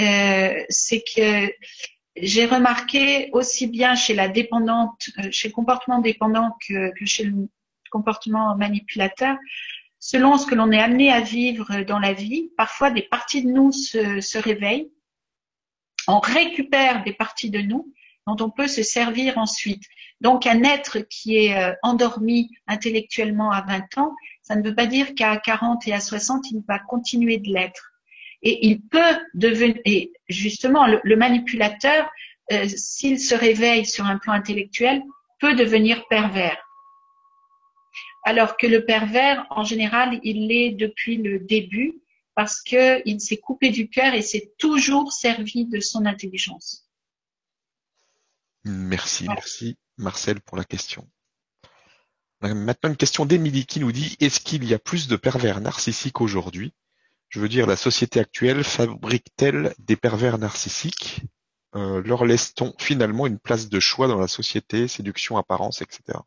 [0.00, 1.52] Euh, c'est que
[2.16, 7.24] j'ai remarqué aussi bien chez la dépendante, euh, chez le comportement dépendant que, que, chez
[7.24, 7.48] le
[7.90, 9.36] comportement manipulateur,
[9.98, 13.50] selon ce que l'on est amené à vivre dans la vie, parfois des parties de
[13.50, 14.90] nous se, se réveillent,
[16.06, 17.92] on récupère des parties de nous
[18.28, 19.82] dont on peut se servir ensuite.
[20.20, 24.86] Donc un être qui est euh, endormi intellectuellement à 20 ans, ça ne veut pas
[24.86, 27.92] dire qu'à 40 et à 60, il va continuer de l'être.
[28.42, 32.08] Et il peut devenir, justement, le, manipulateur,
[32.52, 35.02] euh, s'il se réveille sur un plan intellectuel,
[35.40, 36.58] peut devenir pervers.
[38.24, 42.00] Alors que le pervers, en général, il l'est depuis le début
[42.34, 46.87] parce qu'il s'est coupé du cœur et s'est toujours servi de son intelligence.
[48.64, 51.08] Merci, merci Marcel pour la question.
[52.40, 56.20] Maintenant une question d'Émilie qui nous dit est-ce qu'il y a plus de pervers narcissiques
[56.20, 56.72] aujourd'hui?
[57.28, 61.22] Je veux dire, la société actuelle fabrique-t-elle des pervers narcissiques?
[61.74, 66.20] Euh, Leur laisse-t-on finalement une place de choix dans la société, séduction, apparence, etc.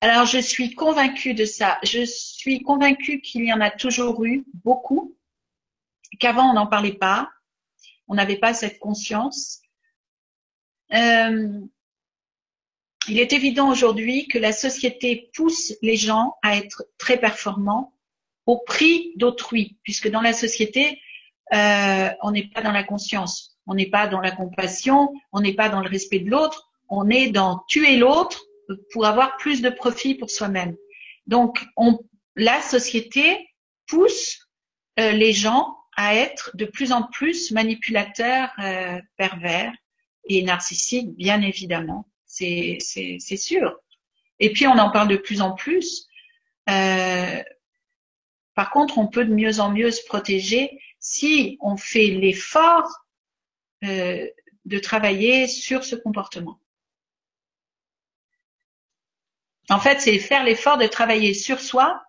[0.00, 1.78] Alors je suis convaincue de ça.
[1.82, 5.16] Je suis convaincue qu'il y en a toujours eu beaucoup,
[6.20, 7.30] qu'avant on n'en parlait pas,
[8.06, 9.60] on n'avait pas cette conscience
[10.94, 11.60] euh,
[13.08, 17.94] il est évident aujourd'hui que la société pousse les gens à être très performants
[18.46, 21.00] au prix d'autrui, puisque dans la société,
[21.54, 25.54] euh, on n'est pas dans la conscience, on n'est pas dans la compassion, on n'est
[25.54, 28.42] pas dans le respect de l'autre, on est dans tuer l'autre
[28.92, 30.76] pour avoir plus de profit pour soi-même.
[31.26, 31.98] Donc, on,
[32.36, 33.48] la société
[33.86, 34.48] pousse
[34.98, 39.72] euh, les gens à être de plus en plus manipulateurs euh, pervers
[40.28, 42.78] et narcissique, bien évidemment, c'est
[43.36, 43.80] sûr.
[44.40, 46.06] Et puis on en parle de plus en plus.
[46.70, 47.42] Euh,
[48.54, 52.88] par contre, on peut de mieux en mieux se protéger si on fait l'effort
[53.84, 54.26] euh,
[54.64, 56.60] de travailler sur ce comportement.
[59.70, 62.02] En fait, c'est faire l'effort de travailler sur soi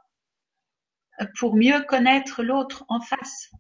[1.38, 3.52] pour mieux connaître l'autre en face.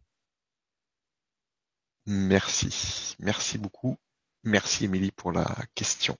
[2.06, 3.15] Merci.
[3.19, 3.98] Merci beaucoup.
[4.44, 5.45] Merci Émilie pour la
[5.76, 6.18] question.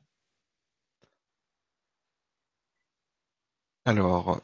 [3.86, 4.42] Alors,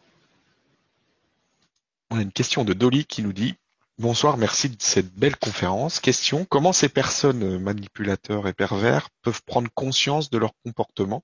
[2.09, 3.55] on a une question de Dolly qui nous dit
[3.97, 5.99] Bonsoir, merci de cette belle conférence.
[5.99, 11.23] Question Comment ces personnes manipulateurs et pervers peuvent prendre conscience de leur comportement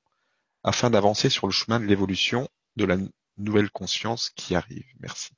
[0.63, 2.47] afin d'avancer sur le chemin de l'évolution
[2.77, 2.97] de la
[3.37, 4.85] nouvelle conscience qui arrive?
[4.99, 5.31] Merci.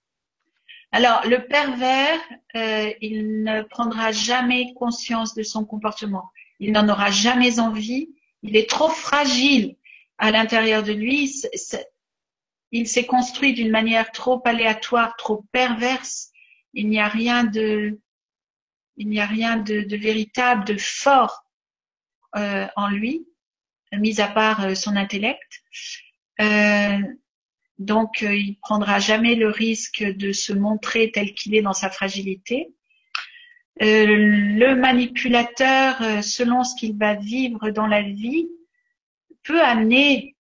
[0.96, 2.20] Alors, le pervers,
[2.56, 6.32] euh, il ne prendra jamais conscience de son comportement.
[6.60, 8.10] Il n'en aura jamais envie,
[8.44, 9.76] il est trop fragile
[10.20, 11.34] à l'intérieur de lui,
[12.72, 16.30] il s'est construit d'une manière trop aléatoire, trop perverse,
[16.74, 18.00] il n'y a rien de,
[18.98, 21.44] il n'y a rien de, véritable, de fort
[22.36, 23.28] euh, en lui,
[23.94, 25.64] mis à part euh, son intellect.
[26.40, 27.00] Euh,
[27.80, 32.74] donc, il prendra jamais le risque de se montrer tel qu'il est dans sa fragilité.
[33.82, 38.48] Euh, le manipulateur, euh, selon ce qu'il va vivre dans la vie,
[39.42, 40.36] peut amener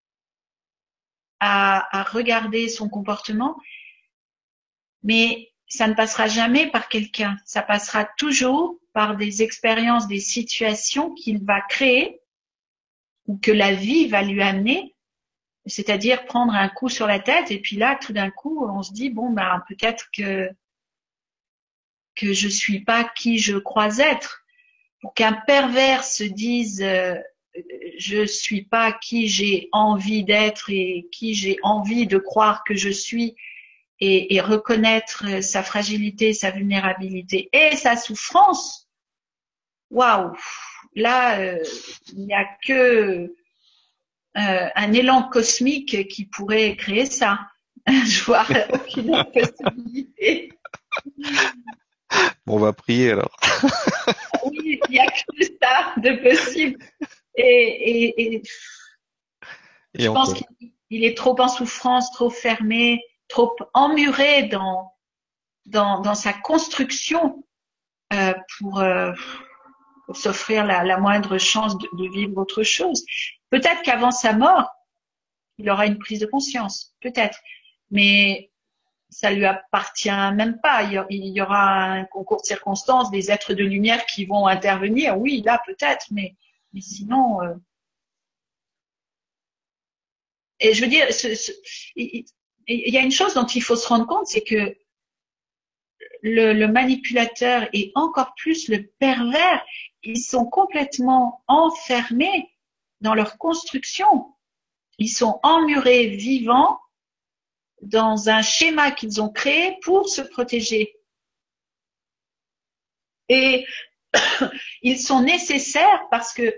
[1.40, 3.56] à regarder son comportement,
[5.04, 7.36] mais ça ne passera jamais par quelqu'un.
[7.44, 12.20] Ça passera toujours par des expériences, des situations qu'il va créer
[13.26, 14.96] ou que la vie va lui amener.
[15.68, 18.92] C'est-à-dire prendre un coup sur la tête et puis là, tout d'un coup, on se
[18.92, 20.50] dit bon ben peut-être que
[22.14, 24.44] que je suis pas qui je crois être.
[25.00, 27.14] Pour qu'un pervers se dise euh,
[27.98, 32.90] je suis pas qui j'ai envie d'être et qui j'ai envie de croire que je
[32.90, 33.36] suis
[34.00, 38.88] et, reconnaître sa fragilité, sa vulnérabilité et sa souffrance,
[39.90, 40.36] waouh,
[40.94, 41.58] là, euh,
[42.12, 43.34] il n'y a que
[44.36, 47.40] euh, un élan cosmique qui pourrait créer ça.
[47.86, 50.52] Je vois aucune possibilité.
[52.46, 53.34] Bon, on va prier alors.
[54.44, 56.78] oui, il n'y a que ça de possible.
[57.34, 58.42] Et, et, et,
[59.94, 64.92] je pense qu'il est trop en souffrance, trop fermé, trop emmuré dans,
[65.66, 67.44] dans, dans sa construction
[68.12, 69.12] euh, pour, euh,
[70.06, 73.04] pour s'offrir la, la, moindre chance de, de vivre autre chose.
[73.50, 74.70] Peut-être qu'avant sa mort,
[75.58, 77.38] il aura une prise de conscience, peut-être.
[77.90, 78.50] Mais
[79.10, 80.82] ça lui appartient même pas.
[81.10, 85.18] Il y aura un concours de circonstances, des êtres de lumière qui vont intervenir.
[85.18, 86.36] Oui, là peut-être, mais,
[86.72, 87.42] mais sinon.
[87.42, 87.54] Euh...
[90.60, 91.06] Et je veux dire,
[91.96, 92.24] il
[92.66, 94.76] y a une chose dont il faut se rendre compte, c'est que
[96.22, 99.64] le, manipulateur et encore plus le pervers,
[100.02, 102.50] ils sont complètement enfermés
[103.00, 104.34] dans leur construction.
[104.98, 106.78] Ils sont emmurés vivants
[107.82, 110.96] dans un schéma qu'ils ont créé pour se protéger.
[113.28, 113.66] Et
[114.82, 116.54] ils sont nécessaires parce que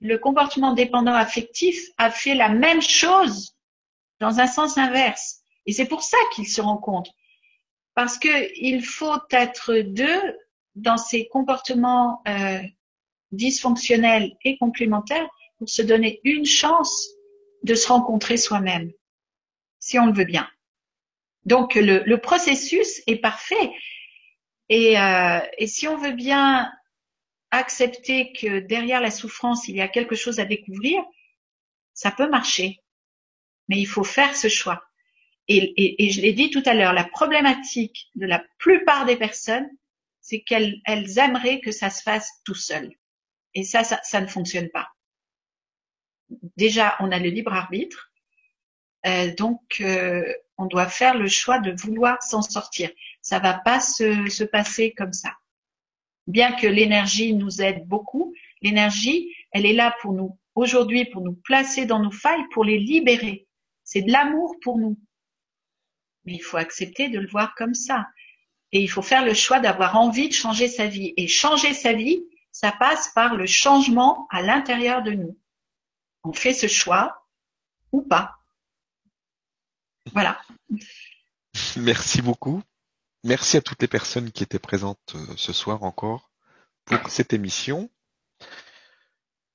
[0.00, 3.56] le comportement dépendant affectif a fait la même chose
[4.20, 5.40] dans un sens inverse.
[5.66, 7.12] Et c'est pour ça qu'ils se rencontrent.
[7.94, 10.38] Parce qu'il faut être deux
[10.74, 12.60] dans ces comportements euh,
[13.32, 17.08] dysfonctionnels et complémentaires pour se donner une chance
[17.62, 18.92] de se rencontrer soi-même,
[19.78, 20.48] si on le veut bien.
[21.44, 23.72] Donc le, le processus est parfait.
[24.68, 26.70] Et, euh, et si on veut bien
[27.50, 31.02] accepter que derrière la souffrance, il y a quelque chose à découvrir,
[31.94, 32.82] ça peut marcher
[33.68, 34.82] mais il faut faire ce choix.
[35.48, 39.68] Et, je l'ai dit tout à l'heure, la problématique de la plupart des personnes,
[40.20, 40.80] c'est qu'elles
[41.18, 42.92] aimeraient que ça se fasse tout seul.
[43.54, 44.88] Et ça, ça, ne fonctionne pas.
[46.56, 48.10] Déjà, on a le libre arbitre,
[49.06, 52.90] euh, donc euh, on doit faire le choix de vouloir s'en sortir.
[53.22, 55.34] Ça va pas se passer comme ça.
[56.26, 61.34] Bien que l'énergie nous aide beaucoup, l'énergie, elle est là pour nous aujourd'hui, pour nous
[61.34, 63.46] placer dans nos failles, pour les libérer.
[63.84, 64.98] C'est de l'amour pour nous.
[66.24, 68.08] Mais il faut accepter de le voir comme ça.
[68.72, 71.14] Et il faut faire le choix d'avoir envie de changer sa vie.
[71.16, 75.38] Et changer sa vie, ça passe par le changement à l'intérieur de nous.
[76.26, 77.26] On fait ce choix
[77.92, 78.36] ou pas.
[80.12, 80.40] Voilà.
[81.76, 82.62] Merci beaucoup.
[83.24, 86.30] Merci à toutes les personnes qui étaient présentes euh, ce soir encore
[86.84, 87.90] pour cette émission.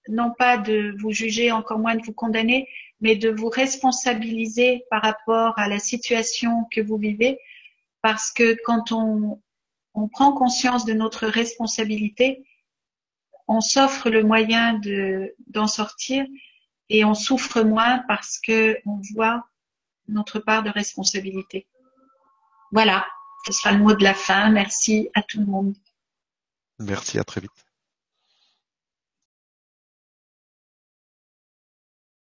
[0.08, 2.68] non pas de vous juger, encore moins de vous condamner,
[3.00, 7.40] mais de vous responsabiliser par rapport à la situation que vous vivez
[8.02, 9.42] parce que quand on,
[9.94, 12.46] on prend conscience de notre responsabilité,
[13.50, 16.26] on s'offre le moyen de d'en sortir
[16.90, 19.44] et on souffre moins parce que on voit
[20.08, 21.68] notre part de responsabilité.
[22.72, 23.06] Voilà,
[23.46, 24.52] ce sera le mot de la fin.
[24.52, 25.76] Merci à tout le monde.
[26.80, 27.66] Merci, à très vite.